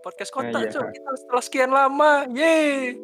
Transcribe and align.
podcast 0.00 0.32
Nah, 0.32 0.36
kota, 0.48 0.58
iya. 0.64 0.70
Cuk, 0.72 0.86
kita 0.96 1.10
setelah 1.20 1.42
sekian 1.44 1.70
lama, 1.72 2.12
yeay. 2.32 2.96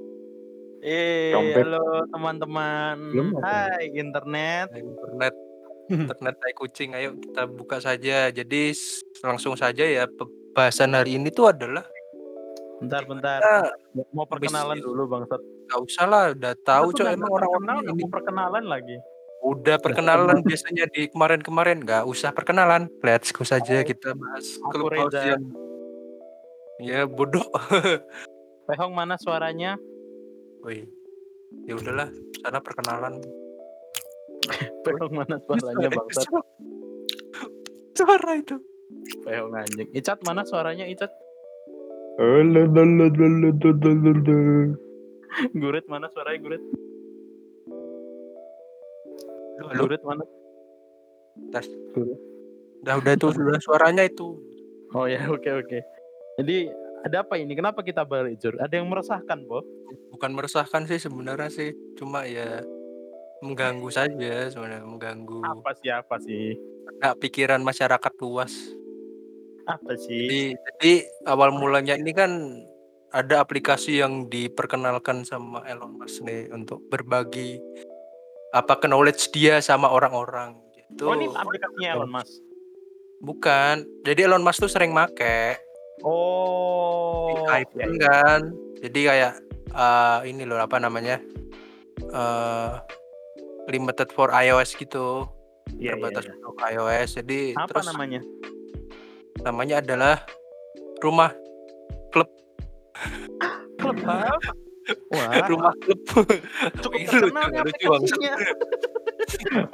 Eh, 0.87 1.33
halo 1.33 2.05
teman-teman. 2.13 2.97
Hai 3.43 3.91
internet. 3.97 4.71
Nah, 4.71 4.81
internet 4.81 5.35
internet 5.87 6.35
tai 6.43 6.55
kucing, 6.55 6.95
ayo 6.99 7.15
kita 7.17 7.47
buka 7.47 7.79
saja. 7.79 8.31
Jadi 8.31 8.75
langsung 9.23 9.55
saja 9.55 9.83
ya, 9.87 10.05
pembahasan 10.07 10.95
hari 10.95 11.19
ini 11.19 11.31
tuh 11.31 11.51
adalah 11.51 11.87
Bentar, 12.77 13.09
bentar. 13.09 13.41
kita 13.41 13.73
Mau 14.13 14.29
perkenalan 14.29 14.77
dulu, 14.77 15.09
Bangsat. 15.09 15.41
Nggak 15.41 15.81
usah 15.81 16.05
lah, 16.05 16.25
udah 16.37 16.53
tahu, 16.61 16.93
udah 16.93 17.09
emang 17.09 17.33
orang-orang 17.33 17.89
ini. 17.89 18.05
mau 18.05 18.09
perkenalan 18.13 18.65
lagi. 18.69 18.97
Udah 19.41 19.77
perkenalan 19.81 20.45
biasanya 20.45 20.85
di 20.93 21.09
kemarin-kemarin, 21.09 21.81
nggak 21.81 22.05
usah 22.05 22.37
perkenalan. 22.37 22.93
Let's 23.01 23.33
go 23.33 23.49
saja 23.49 23.81
Hai, 23.81 23.89
kita 23.89 24.13
bahas 24.13 24.61
Reza. 24.93 25.21
yang 25.25 25.43
ya 26.81 27.09
bodoh. 27.09 27.45
Pehong 28.67 28.93
mana 28.93 29.15
suaranya? 29.15 29.79
Wih, 30.67 30.91
ya 31.71 31.79
udahlah, 31.79 32.11
sana 32.43 32.59
perkenalan. 32.59 33.23
Pehong 34.85 35.13
mana 35.15 35.39
suaranya, 35.47 35.89
Bangsat? 35.89 36.27
Suara 37.95 38.33
itu. 38.35 38.59
Pehong 39.23 39.55
anjing. 39.55 39.89
Icat 39.95 40.19
mana 40.27 40.43
suaranya, 40.43 40.85
Icat? 40.91 41.15
Gurit 45.63 45.87
mana 45.87 46.11
suaranya, 46.11 46.39
Gurit? 46.43 46.63
Gurit 49.77 50.03
mana? 50.03 50.25
Gurit. 51.95 52.21
Udah 52.83 52.95
udah 53.03 53.13
itu 53.19 53.27
sudah 53.35 53.61
suaranya 53.63 54.03
itu. 54.07 54.39
Oh 54.95 55.07
ya, 55.11 55.27
oke 55.27 55.51
oke. 55.51 55.79
Jadi 56.37 56.69
ada 57.07 57.25
apa 57.25 57.41
ini? 57.41 57.57
Kenapa 57.57 57.81
kita 57.81 58.05
balik, 58.05 58.37
Jur? 58.43 58.59
Ada 58.61 58.77
yang 58.77 58.89
meresahkan, 58.93 59.47
Bo? 59.49 59.65
Bukan 60.13 60.37
meresahkan 60.37 60.85
sih 60.85 61.01
sebenarnya 61.01 61.49
sih, 61.49 61.73
cuma 61.97 62.25
ya 62.29 62.61
mengganggu 63.45 63.89
saja 63.93 64.49
sebenarnya, 64.49 64.85
mengganggu 64.85 65.45
Apa 65.45 65.71
sih, 65.77 65.93
apa 65.93 66.17
sih? 66.21 66.57
Nah, 67.01 67.13
pikiran 67.17 67.61
masyarakat 67.61 68.13
luas. 68.25 68.53
Apa 69.67 69.99
sih? 69.99 70.25
Jadi 70.25 70.43
jadi 70.57 70.93
awal 71.27 71.53
mulanya 71.53 71.99
ini 71.99 72.15
kan 72.15 72.63
ada 73.11 73.43
aplikasi 73.43 73.99
yang 74.01 74.29
diperkenalkan 74.31 75.25
sama 75.27 75.65
Elon 75.67 75.99
Musk 75.99 76.23
nih 76.23 76.53
untuk 76.53 76.85
berbagi 76.87 77.59
apa 78.55 78.79
knowledge 78.87 79.33
dia 79.35 79.59
sama 79.61 79.91
orang-orang 79.91 80.57
gitu. 80.75 81.11
Oh, 81.11 81.15
ini 81.19 81.27
aplikasinya 81.29 81.89
Elon 81.99 82.13
Musk. 82.13 82.41
Bukan. 83.21 83.85
Jadi 84.07 84.21
Elon 84.29 84.45
Musk 84.45 84.65
tuh 84.65 84.71
sering 84.71 84.95
make 84.95 85.66
Oh, 86.05 87.47
ya, 87.49 87.65
iPhone 87.65 87.97
ya. 87.97 88.05
kan. 88.05 88.41
Jadi 88.85 89.01
kayak 89.09 89.33
eh, 89.73 90.19
ini 90.29 90.43
loh 90.45 90.61
apa 90.61 90.77
namanya? 90.77 91.21
eh 91.97 92.73
limited 93.73 94.13
for 94.15 94.31
iOS 94.31 94.77
gitu. 94.79 95.27
Iya, 95.77 95.77
iya, 95.77 95.91
terbatas 95.99 96.25
iya. 96.29 96.33
untuk 96.39 96.55
iOS. 96.63 97.11
Jadi 97.23 97.41
Apa 97.59 97.69
terus 97.73 97.87
namanya? 97.91 98.21
namanya 99.43 99.75
adalah 99.83 100.17
rumah 101.03 101.31
klub. 102.15 102.29
Klub 103.81 103.97
apa? 104.07 104.39
Wah, 105.13 105.43
rumah 105.51 105.75
klub. 105.83 105.99
cukup 106.79 106.95
lucu, 106.95 107.11
terkenal 107.11 107.27
lucu 107.27 107.35
banget. 107.35 107.63
aplikasinya. 107.67 108.35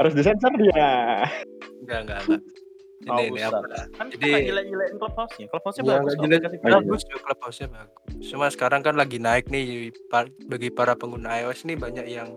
Harus 0.01 0.13
disensor 0.17 0.53
dia. 0.57 0.89
Enggak, 1.85 1.99
enggak, 2.09 2.19
enggak. 2.25 2.43
Ini, 3.03 3.11
Oh, 3.11 3.19
ini 3.19 3.43
apa? 3.43 3.59
Kan 3.93 4.07
kita 4.09 4.23
Jadi- 4.25 4.47
gila-gilain 4.47 4.95
Clubhouse-nya. 4.95 5.47
Clubhouse-nya 5.51 5.83
Ya, 5.83 5.91
bagus 5.93 6.13
Oh, 6.13 6.23
iya. 6.23 6.39
bagus 6.63 7.03
juga 7.03 7.21
Clubhouse-nya 7.27 7.69
bagus. 7.69 8.25
Cuma 8.31 8.47
sekarang 8.47 8.81
kan 8.81 8.95
lagi 8.95 9.19
naik 9.19 9.47
nih 9.49 9.91
bagi 10.47 10.71
para 10.71 10.95
pengguna 10.95 11.43
iOS 11.43 11.67
nih 11.67 11.75
banyak 11.75 12.07
yang 12.07 12.31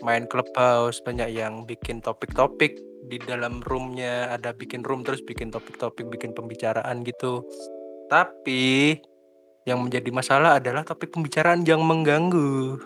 main 0.00 0.24
Clubhouse, 0.24 1.00
banyak 1.00 1.28
yang 1.30 1.64
bikin 1.64 2.00
topik-topik 2.00 2.76
di 3.04 3.20
dalam 3.20 3.60
roomnya, 3.60 4.32
ada 4.32 4.50
bikin 4.50 4.80
room 4.80 5.04
terus 5.04 5.20
bikin 5.20 5.48
topik-topik, 5.48 6.08
bikin 6.08 6.32
pembicaraan 6.32 7.04
gitu. 7.04 7.44
Tapi 8.08 8.96
yang 9.64 9.80
menjadi 9.80 10.08
masalah 10.08 10.56
adalah 10.56 10.80
topik 10.82 11.12
pembicaraan 11.12 11.64
yang 11.64 11.80
mengganggu. 11.80 12.80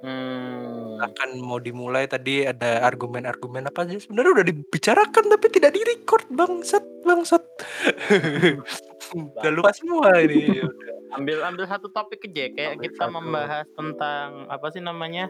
Hmm. 0.00 0.49
Akan 1.00 1.40
mau 1.40 1.56
dimulai 1.56 2.04
tadi 2.04 2.44
ada 2.44 2.84
argumen-argumen 2.84 3.66
apa 3.66 3.88
sih 3.88 3.98
sebenarnya 3.98 4.32
udah 4.36 4.46
dibicarakan 4.46 5.24
tapi 5.32 5.46
tidak 5.48 5.72
direcord 5.72 6.26
bangsat 6.28 6.84
bangsat. 7.02 7.40
udah 9.40 9.50
lupa 9.50 9.72
semua 9.72 10.20
ini. 10.20 10.60
Ambil 11.16 11.42
ambil 11.42 11.66
satu 11.66 11.90
topik 11.90 12.22
aja 12.22 12.46
kayak 12.54 12.78
Ambil 12.78 12.84
kita 12.86 13.02
satu. 13.02 13.14
membahas 13.18 13.66
tentang 13.74 14.46
apa 14.46 14.66
sih 14.70 14.78
namanya 14.78 15.26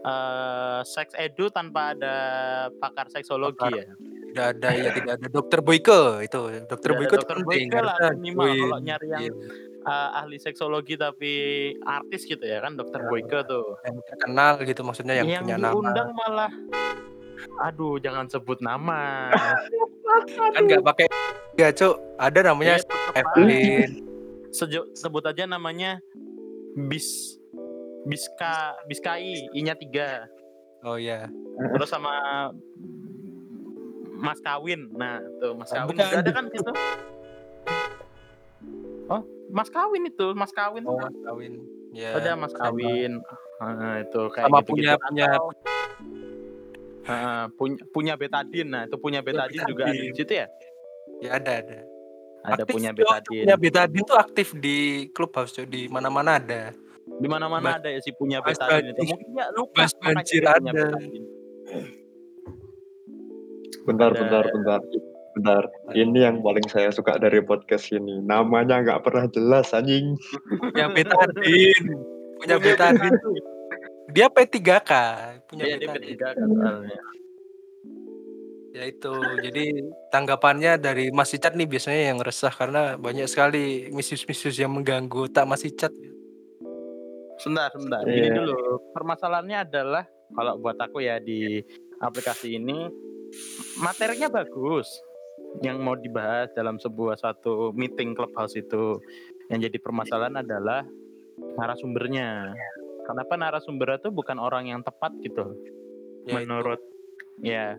eh 0.00 0.80
seks 0.82 1.14
edu 1.14 1.52
tanpa 1.52 1.94
ada 1.94 2.14
pakar 2.80 3.06
seksologi 3.12 3.60
Pakar. 3.60 3.78
ya. 3.78 3.94
Tidak 4.30 4.46
ada 4.56 4.68
ya 4.72 4.90
tidak 4.90 5.12
ada 5.20 5.26
dokter 5.28 5.58
Boyke 5.62 6.22
itu. 6.22 6.40
Dokter 6.66 6.90
Boyke 6.94 7.14
dokter 7.18 7.38
Boyke 7.42 7.78
lah, 7.78 8.14
minimal 8.14 8.46
kalau 8.48 8.78
nyari 8.80 9.06
yang 9.06 9.22
Iya. 9.26 9.34
Eh, 9.82 10.10
ahli 10.14 10.36
seksologi 10.36 10.94
tapi 10.94 11.32
artis 11.80 12.24
gitu 12.24 12.40
ya 12.40 12.60
kan 12.60 12.74
dokter 12.74 12.98
Ya. 12.98 13.06
Boyke 13.06 13.38
tuh. 13.44 13.76
yang 13.82 13.96
terkenal 14.04 14.52
gitu 14.60 14.80
maksudnya 14.80 15.14
yang, 15.16 15.26
Yang 15.26 15.42
punya 15.42 15.56
nama. 15.56 15.72
diundang 15.72 16.10
malah 16.14 16.52
aduh 17.58 17.96
jangan 17.96 18.26
sebut 18.26 18.60
nama. 18.60 19.32
Kan 20.52 20.66
nggak 20.66 20.82
pakai 20.82 21.06
ya 21.54 21.70
cuk 21.70 21.96
ada 22.16 22.40
namanya 22.44 22.76
Ya. 22.76 22.84
Evelyn. 23.16 23.90
Sejo, 24.50 24.84
sebut 24.92 25.22
aja 25.22 25.46
namanya 25.46 26.02
bis 26.76 27.38
Biska 28.02 28.74
Biskai 28.84 29.48
I-nya 29.50 29.72
tiga 29.72 30.26
Oh 30.80 30.96
ya. 30.96 31.30
terus 31.70 31.86
sama 31.86 32.10
Mas 34.14 34.40
Kawin 34.40 34.90
nah 34.90 35.16
tuh 35.38 35.54
Mas 35.54 35.70
Kawin 35.70 35.92
bukan. 35.92 36.06
ada 36.18 36.30
kan 36.30 36.44
situ 36.50 36.72
oh 39.06 39.22
Mas 39.50 39.68
Kawin 39.68 40.02
itu 40.04 40.26
Mas 40.32 40.50
Kawin 40.50 40.82
Oh 40.82 40.94
tuh 40.94 41.04
Mas 41.04 41.16
Kawin. 41.20 41.52
Ya. 41.90 42.14
ada 42.14 42.32
Mas 42.34 42.50
sama- 42.50 42.70
Kawin 42.70 43.12
nah, 43.58 43.96
itu 43.98 44.20
kayak 44.30 44.46
Sama 44.46 44.58
gitu, 44.58 44.68
punya 44.70 44.92
punya 44.96 45.28
punya 47.50 47.74
punya 47.88 48.14
betadin 48.14 48.66
nah 48.68 48.82
itu 48.84 48.96
punya 48.96 49.20
betadin 49.20 49.60
juga 49.64 49.84
ada 49.84 49.92
di 49.92 49.98
betadin. 50.06 50.14
situ 50.14 50.32
ya 50.32 50.46
ya 51.20 51.30
ada 51.34 51.52
ada. 51.58 51.78
ada 52.42 52.62
Aktif 52.62 52.72
punya 52.72 52.90
betadin 52.92 53.42
Punya 53.42 53.56
betadin 53.56 54.02
tuh 54.02 54.16
aktif 54.16 54.48
di 54.54 54.78
clubhouse 55.10 55.52
Cuk. 55.52 55.66
di 55.66 55.86
mana-mana 55.86 56.38
ada. 56.38 56.62
di 57.10 57.26
mana-mana 57.26 57.66
Bas- 57.66 57.78
ada 57.78 57.88
ya 57.90 57.98
si 57.98 58.12
punya 58.12 58.38
betadin 58.38 58.94
itu 58.94 59.02
mungkin 59.04 59.28
ya 59.34 59.46
lupa 59.50 59.82
banjir 59.98 60.42
ada. 60.42 60.62
betadin. 60.62 61.22
Bentar, 63.80 64.08
Ada- 64.08 64.20
bentar, 64.20 64.44
bentar. 64.46 64.80
Bentar. 65.30 65.62
Ini 65.94 66.18
yang 66.26 66.42
paling 66.42 66.66
saya 66.66 66.90
suka 66.90 67.14
dari 67.16 67.38
podcast 67.38 67.94
ini. 67.94 68.18
Namanya 68.18 68.82
nggak 68.82 69.02
pernah 69.06 69.30
jelas, 69.30 69.70
anjing. 69.70 70.18
Punya 70.58 70.90
betadin. 70.90 71.84
Punya 72.42 72.56
betadin. 72.58 73.14
Dia 74.10 74.26
P3K, 74.26 74.90
punya 75.46 75.64
Iya, 75.70 75.76
dia 75.78 75.88
betadin. 75.94 76.18
P3 76.18 76.22
kan 76.34 76.48
soalnya. 76.50 77.00
Ya 78.70 78.82
itu. 78.86 79.14
Jadi 79.42 79.64
tanggapannya 80.10 80.78
dari 80.78 81.10
Mas 81.10 81.34
Icat 81.34 81.54
nih 81.58 81.66
biasanya 81.66 82.14
yang 82.14 82.18
resah 82.22 82.54
karena 82.54 82.94
banyak 82.94 83.26
sekali 83.26 83.90
misius-misius 83.90 84.58
yang 84.58 84.70
mengganggu 84.74 85.30
tak 85.30 85.46
Mas 85.46 85.62
Icat. 85.62 85.90
Sebentar, 87.38 87.70
sebentar. 87.74 88.02
Gini 88.06 88.30
Iya. 88.30 88.36
dulu. 88.36 88.78
Permasalahannya 88.94 89.58
adalah 89.62 90.04
kalau 90.34 90.58
buat 90.58 90.78
aku 90.78 91.02
ya 91.02 91.18
di 91.18 91.62
aplikasi 91.98 92.58
ini 92.58 92.86
materinya 93.78 94.30
bagus. 94.30 94.86
Yang 95.60 95.76
mau 95.82 95.98
dibahas 95.98 96.48
dalam 96.54 96.78
sebuah 96.78 97.18
suatu 97.18 97.74
meeting 97.74 98.14
clubhouse 98.14 98.54
itu 98.54 99.02
yang 99.50 99.60
jadi 99.60 99.76
permasalahan 99.82 100.40
adalah 100.40 100.86
narasumbernya. 101.58 102.54
Kenapa 103.04 103.34
narasumbernya 103.34 103.98
tuh 103.98 104.12
bukan 104.14 104.38
orang 104.38 104.70
yang 104.70 104.80
tepat 104.86 105.10
gitu? 105.20 105.58
Ya, 106.28 106.38
menurut 106.38 106.78
ya 107.42 107.74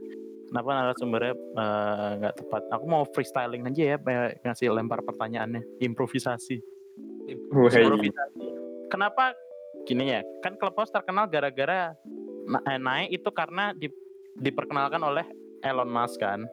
kenapa 0.51 0.69
narasumbernya 0.75 1.33
eh, 1.33 2.09
nggak 2.19 2.35
tepat? 2.43 2.61
Aku 2.75 2.85
mau 2.91 3.07
freestyling 3.07 3.63
aja 3.63 3.95
ya, 3.95 3.97
kayak 3.97 4.43
ngasih 4.43 4.67
lempar 4.75 4.99
pertanyaannya, 5.07 5.63
improvisasi. 5.79 6.59
Improvisasi. 7.31 8.11
Kenapa 8.91 9.31
gini 9.87 10.11
ya? 10.11 10.21
Kan 10.43 10.59
Clubhouse 10.59 10.91
terkenal 10.91 11.31
gara-gara 11.31 11.95
na- 12.43 12.63
eh, 12.67 12.79
naik 12.81 13.09
itu 13.15 13.29
karena 13.31 13.71
di- 13.71 13.95
diperkenalkan 14.35 14.99
oleh 14.99 15.23
Elon 15.63 15.87
Musk 15.87 16.19
kan. 16.19 16.43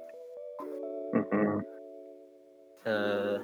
Eh, 2.89 3.37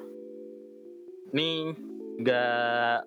ini 1.36 1.76
nggak 2.24 2.98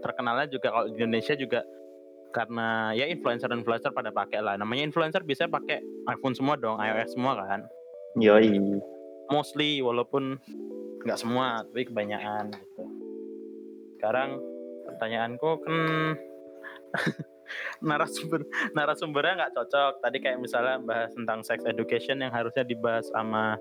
terkenalnya 0.00 0.48
juga 0.48 0.68
kalau 0.72 0.86
di 0.88 0.96
Indonesia 0.96 1.34
juga 1.36 1.60
karena 2.32 2.92
ya 2.96 3.08
influencer 3.08 3.52
influencer 3.52 3.92
pada 3.92 4.08
pakai 4.08 4.40
lah. 4.40 4.56
Namanya 4.56 4.88
influencer 4.88 5.20
biasanya 5.20 5.52
pakai 5.52 5.84
iPhone 6.08 6.32
semua 6.32 6.56
dong, 6.56 6.80
iOS 6.80 7.12
semua 7.12 7.36
kan. 7.36 7.60
Yoi. 8.16 8.80
Mostly 9.28 9.84
walaupun 9.84 10.40
nggak 11.04 11.18
semua 11.20 11.62
tapi 11.68 11.86
kebanyakan 11.86 12.52
gitu 12.52 12.84
sekarang 13.98 14.38
pertanyaanku 14.86 15.50
kan 15.62 15.74
narasumber 17.88 18.46
narasumbernya 18.74 19.34
nggak 19.42 19.54
cocok 19.58 19.92
tadi 20.02 20.18
kayak 20.22 20.38
misalnya 20.42 20.78
bahas 20.82 21.10
tentang 21.14 21.42
sex 21.42 21.62
education 21.66 22.22
yang 22.22 22.30
harusnya 22.30 22.62
dibahas 22.66 23.06
sama 23.10 23.58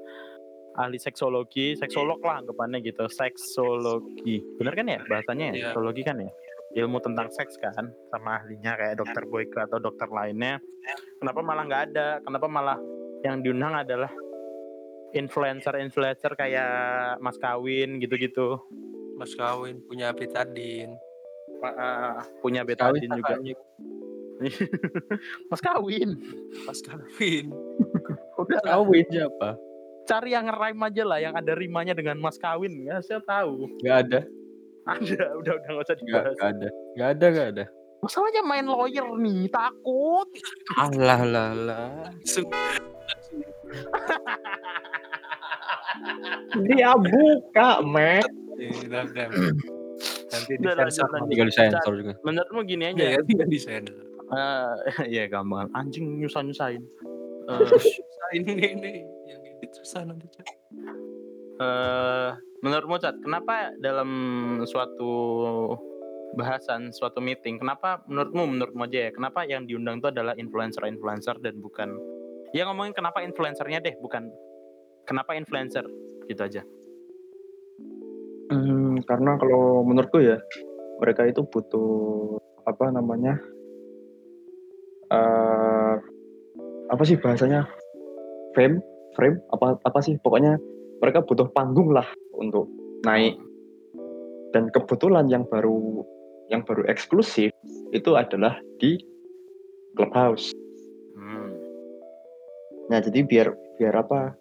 ahli 0.78 0.98
seksologi 0.98 1.74
seksolog 1.76 2.22
lah 2.22 2.46
anggapannya 2.46 2.80
gitu 2.82 3.10
seksologi 3.10 4.40
bener 4.56 4.74
kan 4.74 4.86
ya 4.88 5.00
bahasanya 5.06 5.46
ya 5.50 5.54
Iya. 5.54 5.64
seksologi 5.70 6.02
kan 6.06 6.22
ya 6.22 6.30
ilmu 6.78 7.02
tentang 7.02 7.34
seks 7.34 7.58
kan 7.58 7.90
sama 8.14 8.38
ahlinya 8.38 8.78
kayak 8.78 9.02
dokter 9.02 9.26
Boyke 9.26 9.58
atau 9.58 9.82
dokter 9.82 10.06
lainnya 10.08 10.62
kenapa 11.18 11.42
malah 11.42 11.64
nggak 11.66 11.84
ada 11.92 12.08
kenapa 12.22 12.46
malah 12.46 12.78
yang 13.26 13.42
diundang 13.42 13.74
adalah 13.74 14.14
influencer-influencer 15.12 16.38
kayak 16.38 17.18
Mas 17.18 17.40
Kawin 17.40 17.98
gitu-gitu 17.98 18.62
Mas 19.18 19.34
kawin 19.34 19.82
punya 19.90 20.14
betadin. 20.14 20.94
Ah, 21.66 22.22
punya 22.38 22.62
betadin 22.62 23.10
juga. 23.10 23.34
Mas 25.50 25.62
Kawin 25.66 26.22
Mas 26.70 26.86
kawin. 26.86 27.50
udah 28.46 28.62
Kawin 28.62 29.06
siapa? 29.10 29.58
Cari 30.08 30.32
yang 30.32 30.48
nge-rhyme 30.48 30.82
aja 30.82 31.04
lah 31.04 31.20
yang 31.20 31.36
ada 31.36 31.52
rimanya 31.54 31.92
dengan 31.92 32.16
Mas 32.18 32.40
Kawin 32.40 32.80
ya 32.82 33.04
saya 33.04 33.20
tahu 33.20 33.68
Gak 33.84 33.98
ada. 34.08 34.20
ada 34.88 35.26
udah 35.36 35.54
udah 35.60 35.70
nggak 35.70 35.84
usah 35.84 35.94
Gak, 35.94 36.02
dibahas 36.02 36.34
gak 36.34 36.50
ada. 36.56 36.68
Gak 36.96 37.10
ada, 37.14 37.26
gak 37.30 37.48
ada. 37.54 37.66
masalahnya 37.98 38.42
main 38.42 38.64
lawyer 38.64 39.08
nih 39.18 39.50
takut 39.50 40.28
Alah, 40.78 41.22
lah, 41.22 41.50
lah. 41.52 42.08
Dia 46.64 46.94
buka. 46.96 47.70
Eh, 48.58 48.74
dam. 48.90 49.30
Nanti 50.28 50.54
disensor. 50.60 51.08
lanjut. 51.10 51.30
Tinggal 51.30 51.48
disensor 51.50 51.94
juga. 51.96 52.14
menurutmu 52.22 52.60
gini 52.64 52.84
aja 52.86 53.02
Iya, 53.02 53.20
tinggal 53.24 53.48
disensor. 53.50 53.98
Eh, 54.28 54.74
ya 55.08 55.24
gampang 55.26 55.72
anjing 55.72 56.20
nyusah 56.20 56.44
nyusahin 56.48 56.84
Susah 57.48 58.30
ini 58.36 58.52
ini 58.60 58.94
yang 59.26 59.40
susah 59.74 60.06
nanti. 60.06 60.28
Cak. 60.30 60.48
eh 61.58 62.32
menurutmu 62.62 63.02
Cat, 63.02 63.18
kenapa 63.22 63.74
dalam 63.82 64.10
suatu 64.66 65.12
bahasan 66.38 66.94
suatu 66.94 67.18
meeting, 67.24 67.58
kenapa 67.58 68.06
menurutmu 68.06 68.46
menurutmu 68.58 68.86
aja 68.86 69.10
ya, 69.10 69.12
kenapa 69.14 69.46
yang 69.48 69.66
diundang 69.66 69.98
itu 70.04 70.14
adalah 70.14 70.38
influencer-influencer 70.38 71.42
dan 71.42 71.58
bukan 71.58 71.98
ya 72.54 72.68
ngomongin 72.70 72.94
kenapa 72.94 73.26
influencernya 73.26 73.80
deh, 73.82 73.96
bukan 73.98 74.30
kenapa 75.08 75.34
influencer 75.34 75.88
gitu 76.30 76.42
aja. 76.44 76.62
Hmm, 78.48 79.02
karena 79.04 79.36
kalau 79.40 79.84
menurutku 79.84 80.24
ya 80.24 80.40
mereka 81.02 81.28
itu 81.28 81.44
butuh 81.44 82.40
apa 82.68 82.92
namanya 82.92 83.40
eh 85.08 85.96
apa 86.88 87.04
sih 87.04 87.20
bahasanya 87.20 87.68
frame 88.56 88.80
frame 89.18 89.42
apa 89.50 89.82
apa 89.82 90.00
sih 90.06 90.22
pokoknya 90.22 90.62
mereka 91.02 91.26
butuh 91.26 91.50
panggung 91.50 91.90
lah 91.90 92.06
untuk 92.38 92.70
naik. 93.02 93.34
Dan 94.54 94.70
kebetulan 94.70 95.26
yang 95.28 95.44
baru 95.50 96.06
yang 96.54 96.62
baru 96.64 96.86
eksklusif 96.88 97.50
itu 97.92 98.12
adalah 98.14 98.62
di 98.78 99.02
clubhouse. 99.98 100.54
Hmm. 101.18 101.50
nah 102.88 103.04
jadi 103.04 103.26
biar 103.26 103.52
biar 103.82 104.00
apa 104.00 104.38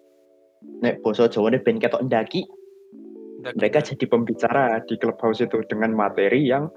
nek 0.79 1.03
boso 1.03 1.27
Jawa 1.27 1.51
ini 1.51 1.59
ben 1.59 1.81
ketok 1.81 2.05
ndaki 2.05 2.47
mereka 3.43 3.83
jadi 3.83 4.05
pembicara 4.07 4.81
di 4.87 4.95
clubhouse 4.95 5.43
itu 5.43 5.61
dengan 5.67 5.93
materi 5.93 6.47
yang 6.47 6.71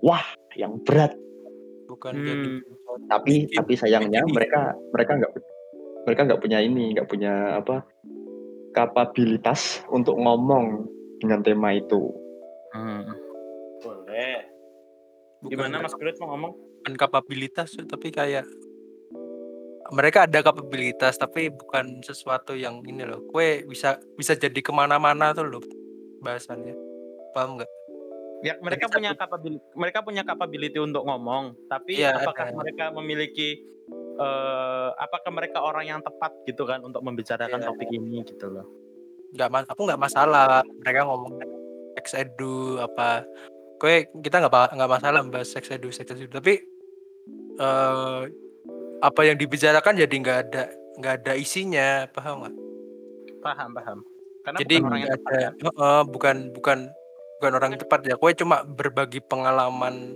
wah 0.00 0.24
yang 0.56 0.80
berat. 0.82 1.14
Bukan 1.86 2.12
Hmm. 2.16 2.26
jadi 2.26 2.48
tapi 3.08 3.34
tapi 3.52 3.72
sayangnya 3.76 4.24
mereka 4.28 4.76
mereka 4.92 5.12
nggak 5.20 5.32
mereka 6.02 6.20
nggak 6.24 6.40
punya 6.40 6.58
ini 6.58 6.92
nggak 6.92 7.06
punya 7.06 7.32
apa 7.56 7.86
kapabilitas 8.72 9.84
untuk 9.88 10.16
ngomong 10.16 10.88
dengan 11.18 11.40
tema 11.40 11.72
itu 11.72 12.10
Hmm. 12.72 13.04
Boleh. 13.78 14.48
bukan 15.38 15.52
Gimana 15.52 15.84
Mas 15.84 15.92
Kulit 15.92 16.16
mau 16.16 16.32
ngomong? 16.32 16.56
bukan 16.80 16.94
kapabilitas 16.96 17.76
tapi 17.76 18.08
kayak 18.08 18.48
mereka 19.90 20.24
ada 20.24 20.40
kapabilitas 20.40 21.14
tapi 21.14 21.52
bukan 21.52 22.00
sesuatu 22.00 22.56
yang 22.56 22.80
ini 22.82 23.04
loh 23.04 23.20
kue 23.28 23.62
bisa 23.62 24.00
bisa 24.16 24.32
jadi 24.32 24.56
ke 24.56 24.72
mana-mana 24.72 25.30
tuh 25.30 25.44
loh 25.44 25.60
bahasannya 26.18 26.72
paham 27.30 27.60
nggak 27.60 27.70
Ya 28.42 28.58
mereka 28.58 28.90
Jadi 28.90 28.94
punya 28.98 29.10
capability, 29.14 29.62
mereka 29.78 29.98
punya 30.02 30.22
capability 30.26 30.74
untuk 30.74 31.06
ngomong, 31.06 31.54
tapi 31.70 31.94
Iya, 31.94 32.18
apakah 32.18 32.50
ada. 32.50 32.58
mereka 32.58 32.90
memiliki 32.90 33.62
eh 34.12 34.88
apakah 34.98 35.30
mereka 35.30 35.58
orang 35.60 35.84
yang 35.86 36.00
tepat 36.00 36.32
gitu 36.44 36.64
kan 36.64 36.80
untuk 36.80 37.00
membicarakan 37.00 37.58
Iya. 37.58 37.68
topik 37.68 37.88
ini 37.88 38.20
gitu 38.24 38.48
loh. 38.48 38.66
nggak 39.32 39.48
mas 39.48 39.64
aku 39.64 39.88
nggak 39.88 39.96
masalah 39.96 40.60
mereka 40.84 41.08
ngomong 41.08 41.40
sex 41.96 42.12
edu 42.12 42.76
apa 42.76 43.24
kue 43.80 44.04
kita 44.20 44.44
nggak 44.44 44.76
nggak 44.76 44.90
masalah 44.92 45.24
bahas 45.24 45.48
sex 45.48 45.72
edu 45.72 45.88
sex 45.88 46.12
edu 46.12 46.28
tapi 46.28 46.60
eh 47.56 48.20
apa 49.00 49.20
yang 49.24 49.34
dibicarakan 49.34 49.96
jadi 49.96 50.14
nggak 50.14 50.38
ada 50.48 50.62
nggak 51.00 51.14
ada 51.24 51.32
isinya 51.34 52.04
paham 52.12 52.44
nggak 52.44 52.56
Paham, 53.42 53.74
paham. 53.74 53.98
Karena 54.46 54.58
jadi 54.62 54.74
bukan 54.78 54.86
orang 54.86 55.00
yang 55.02 55.10
tepat 55.10 55.26
ada 55.26 55.38
ya. 55.42 55.50
Heeh, 55.50 56.00
bukan 56.06 56.36
bukan 56.54 56.78
bukan 57.40 57.52
orang 57.58 57.68
yang 57.74 57.82
tepat 57.82 58.00
ya 58.06 58.14
kue 58.14 58.30
cuma 58.38 58.62
berbagi 58.62 59.18
pengalaman 59.18 60.14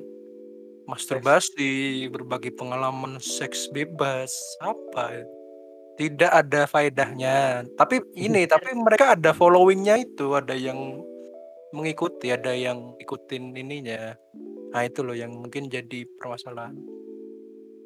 masturbasi 0.87 2.07
berbagi 2.09 2.55
pengalaman 2.55 3.19
seks 3.19 3.69
bebas 3.71 4.31
apa 4.63 5.23
ya? 5.23 5.25
tidak 5.97 6.29
ada 6.29 6.69
faedahnya. 6.69 7.65
Tapi 7.73 8.05
ini 8.15 8.45
tapi 8.45 8.69
mereka 8.77 9.17
ada 9.17 9.33
followingnya 9.33 9.97
itu 9.97 10.37
ada 10.37 10.53
yang 10.53 11.01
mengikuti 11.73 12.29
ada 12.29 12.53
yang 12.53 12.93
ikutin 13.01 13.57
ininya. 13.57 14.13
Nah 14.77 14.83
itu 14.85 15.01
loh 15.01 15.17
yang 15.17 15.33
mungkin 15.33 15.73
jadi 15.73 16.05
permasalahan. 16.21 16.77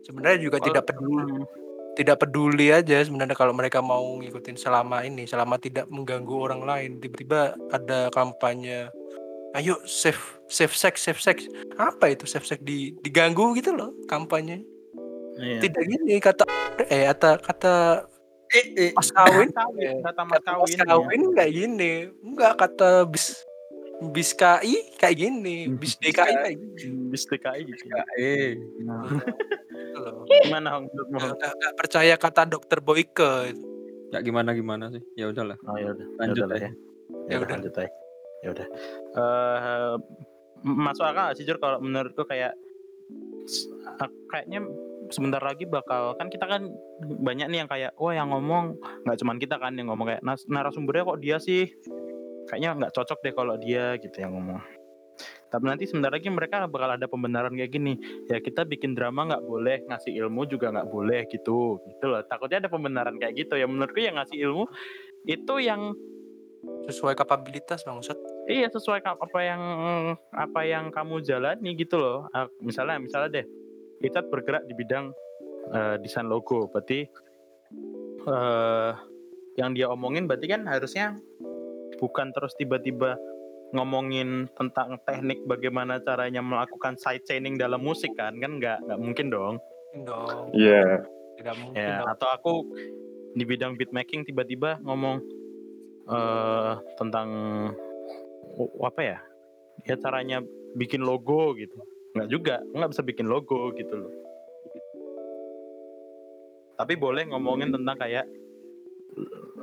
Sebenarnya 0.02 0.42
juga 0.42 0.58
Kalau- 0.58 0.66
tidak 0.74 0.84
peduli 0.90 1.22
Hmm. 1.22 1.46
tidak 1.90 2.16
peduli 2.22 2.66
aja 2.70 2.98
sebenarnya 3.02 3.34
kalau 3.38 3.54
mereka 3.54 3.78
mau 3.82 4.18
ngikutin 4.18 4.56
selama 4.58 5.06
ini 5.06 5.26
selama 5.26 5.58
tidak 5.62 5.86
mengganggu 5.86 6.34
orang 6.34 6.62
lain. 6.66 6.90
Tiba-tiba 6.98 7.54
ada 7.70 8.10
kampanye 8.10 8.90
ayo 9.52 9.78
save 9.82 10.20
save 10.46 10.70
sex 10.72 10.94
save 11.00 11.18
sex 11.18 11.36
apa 11.76 12.10
itu 12.10 12.24
save 12.24 12.44
sex 12.44 12.58
di 12.60 12.94
diganggu 13.00 13.52
gitu 13.54 13.72
loh 13.72 13.90
kampanye 14.06 14.62
Iya. 15.32 15.62
tidak 15.62 15.84
gini 15.86 16.14
kata 16.18 16.44
eh 16.84 17.06
kata 17.08 17.30
kata 17.40 17.74
mas 18.92 19.08
kawin 19.08 19.48
Kawin, 19.48 19.78
eh, 19.80 19.94
kata 20.02 20.20
Mas 20.20 20.32
kata 20.36 20.50
mas 20.52 20.68
Kawin. 20.68 20.76
ya. 20.76 20.84
kawin 20.84 21.22
kayak 21.32 21.52
gini 21.54 21.92
enggak 22.20 22.52
kata 22.56 22.90
bis 23.06 23.46
bis 24.10 24.32
KI 24.32 24.96
kayak 24.96 25.16
gini 25.16 25.70
bis 25.70 25.96
DKI 25.96 26.34
kayak 26.34 26.56
gini 26.56 27.08
Bis 27.08 27.24
DKI 27.24 27.60
gitu. 27.62 27.84
Eh, 28.18 28.58
gitu 28.58 29.98
loh. 29.98 30.24
Gimana 30.26 30.68
Hong 30.72 30.88
nggak 30.88 31.30
nggak 31.56 31.74
percaya 31.74 32.14
kata 32.16 32.44
dokter 32.44 32.80
Boyke 32.80 33.54
gak 34.10 34.22
gimana 34.22 34.50
gimana 34.52 34.90
sih? 34.90 35.00
Ya 35.14 35.30
udahlah. 35.30 35.54
Oh 35.62 35.78
ya 35.78 35.94
udah, 35.94 36.06
Lanjut 36.18 36.44
lah 36.44 36.56
aja. 36.56 36.66
ya. 36.66 36.70
Ya 36.70 36.74
Ya 37.30 37.36
udah 37.38 37.38
udah. 37.40 37.54
lanjut 37.54 37.74
aja. 37.78 37.90
Ya 38.40 38.48
udah. 38.56 38.66
Eh 39.16 39.92
masuk 40.60 41.04
akal 41.08 41.32
sih 41.36 41.48
Jur 41.48 41.56
kalau 41.56 41.80
menurutku 41.80 42.28
kayak 42.28 42.52
kayaknya 44.28 44.60
sebentar 45.10 45.40
lagi 45.42 45.66
bakal 45.66 46.14
kan 46.14 46.30
kita 46.30 46.46
kan 46.46 46.70
banyak 47.02 47.50
nih 47.50 47.58
yang 47.64 47.70
kayak 47.70 47.96
wah 47.98 48.14
yang 48.14 48.30
ngomong 48.30 48.78
nggak 49.02 49.18
cuman 49.18 49.36
kita 49.40 49.56
kan 49.58 49.74
yang 49.74 49.90
ngomong 49.90 50.06
kayak 50.06 50.22
"Nas- 50.22 50.46
narasumbernya 50.46 51.08
kok 51.08 51.20
dia 51.20 51.36
sih? 51.42 51.66
Kayaknya 52.46 52.68
nggak 52.76 52.92
cocok 52.94 53.18
deh 53.24 53.34
kalau 53.34 53.54
dia 53.58 53.96
gitu 53.98 54.16
yang 54.20 54.36
ngomong. 54.36 54.60
Tapi 55.50 55.64
nanti 55.66 55.84
sebentar 55.90 56.14
lagi 56.14 56.30
mereka 56.30 56.62
bakal 56.70 56.94
ada 56.94 57.06
pembenaran 57.10 57.50
kayak 57.58 57.74
gini. 57.74 57.98
Ya 58.30 58.38
kita 58.38 58.62
bikin 58.62 58.94
drama 58.94 59.26
nggak 59.34 59.42
boleh 59.42 59.82
ngasih 59.90 60.14
ilmu 60.14 60.46
juga 60.46 60.70
nggak 60.70 60.88
boleh 60.88 61.26
gitu. 61.26 61.82
Gitu 61.90 62.04
loh. 62.06 62.22
Takutnya 62.22 62.62
ada 62.62 62.70
pembenaran 62.70 63.18
kayak 63.18 63.34
gitu. 63.34 63.58
Ya 63.58 63.66
menurutku 63.66 63.98
yang 63.98 64.14
ngasih 64.14 64.38
ilmu 64.46 64.70
itu 65.26 65.54
yang 65.58 65.90
sesuai 66.86 67.18
kapabilitas 67.18 67.82
bangsat 67.82 68.16
Iya 68.48 68.68
sesuai 68.72 69.04
apa 69.04 69.40
yang 69.42 69.62
apa 70.32 70.60
yang 70.64 70.88
kamu 70.88 71.20
jalani 71.22 71.76
gitu 71.76 72.00
loh. 72.00 72.18
Ah, 72.32 72.48
Misalnya 72.60 72.96
misalnya 72.98 73.42
deh 73.42 73.46
kita 74.00 74.24
bergerak 74.24 74.64
di 74.64 74.74
bidang 74.74 75.12
eh, 75.70 75.96
desain 76.00 76.26
logo, 76.26 76.66
berarti 76.72 77.04
eh 78.26 78.92
yang 79.56 79.76
dia 79.76 79.86
omongin 79.90 80.24
berarti 80.24 80.46
kan 80.48 80.64
harusnya 80.64 81.16
bukan 82.00 82.32
terus 82.32 82.56
tiba-tiba 82.56 83.20
ngomongin 83.76 84.50
tentang 84.58 84.98
teknik 85.06 85.44
bagaimana 85.46 86.02
caranya 86.02 86.42
melakukan 86.42 86.98
side 86.98 87.22
chaining 87.28 87.54
dalam 87.54 87.78
musik 87.78 88.10
kan 88.18 88.34
kan 88.40 88.58
nggak 88.58 88.82
nggak 88.82 88.98
mungkin 88.98 89.26
dong 89.30 89.54
dong 90.02 90.50
Iya 90.56 91.06
tidak 91.38 91.54
mungkin 91.60 91.86
dong. 92.02 92.08
atau 92.08 92.28
aku 92.34 92.52
di 93.38 93.44
bidang 93.46 93.78
beatmaking 93.78 94.26
tiba-tiba 94.26 94.82
ngomong 94.82 95.22
eh 96.10 96.72
tentang 96.98 97.28
apa 98.84 99.00
ya? 99.02 99.18
Ya 99.86 99.94
caranya 99.96 100.44
bikin 100.76 101.02
logo 101.02 101.56
gitu. 101.56 101.76
Nggak 102.16 102.28
juga, 102.28 102.56
nggak 102.74 102.90
bisa 102.90 103.02
bikin 103.06 103.26
logo 103.30 103.70
gitu 103.74 103.94
loh. 103.94 104.12
Tapi 106.80 106.96
boleh 106.96 107.28
ngomongin 107.28 107.70
tentang 107.70 107.96
kayak 108.00 108.24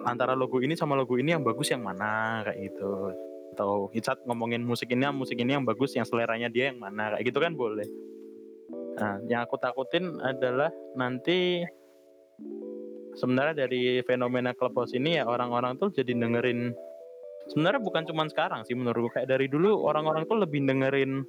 antara 0.05 0.37
logo 0.37 0.61
ini 0.61 0.77
sama 0.77 0.93
logo 0.93 1.17
ini 1.17 1.33
yang 1.33 1.41
bagus 1.41 1.73
yang 1.73 1.81
mana 1.81 2.45
kayak 2.45 2.71
gitu. 2.71 3.11
Atau 3.57 3.89
Icat 3.97 4.21
ngomongin 4.29 4.61
musik 4.61 4.93
ini 4.93 5.09
musik 5.09 5.41
ini 5.41 5.57
yang 5.57 5.65
bagus 5.65 5.97
yang 5.97 6.05
seleranya 6.05 6.47
dia 6.47 6.69
yang 6.69 6.77
mana 6.77 7.17
kayak 7.17 7.25
gitu 7.25 7.39
kan 7.41 7.57
boleh. 7.57 7.89
Nah, 8.97 9.21
yang 9.29 9.45
aku 9.45 9.61
takutin 9.61 10.17
adalah 10.21 10.73
nanti 10.97 11.61
sebenarnya 13.17 13.65
dari 13.65 14.01
fenomena 14.05 14.53
clubhouse 14.53 14.93
ini 14.93 15.17
ya 15.17 15.25
orang-orang 15.25 15.77
tuh 15.81 15.89
jadi 15.89 16.13
dengerin 16.13 16.73
sebenarnya 17.51 17.81
bukan 17.83 18.03
cuma 18.07 18.27
sekarang 18.27 18.63
sih 18.67 18.75
menurutku 18.75 19.13
kayak 19.15 19.31
dari 19.31 19.47
dulu 19.47 19.87
orang-orang 19.87 20.27
tuh 20.27 20.39
lebih 20.41 20.63
dengerin 20.63 21.23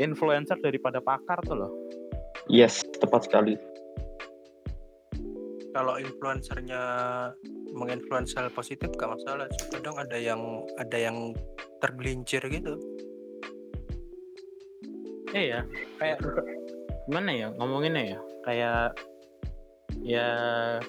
influencer 0.00 0.58
daripada 0.58 0.98
pakar 0.98 1.38
tuh 1.46 1.56
loh. 1.64 1.72
Yes, 2.50 2.84
tepat 3.00 3.28
sekali. 3.30 3.56
kalau 5.74 5.98
influencernya 5.98 6.82
menginfluence 7.74 8.38
hal 8.38 8.46
positif 8.54 8.94
gak 8.94 9.10
masalah 9.10 9.50
kadang 9.74 9.98
ada 9.98 10.14
yang 10.14 10.62
ada 10.78 10.94
yang 10.94 11.34
tergelincir 11.82 12.38
gitu 12.46 12.78
Iya, 15.34 15.66
kayak 15.98 16.22
gimana 17.10 17.34
ya 17.34 17.50
ngomonginnya 17.58 18.14
ya? 18.14 18.18
Kayak 18.46 18.94
ya 20.06 20.28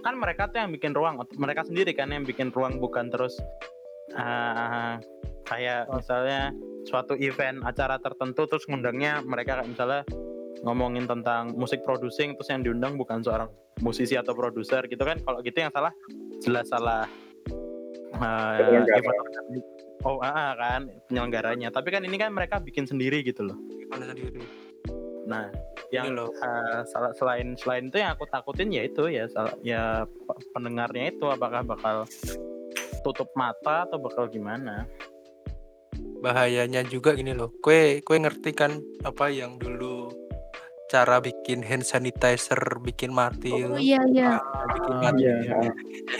kan 0.05 0.21
mereka 0.21 0.53
tuh 0.53 0.61
yang 0.61 0.69
bikin 0.69 0.93
ruang, 0.93 1.17
mereka 1.41 1.65
sendiri 1.65 1.97
kan 1.97 2.13
yang 2.13 2.21
bikin 2.21 2.53
ruang 2.53 2.77
bukan 2.77 3.09
terus 3.09 3.33
ah, 4.13 5.01
kayak 5.45 5.89
misalnya 5.89 6.53
suatu 6.85 7.17
event 7.17 7.65
acara 7.65 7.97
tertentu 7.97 8.45
terus 8.45 8.69
ngundangnya 8.69 9.25
mereka 9.25 9.57
kayak 9.57 9.69
misalnya 9.73 10.01
ngomongin 10.61 11.05
tentang 11.05 11.53
musik 11.53 11.81
producing 11.81 12.37
terus 12.37 12.49
yang 12.49 12.61
diundang 12.61 12.97
bukan 12.97 13.21
seorang 13.21 13.49
musisi 13.81 14.13
atau 14.15 14.33
produser 14.33 14.85
gitu 14.85 15.01
kan. 15.01 15.17
Kalau 15.19 15.41
gitu 15.41 15.57
yang 15.57 15.73
salah 15.73 15.93
jelas 16.41 16.65
salah. 16.69 17.05
Eh, 18.15 18.57
Penyelenggara. 18.61 18.97
event- 19.01 19.67
oh 20.07 20.17
ah, 20.23 20.31
ah, 20.31 20.51
kan 20.55 20.81
penyelenggaranya. 21.09 21.69
Tapi 21.69 21.89
kan 21.91 22.01
ini 22.05 22.15
kan 22.15 22.31
mereka 22.31 22.61
bikin 22.63 22.87
sendiri 22.87 23.19
gitu 23.21 23.43
loh. 23.43 23.57
Sendiri. 23.91 24.41
Nah 25.27 25.49
yang 25.93 26.15
loh. 26.15 26.29
eh, 26.31 26.81
salah- 26.89 27.13
selain 27.13 27.53
selain 27.59 27.89
itu 27.91 27.97
yang 27.99 28.15
aku 28.15 28.25
takutin 28.29 28.71
ya 28.73 28.85
itu 28.87 29.09
ya 29.09 29.25
sal- 29.29 29.57
ya 29.61 30.05
pe- 30.05 30.41
pendengarnya 30.55 31.11
itu 31.13 31.25
apakah 31.27 31.61
bakal 31.61 32.05
tutup 33.05 33.29
mata 33.37 33.85
atau 33.85 34.01
bakal 34.01 34.25
gimana? 34.25 34.89
Bahayanya 36.25 36.81
juga 36.89 37.13
gini 37.13 37.37
loh. 37.37 37.53
Kue 37.61 38.01
kue 38.01 38.17
ngerti 38.17 38.57
kan 38.57 38.81
apa 39.05 39.29
yang 39.29 39.61
dulu 39.61 40.09
cara 40.89 41.21
bikin 41.21 41.65
hand 41.65 41.81
sanitizer 41.81 42.61
bikin 42.81 43.09
mati 43.09 43.49
Oh 43.49 43.73
iya 43.77 44.01
iya. 44.09 44.37
Ah, 44.37 44.65
bikin 44.69 44.95
mati 45.01 45.21
Iya. 45.25 45.53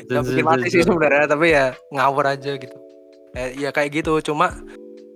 Nggak 0.10 0.24
bikin 0.26 0.46
mati 0.46 0.68
sih 0.70 0.82
sebenarnya 0.86 1.26
tapi 1.26 1.54
ya 1.54 1.74
ngawur 1.94 2.26
aja 2.30 2.54
gitu. 2.58 2.78
Eh, 3.36 3.52
ya 3.60 3.70
kayak 3.74 3.92
gitu 4.02 4.16
cuma 4.32 4.54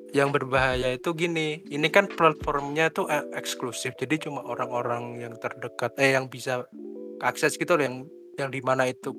yang 0.09 0.33
berbahaya 0.33 0.97
itu 0.97 1.13
gini 1.13 1.61
ini 1.69 1.87
kan 1.87 2.09
platformnya 2.09 2.89
tuh 2.89 3.05
eh, 3.07 3.23
eksklusif 3.37 3.93
jadi 3.95 4.17
cuma 4.17 4.41
orang-orang 4.41 5.21
yang 5.21 5.33
terdekat 5.37 5.93
eh 6.01 6.17
yang 6.17 6.25
bisa 6.27 6.65
akses 7.21 7.55
gitu 7.55 7.77
loh 7.77 7.85
yang 7.85 7.95
yang 8.35 8.49
di 8.49 8.59
mana 8.59 8.89
itu 8.89 9.13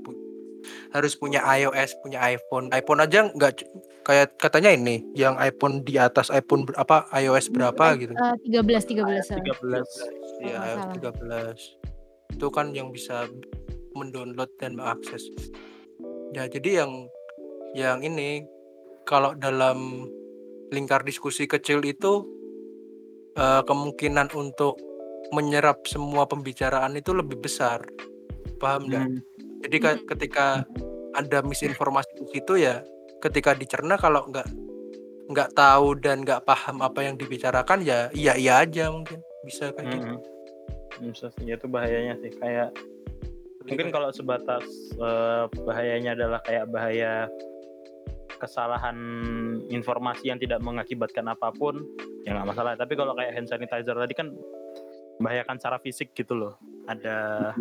harus 0.91 1.13
punya 1.15 1.41
iOS 1.43 1.97
punya 2.01 2.19
iPhone 2.23 2.69
iPhone 2.71 3.01
aja 3.01 3.29
nggak 3.29 3.63
kayak 4.01 4.35
katanya 4.37 4.71
ini 4.71 5.05
yang 5.13 5.37
iPhone 5.37 5.81
di 5.81 5.95
atas 5.95 6.29
iPhone 6.29 6.65
ber- 6.65 6.77
apa 6.77 7.05
iOS 7.15 7.49
berapa 7.49 7.85
gitu 7.97 8.13
Eh, 8.13 8.35
13 8.47 8.85
13. 8.87 9.29
eh. 9.29 9.41
13 9.41 9.89
ya 10.41 10.59
iOS 10.67 10.79
salah. 10.79 10.95
13 10.95 11.59
itu 12.31 12.47
kan 12.49 12.67
yang 12.71 12.89
bisa 12.89 13.27
mendownload 13.93 14.49
dan 14.57 14.75
mengakses 14.75 15.27
ya 16.31 16.47
jadi 16.47 16.85
yang 16.85 16.93
yang 17.73 17.99
ini 18.01 18.47
kalau 19.03 19.35
dalam 19.35 20.07
lingkar 20.69 21.03
diskusi 21.03 21.45
kecil 21.45 21.83
itu 21.83 22.23
eh, 23.33 23.63
kemungkinan 23.63 24.31
untuk 24.33 24.79
menyerap 25.31 25.85
semua 25.85 26.25
pembicaraan 26.25 26.95
itu 26.95 27.11
lebih 27.11 27.39
besar 27.39 27.83
paham 28.57 28.87
nggak 28.87 29.07
Hmm. 29.07 29.21
Jadi 29.61 29.77
ka- 29.79 30.01
Mhm. 30.01 30.07
ketika 30.09 30.45
ada 31.13 31.39
misinformasi 31.43 32.11
di 32.17 32.27
situ 32.31 32.55
ya 32.57 32.81
ketika 33.19 33.53
dicerna 33.53 33.95
kalau 33.95 34.25
nggak 34.27 34.49
nggak 35.31 35.51
tahu 35.53 35.95
dan 35.95 36.23
nggak 36.23 36.43
paham 36.43 36.83
apa 36.83 37.07
yang 37.07 37.15
dibicarakan 37.15 37.83
ya 37.83 38.11
iya 38.11 38.35
iya 38.35 38.59
aja 38.61 38.91
mungkin. 38.91 39.23
Bisa 39.41 39.71
kayak 39.71 39.87
gitu. 39.89 40.07
Mm-mm. 40.07 40.19
Bisa 41.07 41.27
sih, 41.33 41.47
itu 41.47 41.65
bahayanya 41.65 42.19
sih. 42.19 42.35
Kayak 42.35 42.75
mungkin 43.63 43.89
kalau 43.89 44.11
sebatas 44.11 44.67
eh, 44.93 45.45
bahayanya 45.63 46.19
adalah 46.19 46.41
kayak 46.43 46.67
bahaya 46.69 47.31
kesalahan 48.37 48.97
informasi 49.69 50.33
yang 50.33 50.41
tidak 50.41 50.59
mengakibatkan 50.61 51.29
apa 51.29 51.53
pun 51.53 51.77
ya 52.25 52.35
nggak 52.35 52.49
masalah. 52.51 52.73
Tapi 52.75 52.97
kalau 52.97 53.13
kayak 53.13 53.37
hand 53.37 53.49
sanitizer 53.49 53.95
tadi 53.95 54.15
kan 54.17 54.33
membahayakan 55.21 55.57
secara 55.61 55.79
fisik 55.79 56.11
gitu 56.13 56.33
loh. 56.33 56.57
Ada 56.89 57.53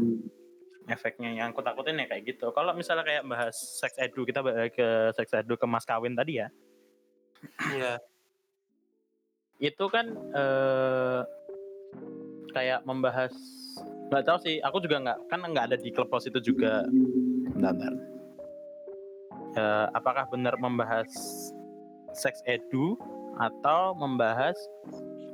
efeknya 0.89 1.29
yang 1.31 1.53
aku 1.53 1.62
takutin 1.62 2.01
ya 2.01 2.10
kayak 2.10 2.25
gitu. 2.25 2.50
Kalau 2.50 2.74
misalnya 2.74 3.05
kayak 3.05 3.24
bahas 3.29 3.55
sex 3.55 3.96
edu 4.01 4.25
kita 4.25 4.41
ke 4.74 5.13
sex 5.13 5.29
edu 5.31 5.55
ke 5.55 5.65
mas 5.69 5.86
kawin 5.86 6.17
tadi 6.17 6.41
ya. 6.41 6.50
Iya. 7.72 7.93
itu 9.60 9.91
kan 9.91 10.08
eh 10.31 11.22
kayak 12.55 12.88
membahas 12.88 13.36
nggak 14.08 14.24
tahu 14.24 14.38
sih 14.39 14.55
aku 14.63 14.79
juga 14.79 15.03
nggak 15.03 15.19
kan 15.27 15.43
nggak 15.43 15.65
ada 15.72 15.77
di 15.77 15.91
clubhouse 15.91 16.31
itu 16.31 16.39
juga. 16.39 16.88
Bentar, 17.53 17.75
bentar. 17.75 17.93
Eh, 19.60 19.88
apakah 19.98 20.29
benar 20.31 20.55
membahas 20.62 21.10
seks 22.15 22.39
edu 22.48 22.96
atau 23.41 23.98
membahas 23.98 24.55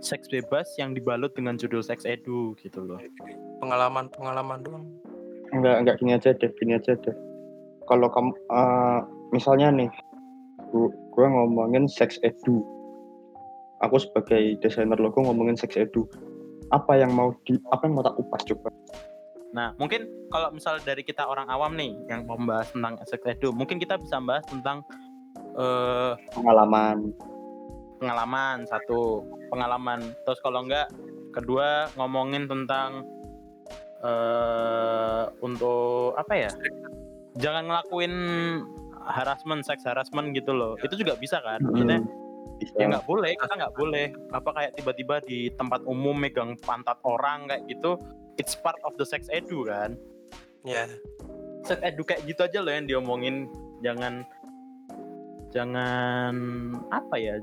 seks 0.01 0.29
bebas 0.29 0.65
yang 0.81 0.97
dibalut 0.97 1.33
dengan 1.37 1.59
judul 1.59 1.85
seks 1.85 2.07
edu 2.07 2.57
gitu 2.57 2.81
loh? 2.81 2.97
Pengalaman 3.61 4.09
pengalaman 4.09 4.59
doang 4.65 4.85
Enggak, 5.55 5.75
enggak 5.81 5.95
gini 6.03 6.11
aja 6.19 6.29
deh, 6.35 6.51
gini 6.59 6.75
aja 6.75 6.93
deh. 6.99 7.15
Kalau 7.87 8.11
kamu, 8.11 8.31
eh, 8.35 8.99
misalnya 9.31 9.71
nih, 9.71 9.89
gua 11.15 11.27
ngomongin 11.31 11.87
sex 11.87 12.19
edu. 12.27 12.59
Aku 13.83 13.95
sebagai 14.01 14.59
desainer 14.59 14.99
logo 14.99 15.23
ngomongin 15.23 15.55
sex 15.55 15.79
edu. 15.79 16.03
Apa 16.75 16.99
yang 16.99 17.15
mau 17.15 17.31
di, 17.47 17.55
apa 17.71 17.87
yang 17.87 17.93
mau 17.95 18.03
tak 18.03 18.17
upas 18.19 18.41
coba? 18.43 18.67
nah 19.55 19.71
mungkin 19.79 20.03
kalau 20.35 20.51
misal 20.51 20.75
dari 20.83 20.99
kita 20.99 21.23
orang 21.23 21.47
awam 21.47 21.79
nih 21.79 21.95
yang 22.11 22.27
membahas 22.27 22.67
tentang 22.75 22.99
seks 23.07 23.23
edu 23.23 23.55
mungkin 23.55 23.79
kita 23.79 23.95
bisa 23.95 24.19
bahas 24.19 24.43
tentang 24.51 24.83
eh 25.55 26.11
Pengalaman. 26.35 27.15
pengalaman 27.95 28.67
satu 28.67 29.23
pengalaman 29.47 30.03
terus 30.27 30.43
kalau 30.43 30.67
enggak 30.67 30.91
kedua 31.31 31.87
ngomongin 31.95 32.51
tentang 32.51 33.07
eh 34.03 35.23
untuk 35.39 36.15
apa 36.19 36.33
ya? 36.35 36.51
Jangan 37.35 37.67
ngelakuin 37.67 38.13
harassment 39.05 39.61
seks 39.63 39.85
harassment 39.85 40.33
gitu 40.33 40.51
loh. 40.51 40.75
Itu 40.81 40.97
juga 40.97 41.15
bisa 41.15 41.39
kan? 41.43 41.61
Maksudnya 41.61 42.01
Bisa. 42.55 42.75
ya 42.79 42.85
nggak 42.87 43.05
boleh 43.05 43.31
kita 43.35 43.53
nggak 43.53 43.75
boleh. 43.75 44.05
Apa 44.31 44.49
kayak 44.55 44.71
tiba-tiba 44.79 45.15
di 45.23 45.51
tempat 45.53 45.83
umum 45.85 46.15
megang 46.15 46.55
pantat 46.63 46.97
orang 47.03 47.51
kayak 47.51 47.63
gitu 47.69 47.99
it's 48.39 48.55
part 48.55 48.79
of 48.87 48.95
the 48.97 49.05
sex 49.05 49.27
edu 49.31 49.67
kan? 49.67 49.99
Ya 50.65 50.89
sex 51.67 51.79
edu 51.81 52.01
kayak 52.05 52.23
gitu 52.25 52.41
aja 52.45 52.59
loh 52.63 52.73
yang 52.73 52.87
diomongin. 52.87 53.51
Jangan 53.83 54.25
jangan 55.51 56.35
apa 56.89 57.15
ya? 57.19 57.35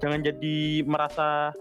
Jangan 0.00 0.20
jadi 0.24 0.82
merasa 0.88 1.52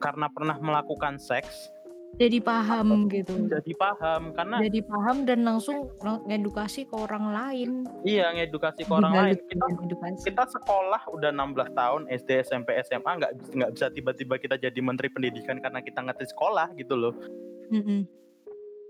karena 0.00 0.28
pernah 0.28 0.56
melakukan 0.60 1.16
seks 1.16 1.73
Jadi 2.14 2.38
paham 2.38 3.08
gitu. 3.08 3.34
jadi 3.44 3.72
paham 3.74 4.30
karena 4.30 4.62
Jadi 4.62 4.80
paham 4.80 5.16
dan 5.22 5.42
langsung 5.42 5.90
ng- 5.98 6.24
ngedukasi 6.24 6.86
ke 6.86 6.94
orang 6.94 7.28
lain. 7.28 7.70
iya 8.02 8.30
ngedukasi 8.30 8.86
ke 8.86 8.92
orang 8.92 9.12
lain 9.12 9.34
kita 9.40 9.64
edukasi. 9.76 10.22
kita 10.24 10.44
sekolah 10.48 11.02
udah 11.10 11.30
16 11.30 11.74
tahun 11.74 12.02
SD 12.08 12.30
SMP 12.44 12.68
SMA 12.82 13.10
nggak 13.18 13.32
nggak 13.50 13.70
bisa 13.72 13.86
tiba-tiba 13.90 14.34
kita 14.36 14.54
jadi 14.56 14.78
menteri 14.78 15.08
pendidikan 15.08 15.58
karena 15.58 15.80
kita 15.80 16.00
ngerti 16.00 16.26
sekolah 16.28 16.70
gitu 16.74 16.94
loh 16.94 17.14
Mm-mm. 17.68 18.06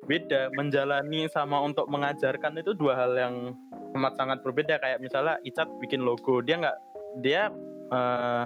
beda 0.05 0.53
menjalani 0.53 1.25
sama 1.27 1.59
untuk 1.59 1.89
mengajarkan 1.89 2.61
itu 2.61 2.73
dua 2.73 2.93
hal 2.95 3.13
yang 3.15 3.35
amat 3.95 4.13
sangat 4.15 4.39
berbeda 4.41 4.77
kayak 4.77 5.01
misalnya 5.01 5.41
Icat 5.43 5.71
bikin 5.79 6.03
logo 6.03 6.39
dia 6.39 6.61
nggak 6.61 6.77
dia 7.19 7.49
eh, 7.89 8.45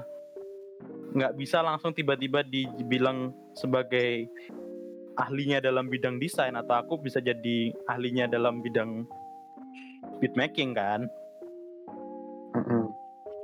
nggak 1.09 1.35
bisa 1.35 1.59
langsung 1.59 1.91
tiba-tiba 1.91 2.45
dibilang 2.45 3.33
sebagai 3.53 4.29
ahlinya 5.19 5.59
dalam 5.59 5.91
bidang 5.91 6.23
desain 6.23 6.55
atau 6.55 6.79
aku 6.79 7.03
bisa 7.03 7.19
jadi 7.19 7.75
ahlinya 7.91 8.31
dalam 8.31 8.63
bidang 8.63 9.05
beatmaking 10.23 10.73
kan? 10.79 11.11
Mm-mm. 12.49 12.91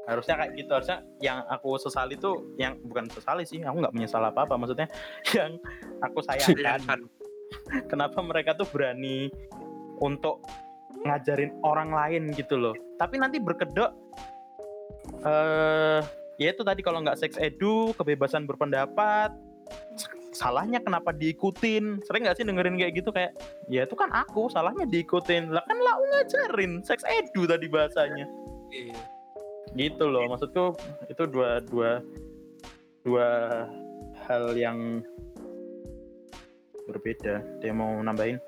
harusnya 0.05 0.37
kayak 0.37 0.53
gitu 0.57 0.69
harusnya 0.69 1.01
yang 1.25 1.41
aku 1.49 1.81
sesali 1.81 2.21
tuh 2.21 2.57
yang 2.61 2.77
bukan 2.85 3.09
sesali 3.09 3.49
sih 3.49 3.65
aku 3.65 3.81
nggak 3.81 3.95
menyesal 3.97 4.21
apa 4.21 4.45
apa 4.45 4.61
maksudnya 4.61 4.89
yang 5.37 5.57
aku 6.05 6.21
sayangkan. 6.25 7.09
Kenapa 7.91 8.21
mereka 8.21 8.53
tuh 8.53 8.69
berani 8.69 9.33
untuk 10.05 10.45
ngajarin 11.05 11.57
orang 11.65 11.93
lain 11.93 12.33
gitu 12.37 12.57
loh. 12.61 12.77
Tapi 13.01 13.17
nanti 13.17 13.41
berkedok 13.41 13.93
eh 15.25 16.01
ya 16.41 16.53
itu 16.53 16.63
tadi 16.65 16.81
kalau 16.85 17.01
nggak 17.01 17.21
seks 17.21 17.41
edu 17.41 17.93
kebebasan 17.97 18.45
berpendapat 18.45 19.33
salahnya 20.35 20.83
kenapa 20.83 21.15
diikutin? 21.15 22.03
Sering 22.05 22.27
nggak 22.27 22.37
sih 22.37 22.45
dengerin 22.45 22.77
kayak 22.77 22.93
gitu? 22.99 23.11
Kayak 23.15 23.39
ya 23.71 23.87
itu 23.87 23.95
kan 23.95 24.11
aku 24.11 24.51
salahnya 24.51 24.85
diikutin. 24.85 25.55
Lah 25.55 25.63
kan 25.65 25.79
lau 25.79 26.03
ngajarin 26.03 26.83
seks 26.83 27.07
edu 27.07 27.47
tadi 27.47 27.67
bahasanya. 27.71 28.27
Iya. 28.75 28.99
gitu 29.75 30.07
loh 30.07 30.31
maksudku 30.31 30.79
itu 31.11 31.23
dua 31.27 31.59
dua 31.67 31.99
dua 33.03 33.29
hal 34.27 34.55
yang 34.55 35.03
berbeda. 36.87 37.43
Dia 37.59 37.73
mau 37.75 37.99
nambahin? 38.03 38.39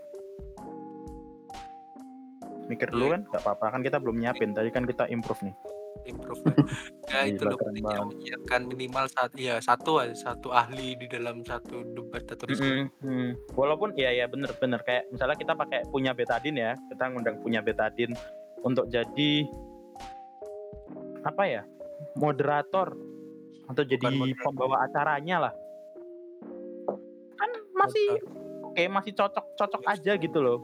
Mikir 2.67 2.91
dulu 2.91 3.15
kan 3.15 3.23
nggak 3.31 3.43
apa-apa 3.43 3.79
kan 3.79 3.81
kita 3.83 3.99
belum 4.03 4.23
nyiapin. 4.23 4.55
Tadi 4.55 4.71
kan 4.71 4.87
kita 4.87 5.11
improve 5.11 5.47
nih 5.47 5.55
improve 6.05 6.43
lah. 6.45 6.57
ya 7.11 7.21
itu 7.31 7.43
Gila, 7.43 7.51
loh 7.55 7.59
keren 7.59 7.69
pentingnya 7.73 7.97
banget. 7.97 8.11
menyiapkan 8.13 8.61
minimal 8.69 9.05
satu 9.09 9.37
ya 9.41 9.57
satu 9.63 9.93
aja 10.03 10.15
satu 10.15 10.49
ahli 10.53 10.99
di 11.01 11.07
dalam 11.09 11.41
satu 11.47 11.83
debat 11.97 12.23
atau 12.29 12.45
diskusi 12.45 12.85
Mm-mm, 12.85 13.01
mm. 13.01 13.31
walaupun 13.57 13.97
ya 13.97 14.13
ya 14.13 14.29
bener-bener 14.29 14.81
kayak 14.85 15.09
misalnya 15.09 15.37
kita 15.39 15.53
pakai 15.57 15.87
punya 15.89 16.13
betadin 16.13 16.57
ya 16.59 16.77
kita 16.93 17.05
ngundang 17.09 17.41
punya 17.41 17.65
betadin 17.65 18.13
untuk 18.61 18.91
jadi 18.93 19.33
apa 21.27 21.43
ya 21.49 21.63
moderator 22.19 22.95
atau 23.67 23.83
jadi 23.83 24.07
moderator. 24.07 24.43
pembawa 24.47 24.77
acaranya 24.87 25.37
lah 25.49 25.53
kan 27.37 27.51
masih 27.75 28.07
oke 28.63 28.83
masih 28.93 29.13
cocok-cocok 29.17 29.83
aja 29.89 30.13
gitu 30.19 30.39
loh 30.39 30.59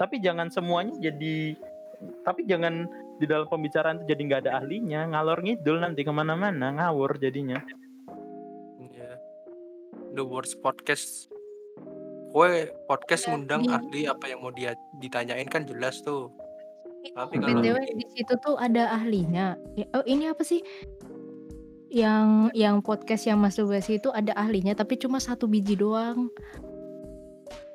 tapi 0.00 0.16
jangan 0.24 0.48
semuanya 0.48 0.96
jadi 0.96 1.52
tapi 2.24 2.48
jangan 2.48 2.88
di 3.20 3.28
dalam 3.28 3.44
pembicaraan 3.46 4.00
itu 4.00 4.08
jadi 4.08 4.22
nggak 4.24 4.40
ada 4.48 4.52
ahlinya 4.58 5.04
ngalor 5.06 5.44
ngidul 5.44 5.76
nanti 5.76 6.00
ke 6.00 6.08
mana-mana 6.08 6.72
ngawur 6.72 7.20
jadinya 7.20 7.60
Iya. 8.80 9.20
The 10.16 10.24
Words 10.24 10.56
Podcast. 10.56 11.28
Kue 12.30 12.70
podcast 12.86 13.26
Ya, 13.26 13.34
ngundang 13.34 13.66
ahli 13.66 14.06
apa 14.06 14.24
yang 14.24 14.40
mau 14.40 14.48
dia 14.50 14.72
ditanyain 14.96 15.50
kan 15.50 15.66
jelas 15.66 15.98
tuh. 16.00 16.30
Tapi 17.10 17.36
Hmm. 17.36 17.42
kalau 17.42 17.60
BTW 17.60 17.76
di 17.92 18.06
situ 18.14 18.34
tuh 18.38 18.54
ada 18.54 18.86
ahlinya. 18.94 19.58
Ya, 19.74 19.84
Oh, 19.92 20.04
ini 20.06 20.30
apa 20.30 20.40
sih? 20.40 20.62
Yang 21.90 22.54
yang 22.54 22.76
podcast 22.80 23.26
yang 23.26 23.42
masturbasi 23.42 23.98
itu 23.98 24.14
ada 24.14 24.30
ahlinya 24.38 24.78
tapi 24.78 24.94
cuma 24.94 25.18
satu 25.18 25.50
biji 25.50 25.74
doang. 25.74 26.30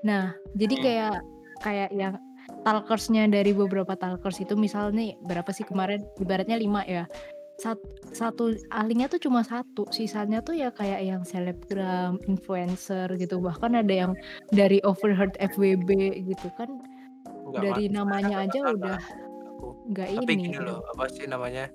Nah, 0.01 0.33
jadi 0.55 0.75
Hmm. 0.79 0.83
kayak 0.87 1.15
kayak 1.59 1.89
yang 1.91 2.15
talkersnya 2.65 3.29
dari 3.29 3.53
beberapa 3.53 3.93
talkers 3.93 4.41
itu 4.41 4.57
misalnya 4.57 5.13
berapa 5.21 5.47
sih 5.53 5.63
kemarin 5.63 6.01
ibaratnya 6.17 6.57
lima 6.57 6.81
ya. 6.89 7.05
Sat- 7.55 7.79
satu 8.11 8.51
ahlinya 8.67 9.07
tuh 9.07 9.21
cuma 9.21 9.39
satu, 9.45 9.87
sisanya 9.87 10.43
tuh 10.43 10.59
ya 10.59 10.75
kayak 10.75 11.07
yang 11.07 11.21
selebgram, 11.23 12.19
influencer 12.27 13.07
gitu. 13.15 13.39
Bahkan 13.39 13.79
ada 13.79 13.93
yang 13.93 14.11
dari 14.51 14.83
overheard 14.83 15.37
FWB 15.39 16.19
gitu 16.25 16.49
kan 16.59 16.67
nggak 17.45 17.61
dari 17.61 17.85
ma- 17.87 18.01
namanya 18.01 18.43
aja 18.43 18.59
masalah 18.59 18.73
udah 18.75 18.97
nggak 19.85 20.07
Tapi 20.17 20.31
ini 20.33 20.33
gini 20.49 20.57
gitu. 20.57 20.65
loh, 20.65 20.81
apa 20.83 21.03
sih 21.13 21.25
namanya? 21.29 21.65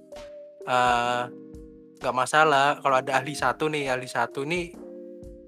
eh 0.69 1.25
nggak 2.01 2.17
masalah 2.17 2.77
kalau 2.85 3.01
ada 3.01 3.17
ahli 3.17 3.33
satu 3.33 3.73
nih, 3.73 3.89
ahli 3.89 4.09
satu 4.11 4.45
nih 4.45 4.77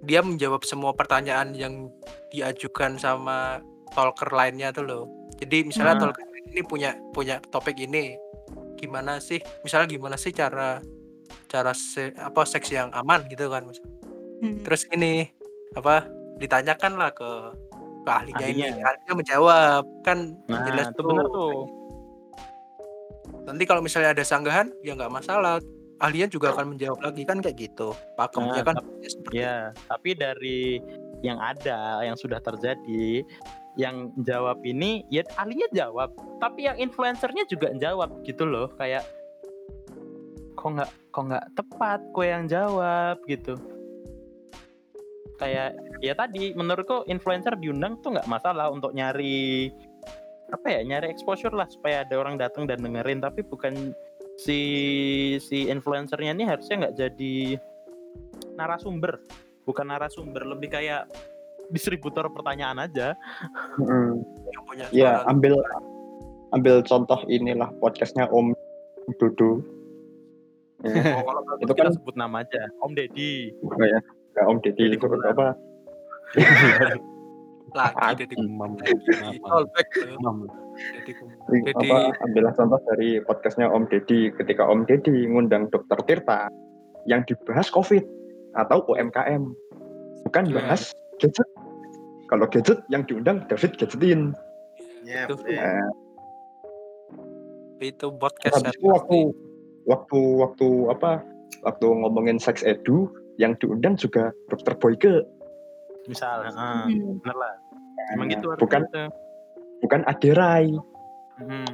dia 0.01 0.25
menjawab 0.25 0.65
semua 0.65 0.97
pertanyaan 0.97 1.53
yang 1.53 1.93
diajukan 2.33 2.97
sama 2.97 3.61
talker 3.93 4.33
lainnya 4.33 4.73
tuh 4.73 4.89
loh. 4.89 5.05
Jadi 5.43 5.67
misalnya 5.67 5.99
Hmm. 5.99 6.15
ini 6.47 6.63
punya 6.63 6.95
punya 7.11 7.43
topik 7.43 7.75
ini, 7.77 8.15
gimana 8.77 9.19
sih? 9.19 9.43
Misalnya 9.63 9.91
gimana 9.91 10.15
sih 10.15 10.31
cara 10.31 10.79
cara 11.49 11.73
se- 11.73 12.15
apa 12.15 12.47
seks 12.47 12.71
yang 12.71 12.89
aman 12.93 13.27
gitu 13.27 13.51
kan? 13.51 13.67
Hmm. 14.39 14.63
Terus 14.63 14.87
ini 14.89 15.27
apa 15.73 16.07
ditanyakan 16.39 16.93
lah 16.95 17.11
ke 17.11 17.31
ke 18.03 18.11
ahlinya 18.11 18.47
ini, 18.47 18.63
Ahlinya. 18.79 19.13
menjawab 19.15 19.83
kan 20.03 20.35
nah 20.47 20.63
jelas 20.65 20.91
itu 20.91 21.03
bener 21.03 21.27
tuh. 21.29 21.55
Nanti 23.43 23.63
kalau 23.65 23.83
misalnya 23.83 24.11
ada 24.11 24.23
sanggahan 24.23 24.71
ya 24.81 24.95
nggak 24.95 25.11
masalah. 25.13 25.59
Ahlinya 25.99 26.27
juga 26.27 26.51
akan 26.51 26.75
menjawab 26.75 26.99
lagi 26.99 27.23
kan 27.23 27.39
kayak 27.39 27.57
gitu. 27.63 27.95
Pakemnya 28.19 28.59
Nah, 28.59 28.67
kan 28.67 28.77
ya 28.99 29.09
seperti 29.09 29.35
Ya, 29.39 29.57
tapi 29.87 30.11
dari 30.13 30.83
yang 31.23 31.39
ada, 31.39 32.03
yang 32.03 32.19
sudah 32.19 32.43
terjadi, 32.43 33.23
yang 33.77 34.13
jawab 34.21 34.61
ini, 34.65 35.05
ya 35.09 35.25
ahlinya 35.41 35.69
jawab. 35.73 36.13
Tapi 36.39 36.69
yang 36.69 36.77
influencernya 36.77 37.49
juga 37.49 37.73
jawab 37.77 38.21
gitu 38.25 38.45
loh, 38.45 38.69
kayak 38.77 39.05
kok 40.57 40.69
nggak 40.77 40.91
kok 41.13 41.25
nggak 41.29 41.47
tepat, 41.57 42.01
kok 42.13 42.27
yang 42.27 42.45
jawab 42.49 43.17
gitu. 43.25 43.57
Kayak 45.41 45.75
ya 46.05 46.15
tadi, 46.15 46.53
menurutku 46.53 47.09
influencer 47.09 47.57
diundang 47.59 47.99
tuh 48.05 48.15
nggak 48.15 48.29
masalah 48.29 48.69
untuk 48.69 48.93
nyari 48.93 49.73
apa 50.53 50.67
ya, 50.69 50.81
nyari 50.85 51.09
exposure 51.09 51.57
lah 51.57 51.67
supaya 51.73 52.05
ada 52.05 52.15
orang 52.21 52.37
datang 52.37 52.69
dan 52.69 52.85
dengerin. 52.85 53.25
Tapi 53.25 53.41
bukan 53.49 53.97
si 54.37 54.61
si 55.41 55.69
influencernya 55.69 56.37
ini 56.37 56.45
harusnya 56.45 56.89
nggak 56.89 56.97
jadi 56.97 57.57
narasumber 58.57 59.23
bukan 59.65 59.87
narasumber 59.89 60.43
lebih 60.45 60.75
kayak 60.75 61.09
distributor 61.73 62.29
pertanyaan 62.29 62.79
aja. 62.79 63.17
Mm-mm. 63.81 64.21
yang 64.47 64.63
punya 64.65 64.85
Ya 64.93 65.13
suara. 65.19 65.33
ambil 65.33 65.55
ambil 66.53 66.75
contoh 66.85 67.19
inilah 67.27 67.73
podcastnya 67.81 68.29
Om 68.29 68.53
Dudu. 69.17 69.65
Ya, 70.83 71.15
oh, 71.15 71.23
kalau 71.25 71.41
Itu 71.59 71.73
kita 71.73 71.89
kan- 71.89 71.95
sebut 71.95 72.15
nama 72.15 72.45
aja 72.45 72.61
Om 72.79 72.93
Deddy. 72.93 73.55
Oh 73.63 73.81
ya, 73.81 73.99
nggak 74.35 74.45
Om 74.45 74.59
Deddy 74.61 74.85
itu 74.93 75.07
apa? 75.25 75.47
lagi 77.73 78.29
jadi 78.29 78.35
Imam 78.37 78.77
callback 79.41 79.89
Jadi 80.93 81.11
jadi 81.65 81.89
ambillah 82.21 82.53
contoh 82.53 82.81
dari 82.85 83.21
podcastnya 83.25 83.69
Om 83.69 83.89
Deddy. 83.89 84.29
Ketika 84.37 84.69
Om 84.69 84.85
Deddy 84.85 85.25
ngundang 85.25 85.73
Dokter 85.73 85.97
Tirta 86.05 86.53
yang 87.05 87.25
dibahas 87.25 87.73
COVID 87.73 88.05
atau 88.55 88.85
UMKM 88.87 89.43
bukan 90.23 90.45
Iya. 90.47 90.55
bahas 90.55 90.93
gadget 91.17 91.49
kalau 92.33 92.49
gadget 92.49 92.81
yang 92.89 93.05
diundang 93.05 93.45
David 93.45 93.77
Gadgetin. 93.77 94.33
Iya, 95.05 95.29
itu, 95.29 95.37
Nah, 95.53 95.89
itu 97.85 98.07
podcast 98.17 98.57
habis 98.57 98.73
itu 98.73 98.89
waktu 98.89 99.19
waktu 99.85 100.21
waktu 100.41 100.69
apa 100.89 101.21
waktu 101.61 101.87
ngomongin 101.93 102.41
seks 102.41 102.65
edu 102.65 103.13
yang 103.37 103.53
diundang 103.61 104.01
juga 104.01 104.33
Dokter 104.49 104.73
Boyke. 104.81 105.29
Misal. 106.09 106.49
Hmm. 106.57 107.21
bener 107.21 107.37
lah. 107.37 107.55
Emang 108.17 108.33
Nah, 108.33 108.33
gitu 108.33 108.47
bukan 108.57 108.83
harusnya. 108.89 109.07
bukan 109.85 110.01
Aderai 110.09 110.67
Mhm. 111.43 111.67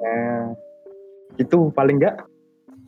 Nah, 0.00 0.46
itu 1.40 1.58
paling 1.74 1.98
enggak 1.98 2.20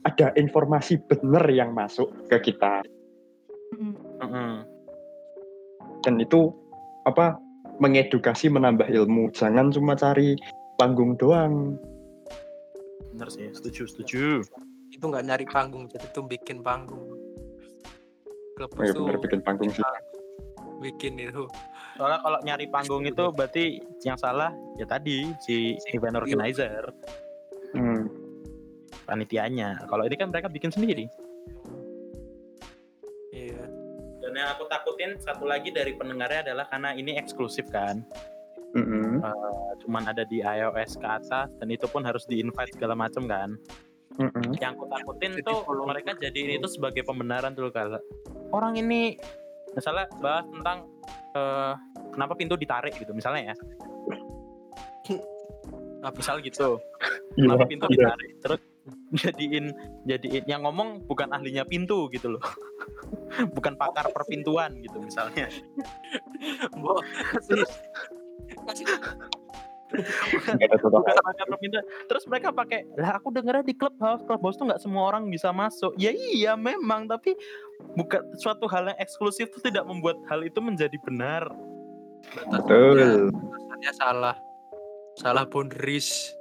ada 0.07 0.31
informasi 0.38 1.03
benar 1.03 1.47
yang 1.51 1.75
masuk 1.75 2.11
ke 2.31 2.53
kita. 2.53 2.85
Hmm. 3.75 4.67
Dan 6.03 6.19
itu 6.21 6.62
apa 7.07 7.38
mengedukasi 7.83 8.53
menambah 8.53 8.87
ilmu. 8.87 9.33
Jangan 9.35 9.75
cuma 9.75 9.99
cari 9.99 10.38
panggung 10.79 11.19
doang. 11.19 11.79
Bener 13.15 13.29
sih 13.29 13.51
setuju 13.51 13.88
setuju. 13.88 14.43
Itu 14.93 15.05
nggak 15.09 15.25
nyari 15.27 15.47
panggung 15.49 15.91
jadi 15.91 16.07
tuh 16.15 16.25
bikin 16.27 16.62
panggung. 16.62 17.03
Klub 18.55 18.71
oh, 18.77 18.85
ya 18.85 18.93
bener 18.93 19.17
bikin 19.19 19.41
panggung 19.43 19.71
sih. 19.73 19.85
bikin 20.83 21.15
itu. 21.15 21.47
Soalnya 21.95 22.19
kalau 22.27 22.38
nyari 22.43 22.67
panggung 22.67 23.07
itu 23.07 23.31
berarti 23.31 23.79
yang 24.03 24.19
salah 24.19 24.51
ya 24.75 24.87
tadi 24.87 25.31
si 25.47 25.79
event 25.95 26.19
organizer. 26.19 26.91
Hmm, 27.71 28.11
panitianya. 29.07 29.87
Kalau 29.87 30.03
ini 30.03 30.19
kan 30.19 30.35
mereka 30.35 30.51
bikin 30.51 30.75
sendiri 30.75 31.07
yang 34.42 34.50
aku 34.59 34.66
takutin 34.66 35.14
satu 35.22 35.46
lagi 35.46 35.70
dari 35.70 35.94
pendengarnya 35.94 36.50
adalah 36.50 36.66
karena 36.66 36.90
ini 36.98 37.14
eksklusif 37.14 37.70
kan. 37.70 38.02
Mm-mm, 38.72 39.20
cuman 39.85 40.09
ada 40.09 40.24
di 40.24 40.40
iOS 40.40 40.96
ke 40.96 41.05
atas 41.05 41.52
dan 41.61 41.68
itu 41.68 41.85
pun 41.92 42.00
harus 42.09 42.24
di 42.24 42.40
invite 42.40 42.74
segala 42.74 42.98
macam 42.98 43.28
kan. 43.31 43.55
Mm-mm. 44.12 44.52
yang 44.61 44.76
aku 44.76 44.85
takutin 44.92 45.40
Jadi 45.40 45.46
tuh 45.48 45.64
kalau- 45.64 45.88
mereka 45.88 46.12
jadi 46.20 46.61
itu 46.61 46.68
sebagai 46.68 47.00
pembenaran 47.00 47.57
dulu 47.57 47.72
kalau 47.72 47.96
orang 48.52 48.76
ini 48.76 49.16
misalnya 49.72 50.05
bahas 50.20 50.44
tentang 50.52 50.85
eh, 51.33 51.72
kenapa 52.12 52.37
pintu 52.37 52.61
ditarik 52.61 52.92
gitu 52.98 53.14
misalnya 53.16 53.52
ya. 53.52 53.57
Apa? 56.02 56.18
misal 56.18 56.42
gitu. 56.42 56.83
Iya, 57.38 57.55
tapi 57.55 57.64
pintu 57.72 57.87
iya. 57.88 58.11
ditarik? 58.11 58.31
Terus 58.42 58.61
jadiin 59.14 59.64
jadiin 60.09 60.44
yang 60.50 60.66
ngomong 60.66 61.07
bukan 61.07 61.31
ahlinya 61.31 61.62
pintu 61.62 62.11
gitu 62.11 62.35
loh 62.35 62.42
bukan 63.57 63.75
pakar 63.77 64.09
perpintuan 64.12 64.77
gitu 64.81 64.99
misalnya. 65.01 65.49
Terus 67.49 67.71
bukan 70.88 71.14
pakar 71.21 71.47
perpintuan. 71.49 71.85
Terus 72.09 72.25
mereka 72.29 72.49
pakai 72.53 72.88
lah 72.97 73.21
aku 73.21 73.33
dengernya 73.33 73.64
di 73.64 73.75
clubhouse. 73.77 74.23
Clubhouse 74.25 74.57
tuh 74.57 74.66
nggak 74.68 74.83
semua 74.83 75.09
orang 75.09 75.29
bisa 75.29 75.53
masuk. 75.53 75.92
Ya 75.97 76.12
iya 76.12 76.57
memang. 76.57 77.09
Tapi 77.09 77.37
bukan 77.97 78.23
suatu 78.38 78.68
hal 78.68 78.92
yang 78.92 78.99
eksklusif 79.01 79.53
itu 79.53 79.61
tidak 79.64 79.85
membuat 79.88 80.21
hal 80.29 80.40
itu 80.45 80.61
menjadi 80.61 80.97
benar. 81.05 81.49
Betul. 82.49 83.33
batasannya 83.35 83.92
salah. 83.97 84.37
Salah 85.18 85.45
boundaries. 85.45 86.33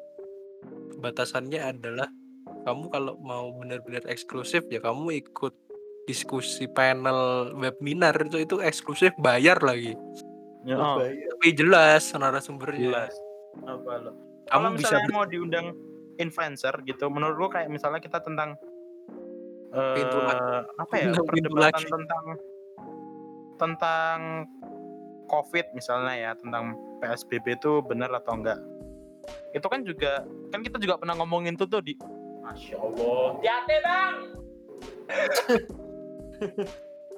Batasannya 1.02 1.58
adalah 1.58 2.08
kamu 2.62 2.94
kalau 2.94 3.18
mau 3.26 3.50
benar-benar 3.58 4.06
eksklusif 4.06 4.70
ya 4.70 4.78
kamu 4.78 5.18
ikut 5.26 5.54
diskusi 6.06 6.66
panel 6.66 7.52
webinar 7.56 8.16
itu 8.26 8.42
itu 8.42 8.56
eksklusif 8.60 9.14
bayar 9.22 9.62
lagi. 9.62 9.94
ya, 10.66 10.78
oh, 10.78 10.98
Tapi 11.02 11.48
jelas 11.54 12.14
narasumbernya. 12.14 12.90
jelas 12.90 13.14
apa 13.66 13.92
lo 14.00 14.12
Kamu 14.48 14.68
kalau 14.68 14.80
bisa 14.80 14.96
mau 15.12 15.26
diundang 15.28 15.76
influencer 16.18 16.72
gitu 16.84 17.08
menurut 17.12 17.36
gua 17.36 17.50
kayak 17.60 17.70
misalnya 17.72 18.00
kita 18.00 18.20
tentang 18.24 18.56
eh 19.72 19.96
Pintu 19.96 20.18
lagi. 20.20 20.68
apa 20.76 20.94
ya 21.00 21.04
pintu 21.08 21.22
perdebatan 21.24 21.72
lagi. 21.72 21.88
tentang 21.88 22.26
tentang 23.56 24.20
covid 25.28 25.66
misalnya 25.72 26.14
ya 26.18 26.32
tentang 26.36 26.76
psbb 27.00 27.56
itu 27.56 27.80
benar 27.86 28.12
atau 28.12 28.36
enggak 28.36 28.60
itu 29.56 29.68
kan 29.68 29.82
juga 29.88 30.28
kan 30.52 30.60
kita 30.60 30.76
juga 30.82 31.00
pernah 31.00 31.16
ngomongin 31.24 31.56
tuh 31.56 31.68
tuh 31.72 31.80
di 31.80 31.96
masya 32.44 32.76
allah 32.76 33.40
hati 33.40 33.78
bang 33.80 34.16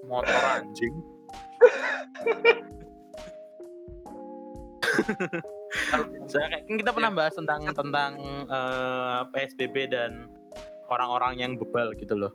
motor 0.10 0.42
anjing 0.60 0.96
Saya 6.30 6.46
kan 6.54 6.62
kita 6.78 6.92
pernah 6.94 7.12
bahas 7.12 7.34
tentang 7.34 7.66
tentang 7.74 8.12
eh, 8.46 9.22
PSBB 9.34 9.90
dan 9.90 10.30
orang-orang 10.90 11.42
yang 11.42 11.52
bebal 11.58 11.98
gitu 11.98 12.14
loh. 12.14 12.34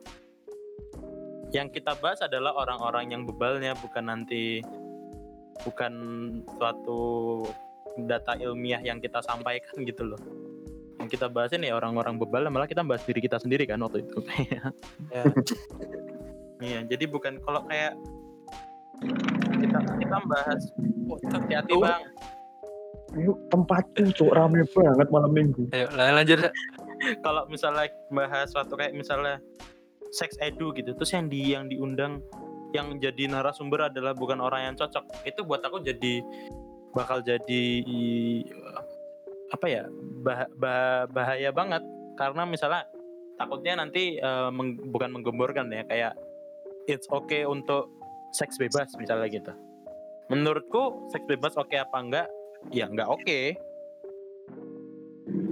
Yang 1.55 1.81
kita 1.81 1.96
bahas 2.03 2.20
adalah 2.20 2.53
orang-orang 2.59 3.14
yang 3.14 3.22
bebalnya 3.24 3.72
bukan 3.79 4.11
nanti 4.11 4.61
bukan 5.64 5.92
suatu 6.59 7.01
data 8.05 8.37
ilmiah 8.38 8.83
yang 8.83 9.01
kita 9.01 9.22
sampaikan 9.24 9.87
gitu 9.87 10.03
loh. 10.05 10.20
Yang 10.98 11.18
kita 11.18 11.27
bahas 11.31 11.55
ini 11.55 11.70
ya 11.70 11.79
orang-orang 11.79 12.18
bebal 12.18 12.51
malah 12.51 12.66
kita 12.66 12.83
bahas 12.83 13.07
diri 13.07 13.22
kita 13.22 13.38
sendiri 13.38 13.64
kan 13.64 13.81
waktu 13.81 14.03
itu. 14.05 14.18
Ya. 15.14 15.24
Iya, 16.59 16.83
jadi 16.85 17.05
bukan 17.07 17.38
kalau 17.42 17.62
kayak 17.66 17.94
kita 19.59 19.79
kita 19.99 20.16
bahas 20.27 20.62
hati-hati 21.31 21.71
Tuh. 21.71 21.83
bang 21.83 22.03
Ayo, 23.16 23.33
tempatku 23.49 24.12
cok 24.12 24.37
rame 24.37 24.68
banget 24.68 25.09
malam 25.09 25.33
minggu. 25.33 25.64
Ayo 25.73 25.88
lan- 25.97 26.12
lanjut. 26.21 26.44
kalau 27.25 27.49
misalnya 27.49 27.88
bahas 28.12 28.53
suatu 28.53 28.77
kayak 28.77 28.92
misalnya 28.92 29.40
sex 30.12 30.37
edu 30.44 30.77
gitu 30.77 30.92
terus 30.92 31.12
yang 31.16 31.25
di 31.29 31.57
yang 31.57 31.68
diundang 31.68 32.21
yang 32.77 33.01
jadi 33.01 33.33
narasumber 33.33 33.88
adalah 33.88 34.12
bukan 34.12 34.44
orang 34.44 34.73
yang 34.73 34.75
cocok 34.77 35.09
itu 35.25 35.40
buat 35.40 35.64
aku 35.64 35.81
jadi 35.81 36.21
bakal 36.92 37.25
jadi 37.25 37.64
apa 39.49 39.66
ya 39.68 39.83
bah- 40.21 40.53
bah- 40.57 41.09
bahaya 41.09 41.49
banget 41.49 41.81
karena 42.21 42.44
misalnya 42.44 42.85
takutnya 43.40 43.81
nanti 43.81 44.21
eh, 44.21 44.51
meng- 44.53 44.85
bukan 44.92 45.16
menggemborkan 45.16 45.73
ya 45.73 45.85
kayak 45.88 46.12
it's 46.88 47.07
okay 47.12 47.44
untuk 47.44 47.92
seks 48.33 48.57
bebas 48.57 48.88
misalnya 48.96 49.29
gitu 49.29 49.53
menurutku 50.29 51.09
seks 51.09 51.24
bebas 51.24 51.55
oke 51.55 51.72
apa 51.72 51.96
enggak 51.96 52.29
ya 52.72 52.88
enggak 52.88 53.09
oke 53.09 53.40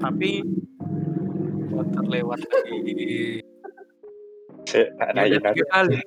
tapi 0.01 0.41
Motor 1.67 2.09
lewat 2.09 2.41
lagi. 2.41 3.45
Sik, 4.69 4.89
tak 4.97 5.13
Ya, 5.29 5.65
kali. 5.69 6.01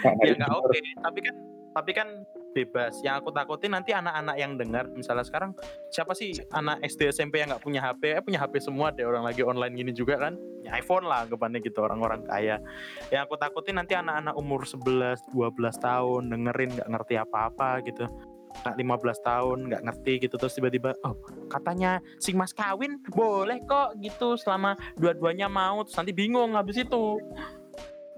tak 0.00 0.14
ya 0.22 0.30
naikin. 0.30 0.34
nggak 0.38 0.52
oke 0.54 0.78
tapi 1.02 1.18
kan 1.20 1.34
tapi 1.74 1.90
kan 1.92 2.08
bebas. 2.54 3.02
Yang 3.02 3.26
aku 3.26 3.30
takutin 3.34 3.74
nanti 3.74 3.90
anak-anak 3.90 4.36
yang 4.38 4.54
dengar. 4.54 4.86
Misalnya 4.94 5.26
sekarang 5.26 5.52
siapa 5.90 6.14
sih 6.14 6.38
anak 6.54 6.78
SD 6.86 7.10
SMP 7.10 7.42
yang 7.42 7.50
nggak 7.50 7.64
punya 7.66 7.82
HP 7.82 8.14
eh 8.14 8.22
punya 8.22 8.38
HP 8.38 8.62
semua 8.62 8.94
deh 8.94 9.02
orang 9.02 9.26
lagi 9.26 9.42
online 9.42 9.74
gini 9.74 9.90
juga 9.90 10.16
kan. 10.16 10.38
Ya 10.62 10.78
iPhone 10.78 11.04
lah 11.10 11.26
anggapannya 11.26 11.58
gitu 11.60 11.82
orang-orang 11.82 12.22
kaya. 12.24 12.62
Yang 13.10 13.22
aku 13.26 13.34
takutin 13.36 13.76
nanti 13.76 13.98
anak-anak 13.98 14.38
umur 14.38 14.62
11 14.62 15.34
12 15.34 15.58
tahun 15.82 16.22
dengerin 16.30 16.70
nggak 16.78 16.88
ngerti 16.94 17.14
apa-apa 17.18 17.82
gitu. 17.84 18.06
Nggak 18.54 18.76
15 18.78 19.28
tahun 19.28 19.58
nggak 19.68 19.82
ngerti 19.90 20.12
gitu. 20.24 20.34
Terus 20.38 20.54
tiba-tiba 20.54 20.94
oh 21.02 21.18
katanya 21.50 21.98
si 22.22 22.32
mas 22.32 22.54
kawin 22.54 23.02
boleh 23.10 23.58
kok 23.66 23.98
gitu. 23.98 24.38
Selama 24.38 24.78
dua-duanya 24.94 25.50
mau 25.50 25.82
terus 25.82 25.98
nanti 25.98 26.14
bingung 26.14 26.54
habis 26.54 26.78
itu 26.78 27.18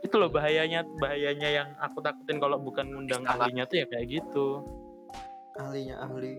itu 0.07 0.17
loh 0.17 0.31
bahayanya 0.31 0.87
bahayanya 1.03 1.49
yang 1.51 1.69
aku 1.83 1.99
takutin 2.01 2.39
kalau 2.39 2.57
bukan 2.63 2.87
ngundang 2.87 3.27
Salah. 3.27 3.51
ahlinya 3.51 3.67
tuh 3.67 3.77
ya 3.83 3.87
kayak 3.91 4.07
gitu 4.09 4.63
Ahlinya 5.57 5.97
ahli. 6.05 6.37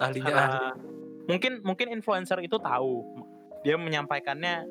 Ahlinya 0.00 0.32
ahli. 0.32 0.36
Karena 0.36 0.72
mungkin 1.24 1.52
mungkin 1.64 1.88
influencer 1.96 2.38
itu 2.44 2.60
tahu 2.60 3.24
dia 3.64 3.80
menyampaikannya 3.80 4.68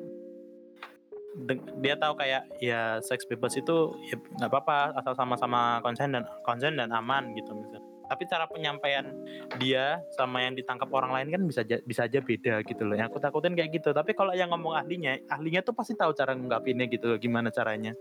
dia 1.82 1.94
tahu 1.98 2.14
kayak 2.14 2.46
ya 2.62 3.02
seks 3.02 3.26
bebas 3.26 3.58
itu 3.58 3.90
ya 4.06 4.16
nggak 4.38 4.50
apa-apa 4.54 4.94
asal 5.02 5.18
sama-sama 5.18 5.82
konsen 5.82 6.14
dan 6.14 6.22
konsen 6.46 6.78
dan 6.78 6.94
aman 6.94 7.34
gitu 7.34 7.50
misalnya 7.50 7.82
tapi 8.04 8.24
cara 8.24 8.44
penyampaian 8.44 9.08
dia 9.56 9.98
sama 10.12 10.40
yang 10.40 10.52
ditangkap 10.52 10.88
orang 10.88 11.10
lain 11.10 11.28
kan 11.30 11.42
bisa 11.44 11.60
ja- 11.62 11.80
bisa 11.82 12.04
aja 12.04 12.20
beda 12.20 12.60
gitu 12.62 12.84
loh. 12.84 12.94
Yang 12.94 13.10
aku 13.10 13.18
takutin 13.18 13.54
kayak 13.54 13.70
gitu. 13.72 13.90
Tapi 13.90 14.12
kalau 14.12 14.32
yang 14.32 14.52
ngomong 14.52 14.76
ahlinya 14.76 15.16
ahlinya 15.26 15.60
tuh 15.60 15.72
pasti 15.72 15.92
tahu 15.92 16.12
cara 16.12 16.32
ngunggapinnya 16.32 16.86
gitu 16.86 17.08
loh 17.08 17.18
gimana 17.18 17.48
caranya. 17.48 17.96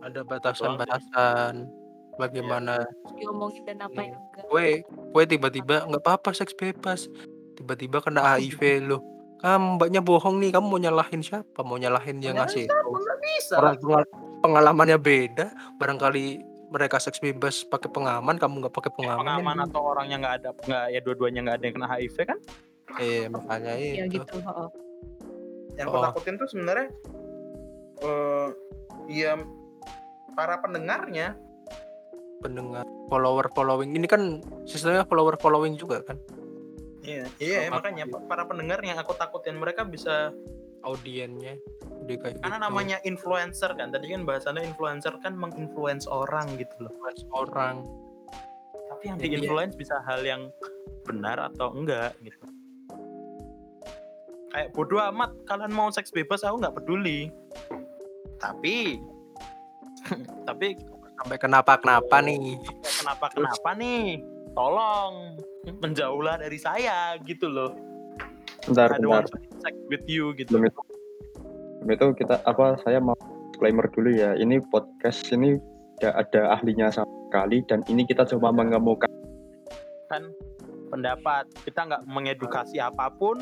Ada 0.00 0.24
batasan-batasan. 0.24 1.68
Bagaimana 2.16 2.84
Terus 2.84 3.16
diomongin 3.16 3.62
dan 3.64 3.80
apa 3.80 3.96
yang 4.02 4.12
enggak. 4.12 4.44
kue 4.44 4.68
kue 4.84 5.24
tiba-tiba 5.24 5.88
nggak 5.88 6.02
apa-apa 6.04 6.36
seks 6.36 6.52
bebas. 6.52 7.08
Tiba-tiba 7.56 8.00
kena 8.00 8.36
HIV 8.36 8.60
lo 8.84 9.00
kamu 9.40 9.80
mbaknya 9.80 10.00
bohong 10.04 10.36
nih 10.36 10.52
kamu 10.52 10.66
mau 10.68 10.76
nyalahin 10.76 11.24
siapa? 11.24 11.64
Mau 11.64 11.80
nyalahin 11.80 12.20
yang 12.20 12.36
ngasih 12.36 12.68
orang 13.56 13.80
pengal- 13.80 14.10
pengalamannya 14.44 15.00
beda. 15.00 15.48
Barangkali 15.80 16.44
mereka 16.70 16.96
seks 16.96 17.18
bebas 17.18 17.66
pakai 17.66 17.90
pengaman 17.90 18.38
kamu 18.38 18.62
nggak 18.62 18.74
pakai 18.74 18.92
pengaman, 18.94 19.26
pengaman 19.26 19.56
kan? 19.58 19.66
atau 19.66 19.80
orang 19.84 20.06
yang 20.06 20.20
nggak 20.22 20.36
ada 20.38 20.50
nggak 20.56 20.84
ya 20.88 21.00
dua-duanya 21.02 21.40
nggak 21.42 21.56
ada 21.58 21.64
yang 21.66 21.74
kena 21.74 21.88
HIV 21.90 22.16
kan 22.24 22.38
eh 22.96 23.26
makanya 23.26 23.72
Ya 23.74 24.04
itu 24.06 24.16
gitu. 24.16 24.38
heeh. 24.38 24.68
yang 25.76 25.86
Oh. 25.86 25.98
aku 25.98 26.06
takutin 26.14 26.34
tuh 26.36 26.48
sebenarnya 26.48 26.88
eh 28.00 28.48
ya 29.08 29.32
para 30.32 30.56
pendengarnya 30.58 31.34
pendengar 32.40 32.86
follower 33.06 33.50
following 33.52 33.92
ini 33.92 34.06
kan 34.06 34.38
sistemnya 34.64 35.04
follower 35.04 35.36
following 35.36 35.74
juga 35.74 36.00
kan 36.00 36.16
iya 37.02 37.26
iya 37.36 37.66
Sama 37.66 37.82
makanya 37.82 38.06
pa- 38.06 38.24
para 38.24 38.46
pendengar 38.46 38.78
yang 38.80 38.96
aku 38.96 39.12
takutin 39.12 39.58
mereka 39.58 39.82
bisa 39.82 40.30
audiennya 40.82 41.54
udah 42.04 42.16
kayak 42.16 42.36
karena 42.40 42.56
gitu. 42.56 42.66
namanya 42.66 42.96
influencer 43.04 43.70
kan 43.76 43.92
tadi 43.92 44.06
kan 44.12 44.24
bahasannya 44.24 44.64
influencer 44.64 45.14
kan 45.20 45.36
menginfluence 45.36 46.08
orang 46.08 46.48
gitu 46.56 46.72
loh 46.80 46.92
Influence 46.92 47.24
orang 47.30 47.76
tapi 48.90 49.02
yang 49.06 49.18
Iya. 49.20 49.24
diinfluence 49.28 49.74
bisa 49.76 50.00
hal 50.04 50.20
yang 50.24 50.48
benar 51.04 51.36
atau 51.52 51.72
enggak 51.72 52.12
gitu 52.20 52.44
kayak 54.50 54.68
bodoh 54.74 54.98
amat 55.14 55.30
kalian 55.46 55.70
mau 55.70 55.88
seks 55.88 56.10
bebas 56.10 56.42
aku 56.42 56.58
nggak 56.58 56.74
peduli 56.74 57.30
tapi 58.42 58.98
tapi 60.48 60.74
sampai 61.20 61.36
kenapa 61.38 61.76
kenapa 61.78 62.16
nih 62.24 62.56
kenapa 62.82 63.26
kenapa 63.30 63.70
nih 63.76 64.24
tolong 64.56 65.36
menjauhlah 65.78 66.40
dari 66.40 66.56
saya 66.56 67.14
gitu 67.22 67.46
loh 67.46 67.72
Bentar, 68.60 68.92
bentar. 69.00 69.24
Sex 69.60 69.74
with 69.92 70.04
you 70.08 70.32
gitu 70.36 70.56
Belum 70.56 70.68
itu. 70.68 70.80
Belum 71.80 71.88
itu 71.92 72.06
kita 72.24 72.40
apa 72.44 72.80
saya 72.84 72.98
mau 73.00 73.16
disclaimer 73.52 73.86
dulu 73.92 74.10
ya. 74.12 74.36
Ini 74.36 74.60
podcast 74.72 75.28
ini 75.32 75.56
tidak 76.00 76.28
ada 76.28 76.56
ahlinya 76.56 76.88
sama 76.88 77.08
sekali 77.28 77.60
dan 77.68 77.84
ini 77.92 78.08
kita 78.08 78.24
cuma 78.24 78.50
mengemukakan 78.50 79.12
kan 80.10 80.26
pendapat 80.90 81.46
kita 81.62 81.86
nggak 81.86 82.02
mengedukasi 82.08 82.82
apa 82.82 83.12
pun 83.14 83.38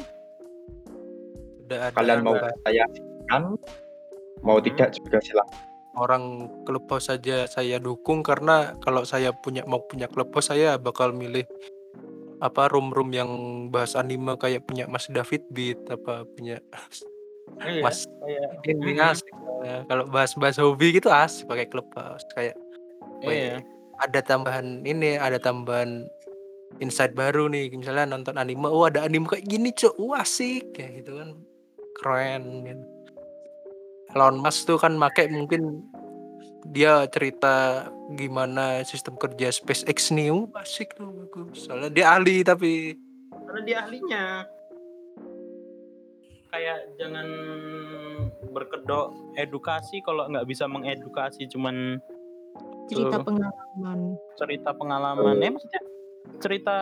udah 1.64 1.88
ada 1.88 1.96
kalian 1.96 2.20
mau 2.20 2.36
ada 2.36 2.52
saya 2.68 2.84
kan 3.32 3.56
mau 4.44 4.60
Hmm. 4.60 4.66
tidak 4.68 4.88
juga 5.00 5.18
silakan. 5.24 5.56
orang 5.98 6.24
clubhouse 6.68 7.08
saja 7.08 7.48
saya 7.48 7.80
dukung 7.80 8.20
karena 8.20 8.76
kalau 8.84 9.02
saya 9.02 9.32
punya 9.32 9.64
mau 9.64 9.80
punya 9.88 10.06
clubhouse 10.06 10.52
saya 10.52 10.76
bakal 10.76 11.10
milih 11.16 11.48
apa 12.38 12.70
room-room 12.70 13.10
yang 13.10 13.30
bahas 13.70 13.98
anime 13.98 14.38
kayak 14.38 14.64
punya 14.66 14.86
Mas 14.86 15.10
David 15.10 15.42
Beat 15.50 15.80
apa 15.90 16.22
punya 16.38 16.62
Iya, 17.64 17.80
Mas 17.80 18.04
kayak 18.62 18.76
ini 18.84 18.92
mhm. 18.94 19.08
asik. 19.08 19.34
Nah, 19.64 19.80
kalau 19.88 20.04
bahas-bahas 20.06 20.60
hobi 20.60 21.00
gitu 21.00 21.08
asik 21.08 21.48
pakai 21.48 21.66
Clubhouse 21.66 22.22
kayak 22.36 22.54
Iya. 23.24 23.64
ada 23.98 24.20
tambahan 24.22 24.86
ini, 24.86 25.18
ada 25.18 25.42
tambahan 25.42 26.06
insight 26.78 27.16
baru 27.18 27.50
nih. 27.50 27.72
Misalnya 27.74 28.06
nonton 28.06 28.38
anime, 28.38 28.68
"Oh, 28.70 28.86
ada 28.86 29.02
anime 29.02 29.26
kayak 29.26 29.48
gini, 29.48 29.74
Cuk. 29.74 29.98
Wah, 29.98 30.22
asik." 30.22 30.76
Kayak 30.76 31.02
gitu 31.02 31.18
kan. 31.18 31.28
Keren 31.98 32.42
gitu. 32.62 32.84
Elon 34.14 34.40
Musk 34.40 34.70
tuh 34.70 34.78
kan 34.80 34.96
make 34.96 35.28
mungkin 35.28 35.84
dia 36.68 37.08
cerita 37.08 37.88
gimana 38.12 38.84
sistem 38.84 39.16
kerja 39.16 39.48
SpaceX 39.48 40.12
nih. 40.12 40.28
Uh, 40.32 40.46
asik 40.60 40.92
tuh 40.96 41.08
bagus. 41.08 41.64
Soalnya 41.64 41.90
dia 41.92 42.06
ahli 42.12 42.44
tapi 42.44 42.96
Karena 43.32 43.60
dia 43.64 43.76
ahlinya. 43.84 44.24
Kayak 46.48 46.78
jangan 46.96 47.28
berkedok 48.52 49.12
edukasi 49.36 50.00
kalau 50.00 50.28
nggak 50.28 50.48
bisa 50.48 50.64
mengedukasi 50.64 51.44
cuman 51.48 52.00
Cerita 52.88 53.20
Tuh. 53.20 53.26
pengalaman. 53.28 53.98
cerita 54.40 54.70
pengalaman. 54.72 55.36
Eh 55.44 55.52
maksudnya 55.52 55.82
cerita 56.40 56.76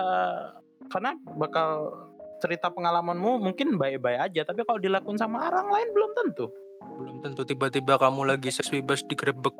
karena 0.86 1.18
bakal 1.34 1.98
cerita 2.38 2.70
pengalamanmu 2.70 3.42
mungkin 3.42 3.74
baik-baik 3.74 4.30
aja 4.30 4.46
tapi 4.46 4.62
kalau 4.62 4.78
dilakukan 4.78 5.18
sama 5.18 5.50
orang 5.50 5.66
lain 5.66 5.88
belum 5.90 6.10
tentu. 6.14 6.46
belum 6.86 7.18
tentu 7.18 7.42
tiba-tiba 7.42 7.98
kamu 7.98 8.30
lagi 8.30 8.48
seks 8.48 8.70
bebas 8.70 9.02
digerebek 9.04 9.52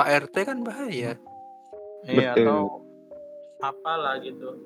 Pak 0.00 0.08
RT 0.08 0.36
kan 0.48 0.58
bahaya. 0.64 1.12
Iya 2.08 2.32
Betul. 2.32 2.48
atau 2.48 2.60
apalah 3.60 4.16
gitu. 4.24 4.56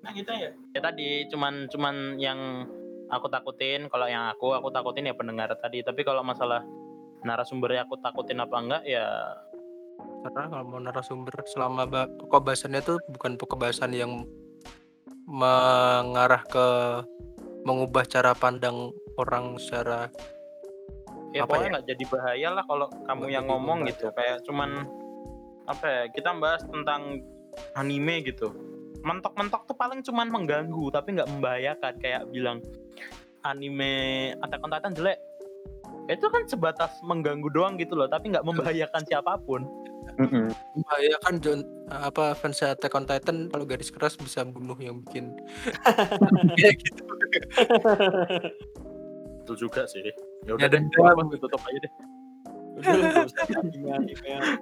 Nah 0.00 0.16
kita 0.16 0.32
ya. 0.32 0.50
Ya 0.72 0.80
tadi 0.80 1.28
cuman 1.28 1.68
cuman 1.68 2.16
yang 2.16 2.64
aku 3.12 3.28
takutin 3.28 3.92
kalau 3.92 4.08
yang 4.08 4.32
aku 4.32 4.56
aku 4.56 4.72
takutin 4.72 5.12
ya 5.12 5.12
pendengar 5.12 5.52
tadi. 5.60 5.84
Tapi 5.84 6.00
kalau 6.08 6.24
masalah 6.24 6.64
narasumbernya 7.20 7.84
aku 7.84 8.00
takutin 8.00 8.40
apa 8.40 8.56
enggak 8.56 8.82
ya 8.88 9.04
Karena 10.24 10.50
kalau 10.50 10.64
mau 10.64 10.80
narasumber 10.80 11.36
selama 11.44 11.84
pokok 12.24 12.48
bahasannya 12.48 12.80
tuh 12.80 12.96
bukan 13.12 13.36
pokok 13.36 13.60
bahasan 13.60 13.92
yang 13.92 14.24
mengarah 15.28 16.40
ke 16.48 16.66
mengubah 17.68 18.08
cara 18.08 18.32
pandang 18.32 18.88
orang 19.20 19.60
secara 19.60 20.08
ya 21.38 21.46
Apa 21.46 21.54
pokoknya 21.54 21.66
ya? 21.66 21.72
nggak 21.78 21.86
jadi 21.94 22.04
bahaya 22.10 22.48
lah 22.50 22.64
kalau 22.66 22.86
kamu 23.06 23.24
yang 23.30 23.46
ngomong 23.46 23.78
gitu. 23.86 24.10
Kayak 24.12 24.42
cuman 24.42 24.70
apa 25.68 25.86
ya 25.86 26.02
kita 26.10 26.30
bahas 26.36 26.62
tentang 26.66 27.22
anime 27.78 28.26
gitu. 28.26 28.50
Mentok-mentok 29.06 29.70
tuh 29.70 29.76
paling 29.78 30.02
cuman 30.02 30.26
mengganggu 30.28 30.84
tapi 30.90 31.14
nggak 31.14 31.30
membahayakan. 31.30 31.94
Kayak 32.02 32.22
bilang 32.34 32.58
anime 33.46 34.34
Attack 34.42 34.64
on 34.66 34.70
Titan 34.74 34.92
jelek. 34.98 35.18
Itu 36.10 36.26
kan 36.32 36.42
sebatas 36.48 36.98
mengganggu 37.04 37.52
doang 37.52 37.78
gitu 37.78 37.94
loh 37.94 38.10
tapi 38.10 38.34
nggak 38.34 38.42
membahayakan 38.42 39.02
siapa 39.06 39.38
pun. 39.46 39.62
Mm-mm. 40.18 40.50
membahayakan 40.74 41.34
John 41.38 41.60
apa 41.92 42.34
fans 42.34 42.64
Attack 42.64 42.96
on 42.96 43.06
Titan 43.06 43.46
kalau 43.52 43.62
garis 43.62 43.92
keras 43.92 44.18
bisa 44.18 44.42
bunuh 44.42 44.74
yang 44.80 45.04
bikin 45.04 45.36
kayak 46.58 46.80
gitu. 46.80 47.02
itu 49.46 49.52
juga 49.54 49.86
sih 49.86 50.02
ya 50.46 50.52
udah 50.54 50.68
dia- 50.68 50.82
apa 50.84 51.22
tutup 51.38 51.62
aja 51.66 51.78
deh. 51.82 51.92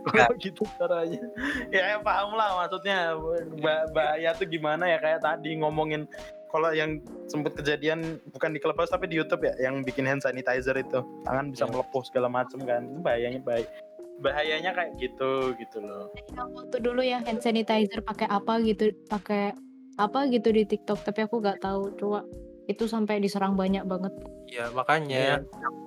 Kalau 0.08 0.34
gitu 0.40 0.64
caranya? 0.80 1.20
Ya, 1.68 1.82
ya 1.92 1.98
paham 2.00 2.32
lah 2.32 2.64
maksudnya. 2.64 3.12
Bah- 3.60 3.88
bahaya 3.92 4.32
tuh 4.32 4.48
gimana 4.48 4.88
ya? 4.88 4.98
Kayak 5.00 5.20
tadi 5.20 5.60
ngomongin 5.60 6.08
kalau 6.48 6.72
yang 6.72 7.04
sempet 7.28 7.52
kejadian 7.60 8.16
bukan 8.32 8.56
di 8.56 8.60
clubhouse 8.62 8.88
tapi 8.88 9.10
di 9.10 9.20
YouTube 9.20 9.44
ya 9.44 9.52
yang 9.60 9.84
bikin 9.84 10.08
hand 10.08 10.24
sanitizer 10.24 10.72
itu. 10.80 11.04
Tangan 11.28 11.52
bisa 11.52 11.68
Ya. 11.68 11.70
melepuh 11.76 12.02
segala 12.08 12.28
macem 12.32 12.64
kan. 12.64 12.88
Itu 12.88 13.00
bahayanya 13.04 13.40
baik 13.44 13.68
bahayanya 14.16 14.72
kayak 14.72 14.96
gitu 14.96 15.52
gitu 15.60 15.76
loh. 15.84 16.08
Aku 16.40 16.64
tuh 16.72 16.80
dulu 16.80 17.04
ya 17.04 17.20
hand 17.20 17.44
sanitizer 17.44 18.00
pakai 18.00 18.24
apa 18.32 18.64
gitu, 18.64 18.88
pakai 19.12 19.52
apa 20.00 20.24
gitu 20.32 20.48
di 20.56 20.64
TikTok, 20.64 21.04
tapi 21.04 21.28
aku 21.28 21.44
nggak 21.44 21.60
tahu. 21.60 21.92
Coba 22.00 22.24
itu 22.66 22.84
sampai 22.86 23.22
diserang 23.22 23.54
banyak 23.54 23.86
banget. 23.86 24.12
ya 24.46 24.46
Iya. 24.46 24.64
makanya 24.70 25.22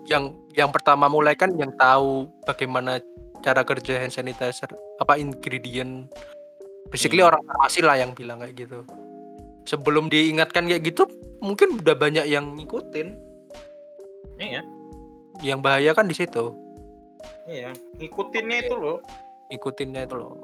yang 0.03 0.35
yang 0.51 0.67
pertama 0.67 1.07
mulai 1.07 1.31
kan 1.31 1.55
yang 1.55 1.71
tahu 1.75 2.27
bagaimana 2.43 2.99
cara 3.39 3.63
kerja 3.63 4.03
hand 4.03 4.11
sanitizer 4.11 4.67
apa 4.99 5.15
ingredient. 5.15 6.11
Basically 6.91 7.23
Hmm. 7.23 7.31
orang 7.31 7.43
farmasi 7.45 7.79
lah 7.79 7.95
yang 7.95 8.11
bilang 8.11 8.43
kayak 8.43 8.55
gitu. 8.57 8.83
Sebelum 9.63 10.11
diingatkan 10.11 10.67
kayak 10.67 10.91
gitu 10.91 11.07
mungkin 11.39 11.79
udah 11.79 11.95
banyak 11.95 12.25
yang 12.27 12.51
ngikutin. 12.59 13.15
Iya. 14.39 14.61
Yang 15.39 15.59
bahaya 15.63 15.91
kan 15.95 16.07
di 16.07 16.15
situ. 16.15 16.51
Iya 17.47 17.71
ngikutinnya 17.95 18.57
itu 18.67 18.75
loh. 18.75 18.99
Ikutinnya 19.47 20.03
itu 20.03 20.15
loh. 20.19 20.35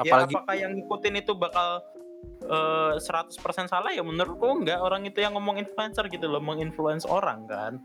Ya 0.00 0.16
apalagi 0.16 0.32
apakah 0.32 0.54
yang 0.56 0.72
ngikutin 0.78 1.14
itu 1.20 1.32
bakal 1.36 1.84
eh, 2.44 2.94
100% 2.98 3.70
salah 3.70 3.90
ya 3.92 4.02
menurutku 4.02 4.46
enggak. 4.46 4.80
Orang 4.80 5.06
itu 5.06 5.20
yang 5.20 5.36
ngomong 5.36 5.60
influencer 5.60 6.08
gitu 6.08 6.26
loh 6.26 6.42
menginfluence 6.42 7.04
orang 7.06 7.46
kan. 7.46 7.78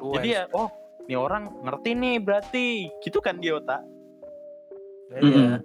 Jadi 0.00 0.28
ya 0.36 0.46
oh 0.52 0.70
ini 1.06 1.14
orang 1.14 1.50
ngerti 1.62 1.90
nih 1.94 2.16
berarti. 2.22 2.68
Gitu 3.02 3.18
kan 3.22 3.38
di 3.38 3.50
otak. 3.52 3.82
Iya. 5.06 5.62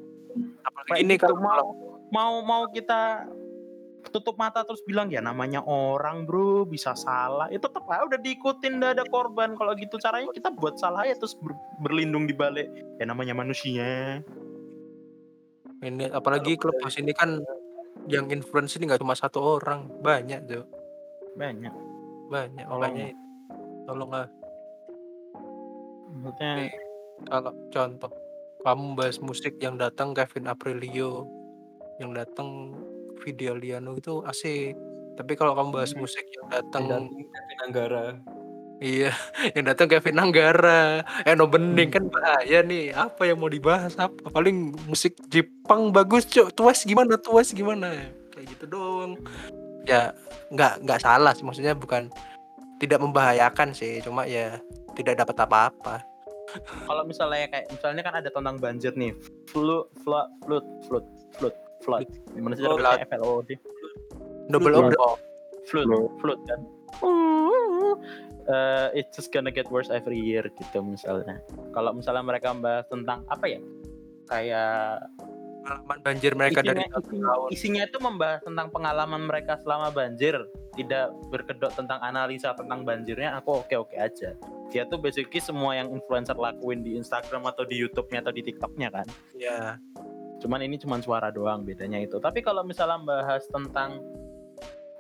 apalagi 0.64 1.02
ini 1.04 1.20
gitu, 1.20 1.28
kalau 1.28 1.42
mau 1.42 1.68
mau 2.14 2.34
mau 2.46 2.64
kita 2.70 3.26
tutup 4.10 4.34
mata 4.38 4.66
terus 4.66 4.82
bilang 4.84 5.14
ya 5.14 5.22
namanya 5.22 5.62
orang 5.66 6.26
bro 6.26 6.66
bisa 6.66 6.94
salah. 6.94 7.50
Itu 7.50 7.70
tetap 7.70 7.86
aja 7.90 8.06
udah 8.06 8.20
diikutin 8.22 8.78
udah 8.82 8.92
ada 8.98 9.06
korban. 9.10 9.54
Kalau 9.58 9.74
gitu 9.78 9.98
caranya 9.98 10.30
kita 10.34 10.50
buat 10.54 10.78
salah 10.78 11.06
ya 11.06 11.14
terus 11.18 11.38
ber- 11.38 11.58
berlindung 11.82 12.26
di 12.26 12.34
balik. 12.34 12.70
Ya 12.98 13.06
namanya 13.10 13.34
manusia. 13.38 14.22
Ini 15.82 16.14
apalagi 16.14 16.62
clubhouse 16.62 17.02
ini 17.02 17.10
kan 17.14 17.42
yang 18.10 18.28
influence 18.34 18.76
ini 18.78 18.90
nggak 18.90 19.02
cuma 19.02 19.14
satu 19.14 19.62
orang 19.62 19.88
banyak 20.02 20.44
tuh 20.48 20.66
banyak. 21.36 21.72
Banyak 22.32 22.66
makanya 22.68 23.12
tolonglah. 23.88 24.28
Maksudnya 26.12 26.72
kalau 27.28 27.54
contoh 27.72 28.12
kamu 28.62 28.86
bahas 28.94 29.18
musik 29.20 29.58
yang 29.60 29.76
datang 29.80 30.14
Kevin 30.14 30.52
Aprilio 30.52 31.26
yang 31.98 32.14
datang 32.14 32.74
Video 33.22 33.54
Liano 33.54 33.94
itu 33.98 34.26
asik. 34.26 34.74
Tapi 35.16 35.34
kalau 35.38 35.54
kamu 35.54 35.70
bahas 35.76 35.94
Hmm. 35.94 36.02
musik 36.02 36.26
yang 36.34 36.48
datang 36.50 37.10
Kevin 37.14 37.60
Anggara. 37.68 38.06
Iya 38.82 39.14
yang 39.54 39.70
datang 39.70 39.88
Kevin 39.88 40.18
Anggara. 40.18 41.06
Eno 41.24 41.46
Bening 41.46 41.94
Hmm. 41.94 41.96
kan 41.96 42.04
bahaya 42.10 42.60
nih. 42.66 42.92
Apa 42.92 43.30
yang 43.30 43.38
mau 43.38 43.48
dibahas? 43.48 43.94
Apa 43.96 44.28
paling 44.28 44.74
musik 44.90 45.16
Jepang 45.30 45.94
bagus 45.94 46.26
cok 46.26 46.50
tuas 46.52 46.82
gimana? 46.82 47.16
Tuas 47.22 47.54
gimana? 47.54 47.94
Kayak 48.34 48.58
gitu 48.58 48.66
doang. 48.66 49.22
Ya 49.86 50.12
nggak 50.50 50.82
nggak 50.84 51.00
salah 51.00 51.32
sih. 51.38 51.46
Maksudnya 51.46 51.78
bukan 51.78 52.10
tidak 52.82 52.98
membahayakan 53.00 53.72
sih. 53.78 54.02
Cuma 54.02 54.26
ya 54.26 54.58
tidak 54.98 55.22
dapat 55.22 55.38
apa-apa. 55.46 56.02
Kalau 56.84 57.08
misalnya 57.08 57.48
kayak 57.48 57.72
misalnya 57.72 58.02
kan 58.04 58.16
ada 58.20 58.30
tentang 58.34 58.58
banjir 58.60 58.92
nih. 58.98 59.14
Flu 59.54 59.88
flood 60.04 60.28
flood 60.44 60.66
flood 60.90 61.06
flood 61.38 61.56
flood 61.86 62.06
gimana 62.36 62.58
sih 62.58 62.66
Flood. 62.66 62.82
cara 62.82 63.00
F 63.06 63.12
L 63.16 63.24
O 63.24 63.40
D. 63.46 63.56
Double. 64.52 64.74
O 65.00 65.16
Flood. 65.70 65.88
flood 66.20 66.42
kan 66.50 66.60
Eh, 68.52 69.00
it's 69.00 69.16
just 69.16 69.32
gonna 69.32 69.54
get 69.54 69.72
worse 69.72 69.88
every 69.88 70.20
year 70.20 70.44
gitu 70.60 70.84
misalnya. 70.84 71.40
Kalau 71.72 71.96
misalnya 71.96 72.24
mereka 72.26 72.52
membahas 72.52 72.86
tentang 72.92 73.24
apa 73.32 73.46
ya? 73.48 73.62
Kayak 74.28 75.08
pengalaman 75.62 75.98
banjir 76.02 76.32
mereka 76.34 76.60
dari 76.66 76.82
isinya, 76.84 76.92
ke 76.92 77.00
isinya, 77.00 77.30
tahun. 77.32 77.48
isinya 77.54 77.82
itu 77.86 77.98
membahas 78.02 78.42
tentang 78.42 78.68
pengalaman 78.74 79.22
mereka 79.30 79.54
selama 79.62 79.88
banjir 79.94 80.36
tidak 80.74 81.14
berkedok 81.30 81.72
tentang 81.78 82.00
analisa 82.02 82.58
tentang 82.58 82.82
banjirnya 82.82 83.40
aku 83.40 83.64
oke 83.64 83.76
oke 83.88 83.96
aja. 83.96 84.36
Dia 84.72 84.88
tuh 84.88 85.00
basically 85.00 85.40
semua 85.40 85.76
yang 85.80 85.92
influencer 85.92 86.36
lakuin 86.36 86.84
di 86.84 86.96
Instagram 86.96 87.48
atau 87.48 87.64
di 87.68 87.76
YouTube-nya 87.80 88.24
atau 88.24 88.34
di 88.36 88.42
TikTok-nya 88.44 88.90
kan. 88.92 89.08
Ya 89.36 89.80
cuman 90.42 90.66
ini 90.66 90.82
cuman 90.82 91.06
suara 91.06 91.30
doang 91.30 91.62
bedanya 91.62 92.02
itu. 92.02 92.18
Tapi 92.18 92.42
kalau 92.42 92.66
misalnya 92.66 92.98
bahas 93.06 93.46
tentang 93.48 94.02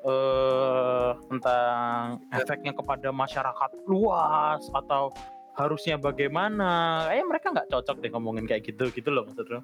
eh 0.02 1.12
tentang 1.30 2.26
efeknya 2.34 2.74
kepada 2.74 3.14
masyarakat 3.14 3.72
luas 3.86 4.62
atau 4.74 5.14
harusnya 5.56 6.02
bagaimana. 6.02 7.06
Kayak 7.10 7.28
mereka 7.30 7.48
nggak 7.54 7.70
cocok 7.70 7.96
deh 8.02 8.10
ngomongin 8.10 8.46
kayak 8.50 8.66
gitu 8.66 8.90
gitu 8.90 9.10
loh 9.14 9.30
maksud 9.30 9.48
lo 9.50 9.62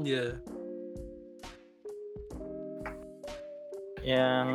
Iya, 0.00 0.38
yang 4.06 4.48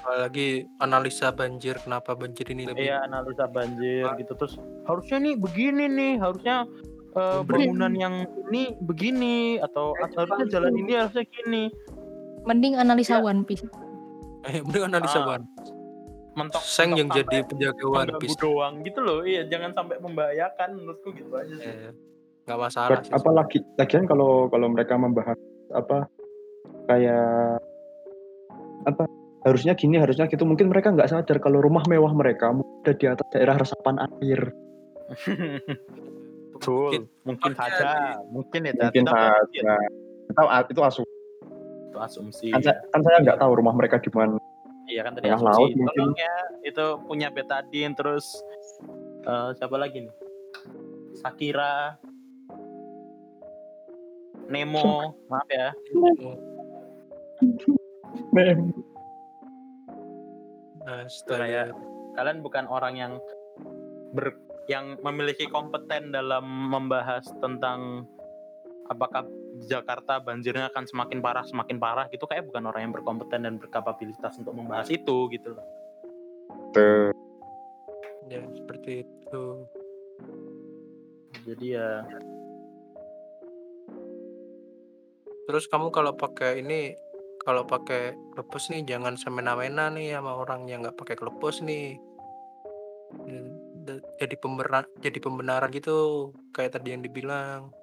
apalagi 0.00 0.64
analisa 0.80 1.28
banjir 1.34 1.76
kenapa 1.84 2.16
banjir 2.16 2.48
ini 2.48 2.64
lebih 2.64 2.88
Iya 2.88 3.04
analisa 3.04 3.44
banjir 3.50 4.08
gitu. 4.16 4.32
Terus 4.38 4.54
harusnya 4.88 5.18
nih 5.20 5.34
begini 5.36 5.84
nih 5.90 6.12
harusnya 6.16 6.64
eh, 7.12 7.40
bangunan 7.44 7.92
yang 7.92 8.14
ini 8.48 8.74
begini 8.80 9.60
atau 9.60 9.92
harusnya 10.16 10.46
jalan 10.48 10.74
ini 10.80 10.92
harusnya 10.96 11.24
gini 11.28 11.68
Mending 12.42 12.74
analisa 12.74 13.16
Ya. 13.16 13.22
One 13.22 13.42
Piece. 13.42 13.64
Eh, 14.42 14.60
bener 14.62 14.86
analisa 14.86 15.20
Ah. 15.20 15.34
One. 15.34 15.46
mentok 16.30 16.62
Seng 16.62 16.94
yang 16.94 17.06
mentok 17.06 17.16
jadi 17.20 17.36
sampai 17.36 17.48
penjaga 17.50 17.84
One 17.86 18.12
Piece. 18.16 18.38
doang 18.38 18.74
gitu 18.80 19.00
loh 19.00 19.20
iya 19.22 19.42
jangan 19.44 19.74
sampai 19.74 19.98
membahayakan 19.98 20.68
menurutku 20.74 21.10
gitu 21.10 21.26
aja 21.32 21.52
sih 21.52 21.66
Eh, 21.66 21.90
nggak 22.46 22.56
masalah 22.56 23.02
sih. 23.02 23.10
apalagi 23.10 23.58
lagian 23.74 24.06
kalau 24.06 24.46
kalau 24.46 24.66
mereka 24.68 24.94
membahas 24.94 25.34
apa 25.70 26.06
kayak 26.86 27.58
apa 28.82 29.04
harusnya 29.42 29.74
gini 29.74 29.96
harusnya 29.96 30.26
gitu 30.26 30.44
mungkin 30.44 30.68
mereka 30.68 30.90
nggak 30.90 31.08
sadar 31.08 31.38
kalau 31.38 31.58
rumah 31.58 31.82
mewah 31.84 32.10
mereka 32.10 32.54
ada 32.54 32.92
di 32.92 33.04
atas 33.04 33.26
daerah 33.28 33.56
resapan 33.56 33.96
air 33.98 34.54
betul 36.54 37.10
mungkin 37.22 37.52
Makanya 37.52 37.58
saja 37.58 37.88
mungkin 38.24 38.60
ya 38.64 38.72
mungkin 38.72 38.92
kita 38.94 39.10
nggak 39.10 39.18
lihat. 39.18 39.44
saja 39.50 39.72
itu, 40.62 40.70
itu 40.70 40.80
asum 40.84 41.04
itu 41.90 41.98
asumsi 41.98 42.54
kan, 42.54 42.62
saya, 42.62 42.78
kan 42.94 43.00
saya 43.02 43.18
nggak 43.26 43.38
tahu 43.42 43.52
rumah 43.58 43.74
mereka 43.74 43.98
di 43.98 44.10
mana. 44.14 44.38
Iya 44.86 45.02
kan 45.02 45.18
tadi 45.18 45.26
asumsi. 45.26 45.46
laut 45.50 45.70
mungkin. 45.74 45.90
tolong 45.90 46.14
ya 46.14 46.36
itu 46.62 46.86
punya 47.10 47.28
betadine 47.34 47.94
terus 47.98 48.38
eh, 49.26 49.50
siapa 49.58 49.74
lagi 49.74 50.06
nih? 50.06 50.14
Sakira 51.18 51.98
Nemo. 54.50 55.14
Maaf 55.30 55.46
ya. 55.50 55.70
Astaga. 60.90 61.46
kayak 61.46 61.66
kalian 62.18 62.38
bukan 62.42 62.64
orang 62.66 62.94
yang 62.98 63.12
ber 64.10 64.34
yang 64.66 64.98
memiliki 65.02 65.46
kompeten 65.50 66.10
dalam 66.14 66.42
membahas 66.46 67.26
tentang 67.38 68.06
apakah 68.90 69.22
Jakarta 69.70 70.18
banjirnya 70.18 70.66
akan 70.74 70.84
semakin 70.84 71.22
parah 71.22 71.46
semakin 71.46 71.78
parah 71.78 72.10
gitu 72.10 72.26
kayak 72.26 72.50
bukan 72.50 72.66
orang 72.66 72.90
yang 72.90 72.94
berkompeten 72.94 73.46
dan 73.46 73.54
berkapabilitas 73.62 74.34
untuk 74.42 74.52
membahas 74.52 74.90
itu 74.90 75.30
gitu 75.30 75.54
loh. 75.54 75.66
Tuh. 76.74 77.14
Ya, 78.26 78.42
seperti 78.50 79.06
itu. 79.06 79.44
Jadi 81.46 81.66
ya 81.78 82.04
Terus 85.50 85.66
kamu 85.66 85.90
kalau 85.90 86.14
pakai 86.14 86.62
ini, 86.62 86.94
kalau 87.42 87.66
pakai 87.66 88.14
klepos 88.38 88.70
nih 88.70 88.86
jangan 88.86 89.18
semena-mena 89.18 89.90
nih 89.90 90.14
sama 90.14 90.38
orang 90.38 90.70
yang 90.70 90.86
nggak 90.86 90.94
pakai 90.94 91.18
klepos 91.18 91.58
nih. 91.66 91.98
Hmm, 93.10 93.50
Jadi 94.22 94.38
pembenaran, 94.38 94.86
jadi 95.02 95.18
pembenaran 95.18 95.74
gitu, 95.74 96.30
kayak 96.54 96.78
tadi 96.78 96.94
yang 96.94 97.02
dibilang. 97.02 97.74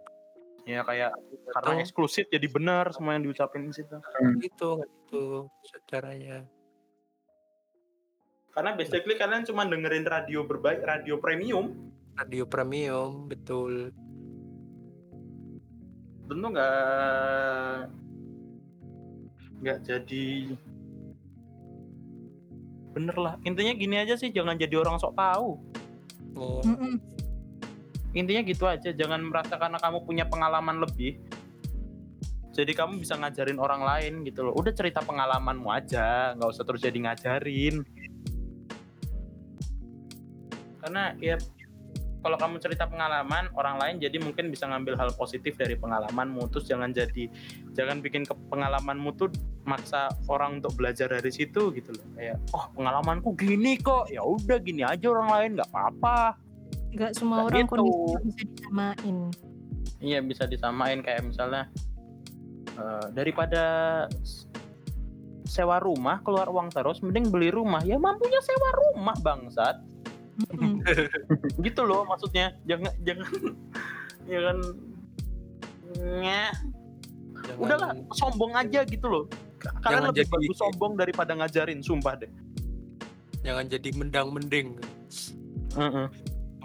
Ya 0.68 0.84
kayak 0.84 1.16
karena 1.56 1.72
Betul. 1.80 1.84
eksklusif 1.88 2.26
jadi 2.28 2.48
benar 2.52 2.92
semua 2.92 3.16
yang 3.16 3.24
diucapin 3.24 3.72
di 3.72 3.74
situ. 3.74 3.96
Gitu, 4.44 4.70
nggak 4.76 4.92
gitu 5.08 5.24
caranya. 5.88 6.44
Karena 8.52 8.76
basically 8.76 9.16
kalian 9.16 9.48
cuma 9.48 9.64
dengerin 9.64 10.04
radio 10.04 10.44
berbaik, 10.44 10.84
radio 10.84 11.16
premium, 11.18 11.72
Radio 12.18 12.44
premium, 12.50 13.30
betul. 13.30 13.94
tentu 16.28 16.44
nggak 16.52 17.88
nggak 19.64 19.80
jadi 19.88 20.28
bener 22.92 23.16
lah 23.16 23.40
intinya 23.48 23.72
gini 23.72 23.96
aja 23.96 24.20
sih 24.20 24.36
jangan 24.36 24.60
jadi 24.60 24.76
orang 24.76 25.00
sok 25.00 25.16
tahu 25.16 25.56
Oh, 26.38 26.62
Mm-mm. 26.62 27.02
Intinya 28.18 28.42
gitu 28.42 28.66
aja 28.66 28.90
jangan 28.90 29.22
merasa 29.22 29.56
karena 29.62 29.78
kamu 29.78 30.02
punya 30.04 30.26
pengalaman 30.26 30.82
lebih 30.82 31.22
jadi 32.58 32.74
kamu 32.74 32.98
bisa 33.06 33.14
ngajarin 33.22 33.62
orang 33.62 33.86
lain 33.86 34.26
gitu 34.26 34.42
loh. 34.42 34.58
Udah 34.58 34.74
cerita 34.74 35.06
pengalamanmu 35.06 35.70
aja 35.70 36.34
nggak 36.34 36.50
usah 36.50 36.66
terus 36.66 36.82
jadi 36.82 36.98
ngajarin. 37.06 37.86
Karena 40.82 41.14
ya 41.22 41.38
kalau 42.26 42.34
kamu 42.34 42.58
cerita 42.58 42.90
pengalaman 42.90 43.54
orang 43.54 43.78
lain 43.78 43.96
jadi 44.02 44.18
mungkin 44.18 44.50
bisa 44.50 44.66
ngambil 44.66 44.98
hal 44.98 45.14
positif 45.14 45.54
dari 45.54 45.78
pengalamanmu. 45.78 46.50
Terus 46.50 46.66
jangan 46.66 46.90
jadi 46.90 47.30
jangan 47.78 48.02
bikin 48.02 48.26
ke 48.26 48.34
pengalamanmu 48.50 49.14
tuh 49.14 49.30
maksa 49.70 50.10
orang 50.26 50.58
untuk 50.58 50.74
belajar 50.82 51.14
dari 51.14 51.30
situ 51.30 51.70
gitu 51.78 51.94
loh. 51.94 52.08
Kayak 52.18 52.42
oh 52.58 52.74
pengalamanku 52.74 53.38
gini 53.38 53.78
kok. 53.78 54.10
Ya 54.10 54.26
udah 54.26 54.58
gini 54.58 54.82
aja 54.82 55.06
orang 55.14 55.30
lain 55.30 55.50
nggak 55.62 55.70
apa-apa 55.70 56.47
Nggak 56.98 57.12
semua 57.14 57.46
orang 57.46 57.62
gitu. 57.62 57.72
kondisinya 57.72 58.20
bisa 58.20 58.44
disamain. 58.50 59.18
Iya 59.98 60.20
bisa 60.20 60.44
disamain 60.46 61.00
kayak 61.00 61.22
misalnya 61.24 61.70
eh, 62.72 63.06
daripada 63.12 63.64
sewa 65.44 65.78
rumah 65.78 66.20
keluar 66.22 66.46
uang 66.48 66.70
terus 66.70 67.00
mending 67.00 67.30
beli 67.30 67.50
rumah 67.50 67.82
ya 67.82 67.96
mampunya 67.96 68.38
sewa 68.40 68.70
rumah 68.76 69.16
bangsat 69.18 69.80
Mm-mm. 70.44 70.84
gitu 71.66 71.82
loh 71.82 72.04
maksudnya 72.04 72.54
jangan 72.64 72.94
jangan 73.02 73.26
jangan 74.30 74.58
Nyeh. 75.98 76.52
jangan- 77.40 77.58
udahlah 77.58 77.90
sombong 78.14 78.54
aja 78.54 78.84
gitu 78.84 79.08
loh 79.08 79.24
K- 79.58 79.72
kalian 79.80 80.04
Jangan 80.04 80.10
lebih 80.12 80.20
jadi- 80.20 80.34
bagus 80.36 80.58
sombong 80.58 80.94
daripada 80.94 81.32
ngajarin 81.34 81.82
sumpah 81.82 82.14
deh 82.18 82.30
Jangan 83.40 83.66
jadi 83.66 83.90
mendang-mending. 83.96 84.76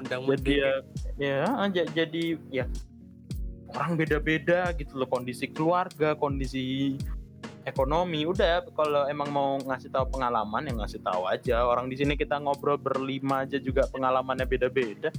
Heeh. 0.07 0.37
jadi 0.37 0.53
ya 0.59 0.73
ya 1.19 1.67
j- 1.71 1.93
jadi 1.93 2.25
ya 2.51 2.65
orang 3.73 3.97
beda-beda 3.97 4.75
gitu 4.77 5.01
loh 5.01 5.09
kondisi 5.09 5.49
keluarga 5.49 6.13
kondisi 6.19 6.97
ekonomi 7.63 8.27
udah 8.27 8.67
kalau 8.75 9.07
emang 9.07 9.31
mau 9.31 9.51
ngasih 9.63 9.91
tahu 9.95 10.19
pengalaman 10.19 10.67
ya 10.67 10.73
ngasih 10.75 11.01
tahu 11.03 11.31
aja. 11.31 11.63
Orang 11.63 11.87
di 11.87 11.97
sini 11.99 12.19
kita 12.19 12.39
ngobrol 12.43 12.79
berlima 12.79 13.47
aja 13.47 13.59
juga 13.63 13.87
pengalamannya 13.91 14.47
beda-beda. 14.47 15.15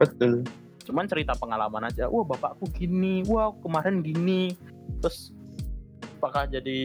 Betul. 0.00 0.42
Cuman 0.84 1.08
cerita 1.08 1.36
pengalaman 1.36 1.88
aja 1.88 2.08
wah 2.08 2.24
bapakku 2.24 2.68
gini 2.72 3.24
wah 3.28 3.52
kemarin 3.60 4.00
gini. 4.00 4.56
Terus 5.04 5.32
apakah 6.20 6.48
jadi 6.48 6.80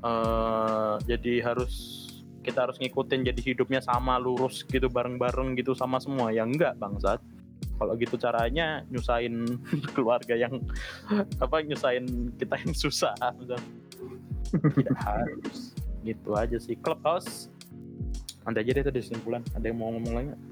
eh 0.00 0.94
jadi 1.04 1.34
harus 1.44 1.99
kita 2.40 2.68
harus 2.68 2.76
ngikutin 2.80 3.20
jadi 3.32 3.40
hidupnya 3.52 3.80
sama 3.84 4.16
lurus 4.16 4.64
gitu 4.64 4.88
bareng-bareng 4.88 5.56
gitu 5.60 5.76
sama 5.76 6.00
semua. 6.00 6.32
Ya 6.32 6.44
enggak 6.44 6.76
bangsat. 6.80 7.20
Kalau 7.80 7.96
gitu 7.96 8.20
caranya 8.20 8.84
nyusahin 8.92 9.44
keluarga 9.96 10.36
yang 10.36 10.60
apa 11.40 11.56
nyusahin 11.64 12.32
kita 12.36 12.56
yang 12.60 12.72
susah 12.76 13.16
tidak 14.52 14.98
harus. 15.00 15.76
Gitu 16.04 16.30
aja 16.32 16.56
sih. 16.56 16.76
Clubhouse. 16.80 17.52
Nanti 18.44 18.64
aja 18.64 18.70
deh 18.72 18.82
itu 18.84 18.92
kesimpulan. 18.92 19.44
Ada 19.52 19.68
yang 19.68 19.78
mau 19.80 19.92
ngomong 19.92 20.12
lagi 20.16 20.26
nggak? 20.32 20.42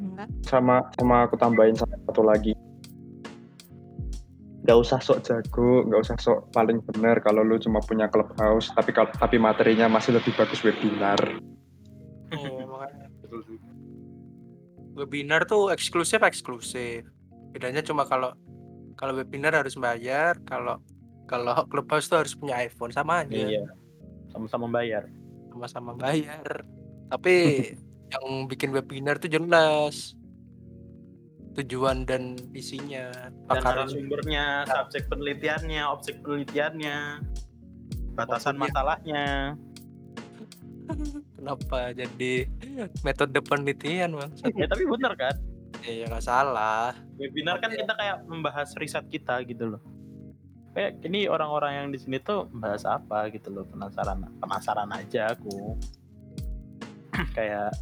Enggak. 0.00 0.28
sama 0.48 0.80
sama 0.96 1.28
aku 1.28 1.36
tambahin 1.36 1.76
satu 1.76 2.24
lagi 2.24 2.56
nggak 4.70 4.86
usah 4.86 5.02
sok 5.02 5.26
jago 5.26 5.82
nggak 5.82 5.98
usah 5.98 6.14
sok 6.22 6.54
paling 6.54 6.78
benar 6.94 7.18
kalau 7.18 7.42
lu 7.42 7.58
cuma 7.58 7.82
punya 7.82 8.06
clubhouse 8.06 8.70
tapi 8.70 8.94
kalau 8.94 9.10
tapi 9.10 9.34
materinya 9.34 9.90
masih 9.90 10.14
lebih 10.14 10.30
bagus 10.38 10.62
webinar 10.62 11.18
Oh, 12.30 12.62
makanya. 12.78 13.10
Webinar 14.94 15.50
tuh 15.50 15.74
eksklusif 15.74 16.22
eksklusif. 16.22 17.02
Bedanya 17.50 17.82
cuma 17.82 18.06
kalau 18.06 18.30
kalau 18.94 19.18
webinar 19.18 19.50
harus 19.50 19.74
bayar, 19.74 20.38
kalau 20.46 20.78
kalau 21.26 21.66
clubhouse 21.66 22.06
tuh 22.06 22.22
harus 22.22 22.38
punya 22.38 22.62
iPhone 22.62 22.94
sama 22.94 23.26
aja, 23.26 23.34
Iya. 23.34 23.66
Sama-sama 24.30 24.70
bayar. 24.70 25.10
sama-sama 25.50 25.98
bayar. 25.98 26.62
Tapi 27.10 27.34
yang 28.14 28.46
bikin 28.46 28.70
webinar 28.70 29.18
tuh 29.18 29.26
jelas 29.26 30.14
tujuan 31.58 32.06
dan 32.06 32.38
isinya. 32.54 33.10
Dan 33.50 33.62
narasumbernya, 33.62 34.68
subjek 34.68 35.10
penelitiannya, 35.10 35.82
objek 35.90 36.22
penelitiannya, 36.22 36.98
batasan 38.14 38.54
Maksudnya- 38.54 38.70
masalahnya. 38.70 39.26
kenapa 41.38 41.94
jadi 41.94 42.50
metode 43.06 43.38
penelitian 43.42 44.18
bang? 44.18 44.30
ya 44.60 44.66
tapi 44.66 44.84
bener 44.86 45.12
kan? 45.14 45.34
Ya 45.86 46.04
nggak 46.10 46.24
salah. 46.24 46.92
Webinar 47.16 47.62
kan 47.62 47.72
kita 47.72 47.94
kayak 47.96 48.26
membahas 48.26 48.74
riset 48.76 49.06
kita 49.08 49.40
gitu 49.46 49.76
loh. 49.76 49.82
Kayak 50.70 51.02
ini 51.02 51.26
orang-orang 51.26 51.72
yang 51.74 51.86
di 51.90 51.98
sini 51.98 52.22
tuh 52.22 52.46
bahas 52.54 52.86
apa 52.86 53.26
gitu 53.34 53.50
loh 53.50 53.66
penasaran 53.66 54.22
penasaran 54.38 54.90
aja 54.92 55.34
aku. 55.34 55.78
kayak 57.36 57.74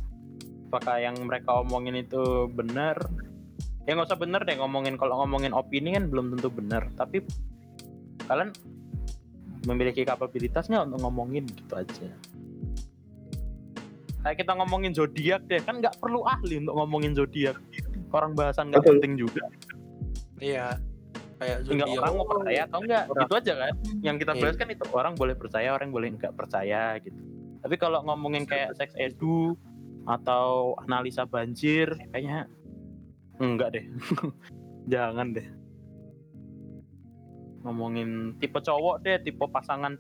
apakah 0.69 0.97
yang 1.01 1.17
mereka 1.25 1.65
omongin 1.65 1.97
itu 1.99 2.47
benar? 2.53 2.97
Ya 3.89 3.97
nggak 3.97 4.13
usah 4.13 4.21
bener 4.21 4.45
deh 4.45 4.53
ngomongin 4.61 5.01
kalau 5.01 5.25
ngomongin 5.25 5.57
opini 5.57 5.97
kan 5.97 6.13
belum 6.13 6.37
tentu 6.37 6.53
benar. 6.53 6.93
Tapi 6.93 7.25
kalian 8.29 8.53
memiliki 9.65 10.05
kapabilitasnya 10.05 10.85
untuk 10.85 11.01
ngomongin 11.01 11.49
gitu 11.49 11.73
aja. 11.73 12.13
Kayak 14.21 14.37
kita 14.45 14.53
ngomongin 14.61 14.93
zodiak 14.93 15.41
deh 15.49 15.65
kan 15.65 15.81
nggak 15.81 15.97
perlu 15.97 16.21
ahli 16.29 16.61
untuk 16.61 16.77
ngomongin 16.77 17.17
zodiak. 17.17 17.57
orang 18.09 18.33
bahasan 18.33 18.73
nggak 18.73 18.89
penting 18.89 19.21
juga 19.21 19.45
Iya. 20.41 20.81
Kayak 21.37 21.69
zodiak. 21.69 21.93
orang 22.01 22.15
mau 22.17 22.25
percaya 22.25 22.61
atau 22.65 22.79
enggak 22.81 23.05
Orang. 23.05 23.21
gitu 23.21 23.33
aja 23.37 23.53
kan 23.53 23.73
yang 24.01 24.17
kita 24.17 24.33
Iya. 24.33 24.41
bahas 24.41 24.57
kan 24.57 24.69
itu 24.73 24.85
orang 24.97 25.13
boleh 25.13 25.35
percaya 25.37 25.69
orang 25.77 25.89
boleh 25.93 26.09
nggak 26.17 26.33
percaya 26.33 26.97
gitu 27.05 27.21
tapi 27.61 27.75
kalau 27.77 28.01
ngomongin 28.09 28.49
kayak 28.49 28.73
seks 28.81 28.97
edu 28.97 29.61
atau 30.09 30.73
analisa 30.81 31.29
banjir 31.29 31.93
kayaknya 32.09 32.49
enggak 33.39 33.69
deh 33.73 33.85
jangan 34.93 35.33
deh 35.33 35.47
ngomongin 37.61 38.11
tipe 38.39 38.57
cowok 38.57 39.03
deh 39.03 39.19
tipe 39.21 39.45
pasangan 39.45 39.99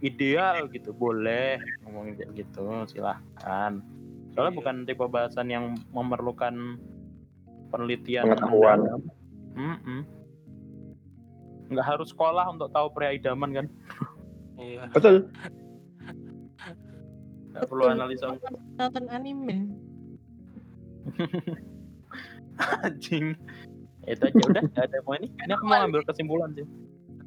ideal 0.00 0.68
gitu 0.68 0.90
boleh 0.90 1.58
ngomongin 1.82 2.14
kayak 2.14 2.32
gitu 2.36 2.64
silahkan 2.86 3.82
soalnya 4.30 4.50
Iya. 4.50 4.58
bukan 4.58 4.76
tipe 4.84 5.04
bahasan 5.04 5.46
yang 5.46 5.64
memerlukan 5.90 6.78
penelitian 7.68 8.26
Pengetahuan. 8.28 8.78
mendalam. 8.78 9.02
Mm-mm. 9.54 10.00
nggak 11.66 11.86
harus 11.86 12.10
sekolah 12.10 12.46
untuk 12.48 12.68
tahu 12.68 12.90
pria 12.90 13.12
idaman 13.12 13.50
kan 13.52 13.66
Iya. 14.60 14.86
Betul. 14.90 15.30
nggak 17.50 17.66
perlu 17.66 17.84
analisa 17.86 18.34
Nonton 18.74 19.04
anime. 19.08 19.70
anjing 22.82 23.34
itu 24.04 24.22
aja 24.22 24.36
udah 24.44 24.62
nggak 24.64 24.84
ada 24.84 24.98
mau 25.02 25.14
ini 25.14 25.28
ini 25.34 25.52
aku 25.52 25.64
mau 25.64 25.80
ambil 25.80 26.02
kesimpulan 26.02 26.50
sih 26.52 26.66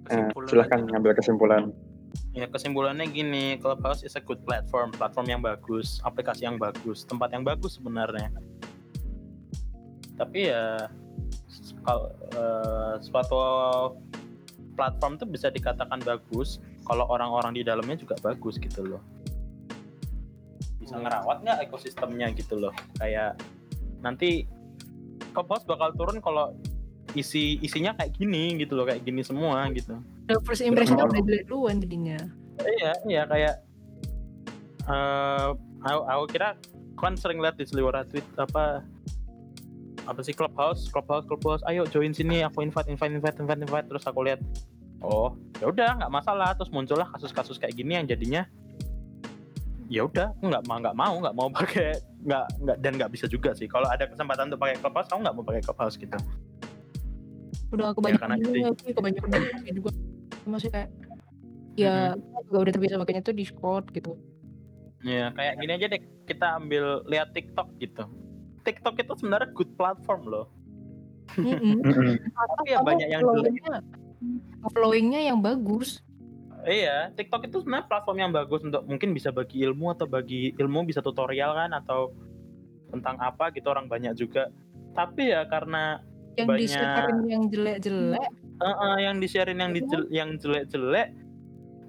Nah, 0.08 0.24
Kesimpulan 0.24 0.48
silahkan 0.48 0.80
aja. 0.80 0.88
ngambil 0.90 1.12
kesimpulan. 1.14 1.64
ya 2.32 2.48
kesimpulannya 2.48 3.06
gini 3.08 3.46
Clubhouse 3.58 4.02
is 4.02 4.16
a 4.16 4.22
good 4.22 4.40
platform 4.42 4.88
platform 4.90 5.28
yang 5.28 5.42
bagus 5.42 6.00
aplikasi 6.02 6.44
yang 6.44 6.56
bagus 6.56 7.04
tempat 7.04 7.30
yang 7.30 7.44
bagus 7.44 7.76
sebenarnya 7.76 8.32
tapi 10.16 10.48
ya 10.48 10.88
kalau 11.84 12.08
eh, 12.32 12.94
suatu 13.02 13.40
platform 14.74 15.14
itu 15.14 15.26
bisa 15.28 15.48
dikatakan 15.50 16.00
bagus 16.00 16.58
kalau 16.84 17.04
orang-orang 17.06 17.52
di 17.52 17.62
dalamnya 17.62 17.98
juga 17.98 18.16
bagus 18.18 18.56
gitu 18.56 18.88
loh 18.88 19.04
bisa 20.80 20.96
Hmm. 20.96 21.04
ngerawat 21.04 21.38
nggak 21.44 21.60
ekosistemnya 21.68 22.32
gitu 22.32 22.56
loh 22.58 22.72
kayak 22.96 23.36
nanti 24.00 24.48
Clubhouse 25.36 25.66
bakal 25.68 25.90
turun 25.96 26.18
kalau 26.24 26.54
isi 27.16 27.58
isinya 27.64 27.96
kayak 27.96 28.18
gini 28.20 28.60
gitu 28.60 28.76
loh 28.76 28.86
kayak 28.86 29.02
gini 29.06 29.24
semua 29.24 29.66
gitu. 29.72 29.98
The 30.28 30.38
first 30.44 30.62
impression 30.62 31.00
udah 31.00 31.24
jelek 31.24 31.48
duluan 31.48 31.80
jadinya. 31.80 32.20
iya 32.58 32.92
iya 33.06 33.24
kayak 33.30 33.56
eh 34.90 35.48
aku, 35.86 36.02
aku 36.10 36.24
kira 36.34 36.58
kan 36.98 37.14
sering 37.14 37.38
lihat 37.38 37.54
di 37.56 37.70
seliweran 37.70 38.10
tweet 38.10 38.26
apa 38.42 38.82
apa 40.10 40.20
sih 40.26 40.34
clubhouse 40.34 40.90
clubhouse 40.90 41.28
clubhouse 41.30 41.62
ayo 41.70 41.86
join 41.86 42.16
sini 42.16 42.42
aku 42.42 42.66
invite 42.66 42.90
invite 42.90 43.14
invite 43.14 43.38
invite 43.38 43.62
invite. 43.62 43.86
Terus 43.88 44.04
aku 44.10 44.26
lihat 44.26 44.42
oh 45.06 45.38
ya 45.62 45.70
udah 45.70 46.02
nggak 46.02 46.12
masalah. 46.12 46.58
Terus 46.58 46.74
muncullah 46.74 47.08
kasus-kasus 47.14 47.62
kayak 47.62 47.78
gini 47.78 47.96
yang 47.96 48.10
jadinya 48.10 48.44
ya 49.88 50.04
udah 50.04 50.36
aku 50.36 50.44
nggak 50.52 50.64
mau 50.68 50.78
nggak 50.84 50.96
mau 50.96 51.16
nggak 51.20 51.36
mau 51.36 51.48
pakai 51.52 51.90
nggak 52.28 52.46
nggak 52.60 52.78
dan 52.84 52.92
nggak 53.00 53.12
bisa 53.16 53.26
juga 53.28 53.56
sih 53.56 53.72
kalau 53.72 53.88
ada 53.88 54.04
kesempatan 54.08 54.52
untuk 54.52 54.60
pakai 54.60 54.76
clubhouse 54.84 55.08
kamu 55.08 55.20
nggak 55.24 55.36
mau 55.36 55.46
pakai 55.48 55.62
clubhouse 55.64 55.96
gitu 55.96 56.18
Udah 57.72 57.92
aku 57.92 58.00
Ya, 58.00 58.06
banyak 58.08 58.22
karena 58.22 58.36
itu 58.40 58.50
juga, 58.52 58.68
aku 58.72 58.84
kebanyakan 58.96 59.30
juga. 59.76 59.92
Masih 60.48 60.70
kayak 60.72 60.90
ya 61.78 62.16
kita 62.16 62.40
juga 62.48 62.58
udah 62.64 62.74
terbiasa 62.74 62.96
makanya 62.98 63.22
tuh 63.22 63.36
Discord 63.36 63.86
gitu. 63.92 64.12
Ya, 65.06 65.30
kayak 65.36 65.54
gini 65.62 65.72
aja 65.78 65.86
deh, 65.94 66.02
kita 66.26 66.48
ambil 66.58 67.06
lihat 67.06 67.36
TikTok 67.36 67.70
gitu. 67.78 68.04
TikTok 68.66 68.96
itu 68.98 69.14
sebenarnya 69.20 69.52
good 69.54 69.72
platform 69.78 70.22
loh. 70.28 70.48
Mm-mm. 71.36 71.84
Mm-mm. 71.84 72.16
Tapi 72.34 72.72
ya 72.72 72.80
banyak 72.82 73.08
yang 73.12 73.22
jelek. 73.22 73.36
flowingnya 73.36 73.76
flowingnya 74.74 75.22
yang 75.28 75.40
bagus. 75.44 76.02
Iya, 76.68 77.16
TikTok 77.16 77.48
itu 77.48 77.64
sebenarnya 77.64 77.88
platform 77.88 78.18
yang 78.20 78.32
bagus 78.36 78.60
untuk 78.60 78.84
mungkin 78.84 79.16
bisa 79.16 79.32
bagi 79.32 79.64
ilmu 79.64 79.96
atau 79.96 80.04
bagi 80.04 80.52
ilmu 80.52 80.84
bisa 80.84 81.00
tutorial 81.00 81.56
kan 81.56 81.72
atau 81.72 82.12
tentang 82.92 83.16
apa 83.24 83.56
gitu 83.56 83.72
orang 83.72 83.88
banyak 83.88 84.20
juga. 84.20 84.52
Tapi 84.92 85.32
ya 85.32 85.48
karena 85.48 86.04
Yang 86.38 86.48
Banyak. 86.54 86.62
di-sharein 86.62 87.20
yang 87.26 87.44
jelek-jelek. 87.50 88.32
eh, 88.58 88.68
eh, 88.70 88.98
yang 89.02 89.16
di-sharein 89.18 89.58
yang 89.58 89.72
dijel- 89.74 90.10
yang 90.14 90.30
jelek-jelek 90.38 91.10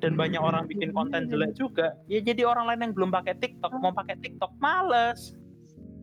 dan 0.01 0.13
banyak 0.15 0.41
orang 0.41 0.65
bikin 0.65 0.95
konten 0.95 1.27
jelek 1.29 1.53
juga, 1.59 1.93
ya 2.09 2.23
jadi 2.23 2.47
orang 2.49 2.71
lain 2.71 2.81
yang 2.89 2.93
belum 2.95 3.11
pakai 3.13 3.35
TikTok 3.37 3.73
mau 3.83 3.93
pakai 3.93 4.17
TikTok 4.23 4.57
males. 4.57 5.37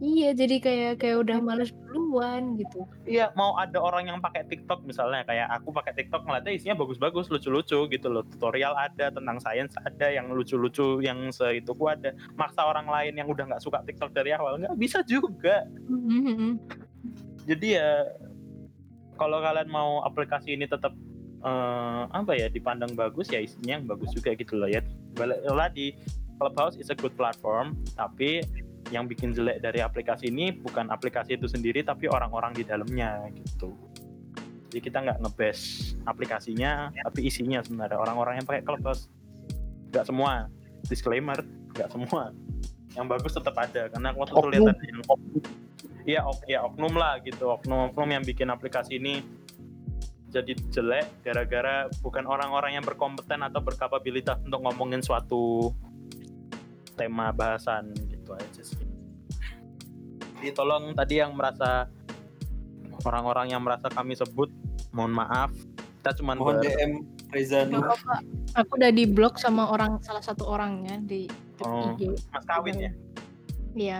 Iya, 0.03 0.35
jadi 0.35 0.59
kayak 0.59 0.93
kayak 0.99 1.17
udah 1.23 1.37
males 1.39 1.71
duluan 1.87 2.59
gitu. 2.59 2.83
Iya, 3.07 3.31
mau 3.39 3.55
ada 3.55 3.79
orang 3.79 4.11
yang 4.11 4.19
pakai 4.19 4.43
TikTok 4.43 4.83
misalnya 4.83 5.23
kayak 5.23 5.47
aku 5.55 5.71
pakai 5.71 5.95
TikTok 5.95 6.27
ngeliatnya 6.27 6.51
isinya 6.51 6.75
bagus-bagus, 6.83 7.31
lucu-lucu 7.31 7.87
gitu 7.87 8.07
loh. 8.11 8.27
Tutorial 8.27 8.75
ada 8.75 9.07
tentang 9.07 9.39
sains 9.39 9.71
ada 9.79 10.07
yang 10.11 10.27
lucu-lucu 10.35 10.99
yang 10.99 11.31
seitu 11.31 11.71
ku 11.71 11.87
ada. 11.87 12.11
Maksa 12.35 12.67
orang 12.67 12.91
lain 12.91 13.15
yang 13.15 13.31
udah 13.31 13.47
nggak 13.47 13.63
suka 13.63 13.79
TikTok 13.87 14.11
dari 14.11 14.35
awal 14.35 14.59
nggak 14.59 14.75
bisa 14.75 14.99
juga. 15.07 15.63
Mhm. 15.87 16.59
Jadi 17.47 17.79
ya 17.79 18.03
kalau 19.15 19.39
kalian 19.39 19.71
mau 19.71 20.03
aplikasi 20.03 20.59
ini 20.59 20.67
tetap 20.67 20.91
eh, 21.39 22.03
apa 22.11 22.35
ya 22.35 22.51
dipandang 22.51 22.91
bagus 22.99 23.31
ya 23.31 23.39
isinya 23.39 23.79
yang 23.79 23.87
bagus 23.87 24.11
juga 24.11 24.35
gitu 24.35 24.59
loh 24.59 24.67
ya. 24.67 24.83
Balik 25.15 25.39
lagi 25.47 25.95
Clubhouse 26.35 26.75
is 26.75 26.91
a 26.91 26.97
good 26.99 27.15
platform, 27.15 27.79
tapi 27.95 28.43
yang 28.93 29.09
bikin 29.09 29.33
jelek 29.33 29.61
dari 29.61 29.81
aplikasi 29.81 30.29
ini 30.29 30.53
bukan 30.53 30.93
aplikasi 30.93 31.41
itu 31.41 31.49
sendiri 31.49 31.81
tapi 31.81 32.05
orang-orang 32.05 32.53
di 32.53 32.61
dalamnya 32.61 33.25
gitu. 33.33 33.73
Jadi 34.69 34.79
kita 34.91 35.01
nggak 35.01 35.23
ngebes 35.23 35.59
aplikasinya, 36.03 36.91
tapi 36.91 37.31
isinya 37.31 37.63
sebenarnya 37.63 37.97
orang-orang 37.97 38.43
yang 38.43 38.45
pakai 38.45 38.61
Clubhouse. 38.61 39.07
Nggak 39.93 40.05
semua, 40.11 40.51
disclaimer, 40.85 41.39
nggak 41.73 41.89
semua. 41.89 42.35
Yang 42.93 43.05
bagus 43.07 43.31
tetap 43.39 43.55
ada 43.55 43.87
karena 43.87 44.09
waktu 44.13 44.31
itu 44.35 44.39
Oknum. 44.39 44.51
lihat 44.51 44.67
ada 44.75 44.83
yang 44.85 45.01
Iya, 46.05 46.21
ok, 46.21 46.41
ya 46.45 46.61
oknum 46.61 46.93
lah 47.01 47.17
gitu, 47.25 47.49
oknum-oknum 47.49 48.13
yang 48.13 48.21
bikin 48.21 48.45
aplikasi 48.53 49.01
ini 49.01 49.25
jadi 50.35 50.53
jelek 50.69 51.23
gara-gara 51.23 51.87
bukan 52.03 52.27
orang-orang 52.27 52.75
yang 52.75 52.83
berkompeten 52.83 53.39
atau 53.39 53.63
berkapabilitas 53.63 54.35
untuk 54.43 54.67
ngomongin 54.67 54.99
suatu 54.99 55.71
tema 56.99 57.31
bahasan 57.31 57.95
gitu 58.25 58.33
aja 58.33 58.61
sih. 58.65 58.81
Jadi 60.41 60.49
tolong 60.57 60.97
tadi 60.97 61.21
yang 61.21 61.37
merasa 61.37 61.85
orang-orang 63.05 63.53
yang 63.53 63.61
merasa 63.61 63.85
kami 63.93 64.17
sebut 64.17 64.49
mohon 64.89 65.13
maaf 65.13 65.53
kita 66.01 66.21
cuma 66.21 66.37
Mohon 66.37 66.61
DM 66.61 66.91
Reza. 67.33 67.65
Aku 68.57 68.77
udah 68.77 68.93
di 68.93 69.09
blok 69.09 69.41
sama 69.41 69.69
orang 69.73 69.97
salah 70.05 70.21
satu 70.21 70.45
orangnya 70.45 71.01
di 71.01 71.29
Oh. 71.65 71.95
IG. 71.97 72.13
mas 72.29 72.45
kawin 72.45 72.77
ya. 72.77 72.91
Iya. 73.73 73.99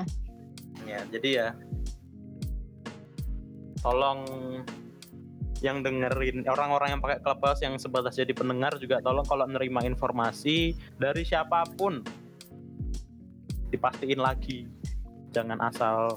Ya, 0.86 1.00
jadi 1.10 1.30
ya 1.34 1.48
tolong 3.82 4.22
yang 5.64 5.82
dengerin 5.82 6.46
orang-orang 6.46 6.94
yang 6.94 7.02
pakai 7.02 7.24
Clubhouse 7.26 7.64
yang 7.66 7.80
sebatas 7.80 8.20
jadi 8.20 8.36
pendengar 8.38 8.76
juga 8.78 9.02
tolong 9.02 9.26
kalau 9.26 9.48
nerima 9.50 9.82
informasi 9.82 10.78
dari 11.00 11.26
siapa 11.26 11.66
pun 11.74 12.06
dipastiin 13.76 14.20
lagi. 14.24 14.66
Jangan 15.36 15.60
asal 15.60 16.16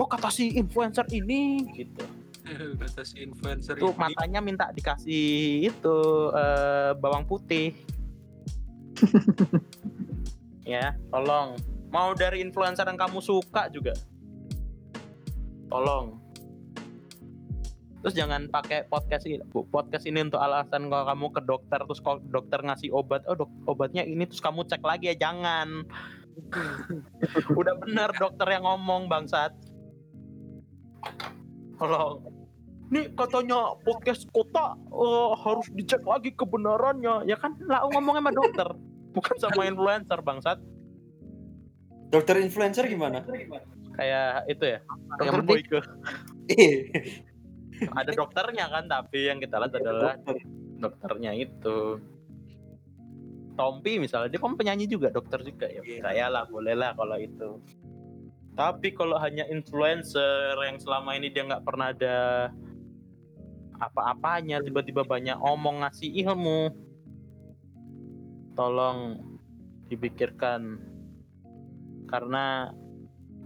oh 0.00 0.08
kata 0.08 0.32
si 0.32 0.56
influencer 0.56 1.04
ini 1.12 1.68
gitu. 1.76 2.04
Kata 2.80 3.06
si 3.06 3.22
influencer 3.22 3.78
Tuh 3.78 3.94
ini. 3.94 4.00
matanya 4.00 4.40
minta 4.42 4.66
dikasih 4.74 5.70
itu 5.70 5.98
eh, 6.34 6.96
bawang 6.98 7.22
putih. 7.28 7.76
ya, 10.66 10.96
tolong. 11.14 11.54
Mau 11.94 12.10
dari 12.16 12.42
influencer 12.42 12.86
yang 12.86 12.98
kamu 12.98 13.22
suka 13.22 13.70
juga. 13.70 13.94
Tolong. 15.70 16.18
Terus 18.00 18.14
jangan 18.16 18.48
pakai 18.48 18.88
podcast 18.88 19.28
ini, 19.28 19.44
Bu. 19.44 19.68
podcast 19.68 20.08
ini 20.08 20.24
untuk 20.24 20.40
alasan 20.40 20.88
kalau 20.88 21.04
kamu 21.04 21.26
ke 21.36 21.40
dokter 21.44 21.80
terus 21.84 22.00
kalau 22.00 22.18
dokter 22.32 22.58
ngasih 22.64 22.88
obat, 22.96 23.28
oh 23.28 23.36
dok, 23.36 23.52
obatnya 23.68 24.00
ini 24.08 24.24
terus 24.24 24.40
kamu 24.40 24.64
cek 24.64 24.80
lagi 24.80 25.12
ya 25.12 25.16
jangan. 25.20 25.84
Udah 27.54 27.74
bener 27.80 28.10
dokter 28.16 28.46
yang 28.50 28.64
ngomong 28.66 29.06
bangsat. 29.06 29.52
Tolong. 31.78 32.20
Nih 32.90 33.06
katanya 33.14 33.78
podcast 33.86 34.26
kota 34.34 34.74
eh, 34.76 35.30
harus 35.46 35.66
dicek 35.72 36.02
lagi 36.02 36.34
kebenarannya. 36.34 37.24
Ya 37.24 37.38
kan 37.38 37.54
lah 37.64 37.86
ngomongnya 37.86 38.26
sama 38.26 38.32
dokter, 38.34 38.68
bukan 39.14 39.36
sama 39.38 39.62
influencer 39.64 40.18
bangsat. 40.20 40.58
Dokter 42.10 42.42
influencer 42.42 42.84
gimana? 42.90 43.22
Kayak 43.94 44.50
itu 44.50 44.64
ya. 44.66 44.78
Dokter 45.18 45.38
Yang. 45.38 45.46
Boyke. 45.46 45.80
Eh, 46.50 46.74
Ada 47.98 48.12
dokternya 48.12 48.66
kan, 48.68 48.84
tapi 48.90 49.30
yang 49.30 49.40
kita 49.40 49.56
lihat 49.56 49.72
adalah 49.72 50.12
dokter. 50.20 50.36
dokternya 50.76 51.32
itu. 51.32 51.96
Tompi 53.60 54.00
misalnya, 54.00 54.32
dia 54.32 54.40
kan 54.40 54.56
penyanyi 54.56 54.88
juga, 54.88 55.12
dokter 55.12 55.44
juga 55.44 55.68
ya. 55.68 55.84
Iya. 55.84 56.00
Saya 56.00 56.26
lah, 56.32 56.48
boleh 56.48 56.72
lah 56.72 56.96
kalau 56.96 57.20
itu. 57.20 57.60
Tapi 58.56 58.96
kalau 58.96 59.20
hanya 59.20 59.44
influencer 59.52 60.56
yang 60.56 60.80
selama 60.80 61.12
ini 61.12 61.28
dia 61.28 61.44
nggak 61.44 61.60
pernah 61.60 61.92
ada 61.92 62.48
apa-apanya, 63.76 64.64
tiba-tiba 64.64 65.04
banyak 65.04 65.36
omong 65.36 65.84
ngasih 65.84 66.08
ilmu, 66.24 66.72
tolong 68.56 69.20
dipikirkan 69.92 70.80
karena 72.08 72.72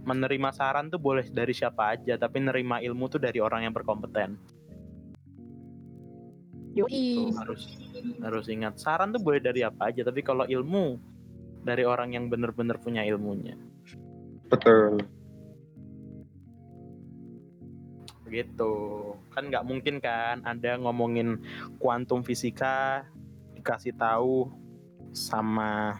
menerima 0.05 0.49
saran 0.55 0.87
tuh 0.87 1.01
boleh 1.01 1.27
dari 1.27 1.51
siapa 1.51 1.97
aja, 1.97 2.15
tapi 2.15 2.39
nerima 2.39 2.79
ilmu 2.79 3.11
tuh 3.11 3.19
dari 3.19 3.43
orang 3.43 3.67
yang 3.67 3.75
berkompeten. 3.75 4.39
Yoi. 6.75 7.31
Harus 7.31 7.71
harus 8.19 8.45
ingat 8.51 8.75
saran 8.77 9.15
tuh 9.15 9.23
boleh 9.23 9.39
dari 9.39 9.63
apa 9.63 9.89
aja, 9.89 10.03
tapi 10.03 10.19
kalau 10.19 10.43
ilmu 10.43 10.99
dari 11.63 11.87
orang 11.87 12.13
yang 12.13 12.27
benar-benar 12.27 12.77
punya 12.83 13.01
ilmunya. 13.07 13.55
Betul. 14.51 15.01
Begitu. 18.27 18.73
Kan 19.31 19.47
nggak 19.49 19.65
mungkin 19.65 20.03
kan 20.03 20.43
Anda 20.43 20.75
ngomongin 20.77 21.39
kuantum 21.79 22.21
fisika 22.21 23.07
dikasih 23.55 23.95
tahu 23.95 24.51
sama 25.15 25.95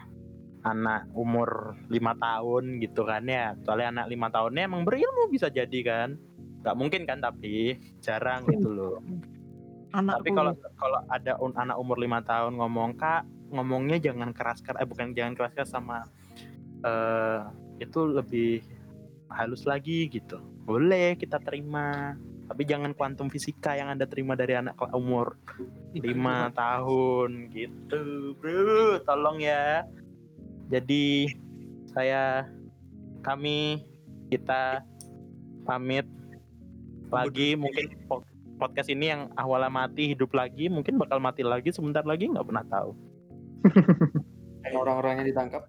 anak 0.65 1.07
umur 1.15 1.79
lima 1.87 2.13
tahun 2.19 2.83
gitu 2.83 3.07
kan 3.07 3.23
ya. 3.25 3.55
Soalnya 3.63 4.03
anak 4.03 4.07
lima 4.11 4.27
tahunnya 4.29 4.67
emang 4.67 4.83
berilmu 4.83 5.31
bisa 5.31 5.47
jadi 5.47 5.79
kan. 5.85 6.19
Nggak 6.61 6.77
mungkin 6.77 7.01
kan 7.07 7.21
tapi 7.21 7.77
jarang 8.01 8.45
gitu 8.49 8.69
loh. 8.73 8.99
Anakku. 9.95 10.19
Tapi 10.19 10.29
kalau 10.35 10.53
kalau 10.75 10.99
ada 11.07 11.33
un- 11.39 11.55
anak 11.55 11.77
umur 11.79 11.95
lima 11.95 12.19
tahun 12.19 12.59
ngomong 12.59 12.99
kak 12.99 13.23
ngomongnya 13.55 14.01
jangan 14.01 14.35
keras 14.35 14.59
keras 14.59 14.83
eh 14.83 14.89
bukan 14.89 15.15
jangan 15.15 15.33
keras 15.37 15.53
keras 15.55 15.71
sama 15.71 16.03
eh 16.83 17.39
itu 17.79 17.99
lebih 18.03 18.59
halus 19.31 19.63
lagi 19.63 20.11
gitu. 20.11 20.43
Boleh 20.67 21.15
kita 21.15 21.39
terima 21.39 22.15
tapi 22.45 22.61
jangan 22.61 22.93
kuantum 22.93 23.25
fisika 23.31 23.73
yang 23.73 23.89
anda 23.89 24.05
terima 24.05 24.37
dari 24.37 24.53
anak 24.53 24.77
umur 24.93 25.33
lima 25.95 26.51
tahun 26.53 27.49
gitu 27.55 28.35
bro. 28.37 29.01
Tolong 29.01 29.41
ya. 29.41 29.87
Jadi 30.69 31.31
saya 31.95 32.45
kami 33.23 33.81
kita 34.29 34.83
pamit. 35.65 36.05
Lagi 37.09 37.55
mungkin 37.55 37.95
podcast 38.55 38.89
ini 38.89 39.11
yang 39.11 39.21
awalnya 39.35 39.71
mati 39.71 40.15
hidup 40.15 40.31
lagi 40.31 40.71
mungkin 40.71 40.95
bakal 40.97 41.19
mati 41.19 41.43
lagi 41.43 41.69
sebentar 41.71 42.03
lagi 42.07 42.31
nggak 42.31 42.47
pernah 42.47 42.65
tahu. 42.67 42.91
Orang-orangnya 44.81 45.25
ditangkap. 45.27 45.63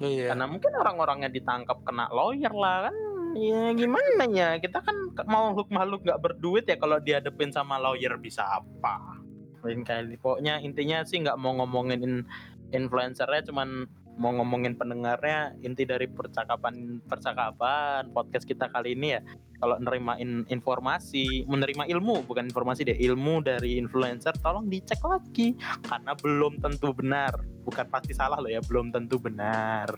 Iya. 0.00 0.32
karena 0.32 0.48
mungkin 0.48 0.72
orang-orangnya 0.80 1.28
ditangkap 1.28 1.84
kena 1.84 2.08
lawyer 2.08 2.48
lah 2.56 2.88
kan? 2.88 2.96
Ya 3.36 3.68
gimana 3.76 4.24
ya? 4.32 4.56
Kita 4.56 4.80
kan 4.80 4.96
ke- 5.12 5.28
makhluk 5.28 5.68
makhluk 5.68 6.00
nggak 6.08 6.20
berduit 6.24 6.64
ya 6.64 6.80
kalau 6.80 6.96
dihadapin 6.96 7.52
sama 7.52 7.76
lawyer 7.76 8.16
bisa 8.16 8.48
apa? 8.48 9.20
Lain 9.60 9.84
kali. 9.84 10.16
Pokoknya 10.16 10.56
intinya 10.64 11.04
sih 11.04 11.20
nggak 11.20 11.36
mau 11.36 11.52
ngomongin 11.52 12.00
in- 12.00 12.26
influencernya 12.72 13.52
cuman 13.52 13.84
mau 14.20 14.36
ngomongin 14.36 14.76
pendengarnya 14.76 15.56
inti 15.64 15.88
dari 15.88 16.04
percakapan 16.04 17.00
percakapan 17.08 18.12
podcast 18.12 18.44
kita 18.44 18.68
kali 18.68 18.92
ini 18.92 19.16
ya 19.16 19.20
kalau 19.56 19.80
nerimain 19.80 20.44
informasi 20.52 21.48
menerima 21.48 21.88
ilmu 21.88 22.28
bukan 22.28 22.52
informasi 22.52 22.84
deh 22.84 22.96
ilmu 23.00 23.40
dari 23.40 23.80
influencer 23.80 24.36
tolong 24.44 24.68
dicek 24.68 25.00
lagi 25.04 25.56
karena 25.88 26.12
belum 26.16 26.60
tentu 26.60 26.92
benar. 26.92 27.32
Bukan 27.64 27.88
pasti 27.92 28.12
salah 28.16 28.40
loh 28.40 28.48
ya 28.52 28.60
belum 28.60 28.92
tentu 28.92 29.16
benar. 29.16 29.88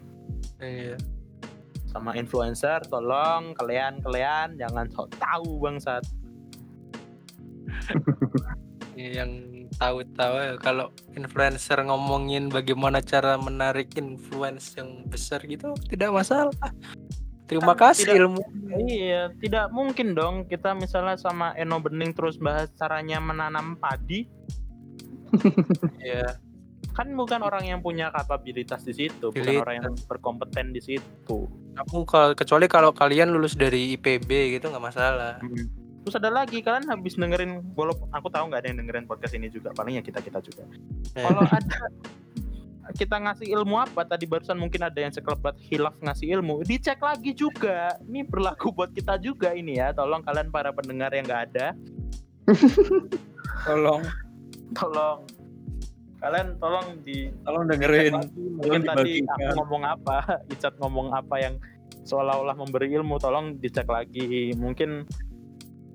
Iya. 0.63 0.99
sama 1.93 2.17
influencer 2.17 2.81
tolong 2.89 3.53
kalian 3.53 4.01
kalian 4.01 4.57
jangan 4.57 4.89
sok 4.89 5.13
tahu 5.21 5.61
bangsat 5.61 6.01
Yang 8.93 9.31
tahu-tahu 9.73 10.35
ya 10.37 10.55
kalau 10.59 10.93
influencer 11.13 11.81
ngomongin 11.81 12.49
bagaimana 12.49 13.01
cara 13.01 13.35
menarik 13.37 13.97
influence 13.97 14.77
yang 14.77 15.09
besar 15.09 15.41
gitu 15.43 15.73
tidak 15.89 16.13
masalah. 16.13 16.53
Terima 17.49 17.73
Kan 17.73 17.93
kasih 17.93 18.05
tidak- 18.07 18.19
ilmu. 18.21 18.41
iya 18.85 19.29
tidak 19.35 19.69
mungkin 19.69 20.13
dong 20.13 20.45
kita 20.45 20.73
misalnya 20.73 21.17
sama 21.17 21.53
Eno 21.53 21.77
Bening 21.79 22.13
terus 22.13 22.37
bahas 22.37 22.69
caranya 22.75 23.17
menanam 23.19 23.77
padi 23.77 24.25
Iya. 26.01 26.37
kan 26.93 27.09
bukan 27.09 27.41
orang 27.41 27.65
yang 27.65 27.81
punya 27.81 28.09
kapabilitas 28.09 28.85
di 28.85 28.93
situ 28.93 29.33
bukan 29.33 29.57
orang 29.59 29.77
yang 29.81 29.93
berkompeten 30.05 30.73
di 30.73 30.81
situ 30.81 31.49
Kamu 31.73 32.05
kalau 32.05 32.33
kecuali 32.33 32.69
kalau 32.69 32.93
kalian 32.93 33.33
lulus 33.33 33.57
dari 33.57 33.97
IPB 33.97 34.29
gitu 34.53 34.69
nggak 34.69 34.85
masalah. 34.85 35.41
Terus 36.03 36.19
ada 36.19 36.31
lagi 36.35 36.59
kalian 36.59 36.87
habis 36.91 37.15
dengerin 37.15 37.63
walaupun 37.79 38.11
aku 38.11 38.27
tahu 38.29 38.51
nggak 38.51 38.67
ada 38.67 38.69
yang 38.75 38.79
dengerin 38.83 39.07
podcast 39.07 39.39
ini 39.39 39.47
juga 39.49 39.71
paling 39.75 39.99
ya 39.99 40.03
kita 40.03 40.19
kita 40.19 40.43
juga. 40.43 40.67
Eh, 41.15 41.23
kalau 41.23 41.47
ada 41.47 41.79
kita 42.91 43.17
ngasih 43.23 43.49
ilmu 43.55 43.79
apa? 43.79 44.03
Tadi 44.03 44.27
barusan 44.27 44.59
mungkin 44.59 44.83
ada 44.83 44.99
yang 44.99 45.15
sekelebat 45.15 45.55
hilaf 45.71 45.95
ngasih 46.03 46.35
ilmu. 46.39 46.67
Dicek 46.67 46.99
lagi 46.99 47.31
juga. 47.31 47.95
Ini 48.03 48.27
berlaku 48.27 48.75
buat 48.75 48.91
kita 48.91 49.23
juga 49.23 49.55
ini 49.55 49.79
ya. 49.79 49.95
Tolong 49.95 50.27
kalian 50.27 50.51
para 50.51 50.75
pendengar 50.75 51.15
yang 51.15 51.25
nggak 51.25 51.43
ada. 51.55 51.67
Tolong, 53.63 54.03
tolong. 54.75 55.23
Kalian 56.19 56.59
tolong 56.59 56.99
di 57.07 57.31
tolong 57.47 57.71
dengerin. 57.71 58.15
mungkin 58.59 58.83
Tolong 58.83 58.99
tadi 58.99 59.23
aku 59.23 59.51
ngomong 59.63 59.83
apa? 59.87 60.17
Icat 60.55 60.75
ngomong 60.83 61.15
apa 61.15 61.37
yang 61.39 61.55
seolah-olah 62.03 62.59
memberi 62.59 62.91
ilmu. 62.91 63.23
Tolong 63.23 63.63
dicek 63.63 63.87
lagi. 63.87 64.51
Mungkin 64.59 65.07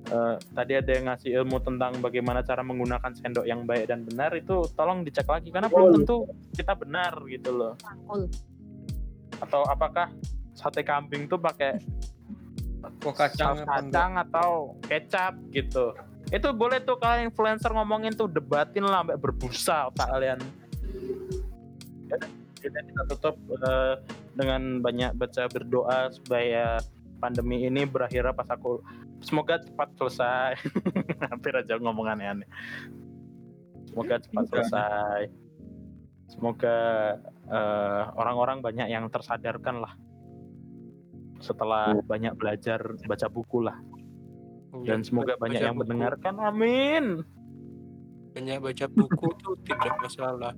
eh, 0.08 0.36
tadi 0.56 0.74
ada 0.76 0.92
yang 0.92 1.06
ngasih 1.12 1.32
ilmu 1.44 1.58
tentang 1.64 2.00
bagaimana 2.00 2.42
cara 2.44 2.64
menggunakan 2.64 3.12
sendok 3.16 3.46
yang 3.48 3.68
baik 3.68 3.92
dan 3.92 4.08
benar 4.08 4.32
itu 4.36 4.64
tolong 4.74 5.04
dicek 5.04 5.28
lagi 5.28 5.52
karena 5.52 5.68
belum 5.68 6.04
tentu 6.04 6.28
kita 6.56 6.74
benar 6.76 7.20
gitu 7.28 7.50
loh. 7.52 7.74
Atau 9.38 9.62
apakah 9.68 10.10
sate 10.58 10.82
kambing 10.82 11.30
tuh 11.30 11.38
pakai 11.38 11.78
Kok 12.78 13.16
kacang 13.16 13.66
kacang 13.66 14.12
atau 14.22 14.78
kecap 14.86 15.34
gitu. 15.52 15.94
Itu 16.30 16.52
boleh 16.54 16.84
tuh 16.84 17.00
kalian 17.00 17.32
influencer 17.32 17.72
ngomongin 17.72 18.14
tuh 18.14 18.30
debatin 18.30 18.86
lah 18.86 19.04
sampai 19.04 19.18
berbusa 19.18 19.92
otak 19.92 20.08
kalian. 20.12 20.40
Ya, 22.08 22.18
kita 22.62 22.80
kita 22.84 23.02
tutup 23.16 23.36
eh, 23.50 23.96
dengan 24.38 24.80
banyak 24.84 25.18
baca 25.18 25.44
berdoa 25.50 26.14
supaya 26.14 26.78
pandemi 27.18 27.66
ini 27.66 27.84
berakhir 27.90 28.30
pas 28.38 28.48
aku 28.54 28.80
semoga 29.28 29.60
cepat 29.60 29.92
selesai. 30.00 30.52
Hampir 31.32 31.54
aja 31.54 31.76
ngomong 31.78 32.08
aneh-aneh. 32.08 32.48
Semoga 33.92 34.24
cepat 34.24 34.46
selesai. 34.48 35.22
Semoga 36.32 36.78
eh, 37.48 38.04
orang-orang 38.16 38.64
banyak 38.64 38.88
yang 38.88 39.08
tersadarkan 39.12 39.84
lah. 39.84 39.94
Setelah 41.44 42.00
banyak 42.02 42.34
belajar 42.40 42.80
baca 43.06 43.28
buku 43.28 43.62
lah. 43.64 43.78
Dan 44.84 45.02
semoga 45.04 45.36
banyak 45.40 45.60
Baca 45.60 45.68
yang 45.68 45.78
buku. 45.78 45.84
mendengarkan. 45.88 46.34
Amin. 46.40 47.06
Banyak 48.36 48.58
baca 48.62 48.86
buku 48.92 49.28
tuh 49.42 49.56
tidak 49.66 49.96
masalah. 50.00 50.54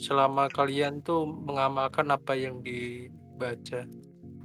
Selama 0.00 0.48
kalian 0.48 1.02
tuh 1.02 1.26
mengamalkan 1.28 2.08
apa 2.08 2.32
yang 2.38 2.62
dibaca. 2.62 3.84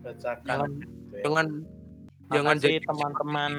bacakan. 0.05 0.45
Jangan 0.45 0.68
gitu 0.86 1.16
ya. 1.18 1.26
Jangan 2.34 2.56
Makasih, 2.58 2.66
jadi 2.70 2.78
teman-teman. 2.86 3.52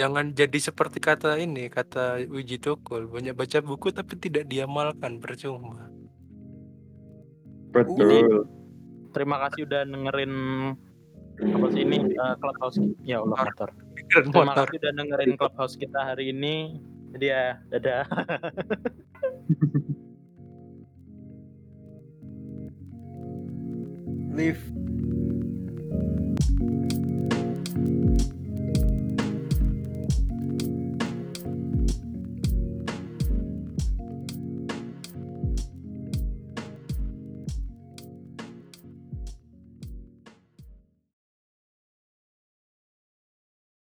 Jangan 0.00 0.32
jadi 0.32 0.58
seperti 0.64 0.96
kata 0.96 1.36
ini 1.36 1.68
kata 1.68 2.24
Wiji 2.24 2.56
Tukul 2.56 3.04
banyak 3.04 3.36
baca 3.36 3.60
buku 3.60 3.92
tapi 3.92 4.16
tidak 4.16 4.48
diamalkan 4.48 5.20
percuma. 5.20 5.92
Betul. 7.70 8.48
terima 9.10 9.42
kasih 9.46 9.66
udah 9.66 9.82
dengerin 9.90 10.32
apa 11.40 11.66
sih 11.72 11.82
ini 11.84 11.98
eh, 12.16 12.34
clubhouse. 12.40 12.80
Ya 13.04 13.20
Allah 13.20 13.44
motor. 13.44 13.70
terima 14.08 14.54
kasih 14.56 14.76
udah 14.80 14.92
dengerin 14.96 15.36
clubhouse 15.36 15.76
kita 15.76 16.00
hari 16.00 16.32
ini. 16.32 16.80
Jadi 17.12 17.26
ya 17.26 17.58
dadah. 17.68 18.06
Leave. 24.30 24.62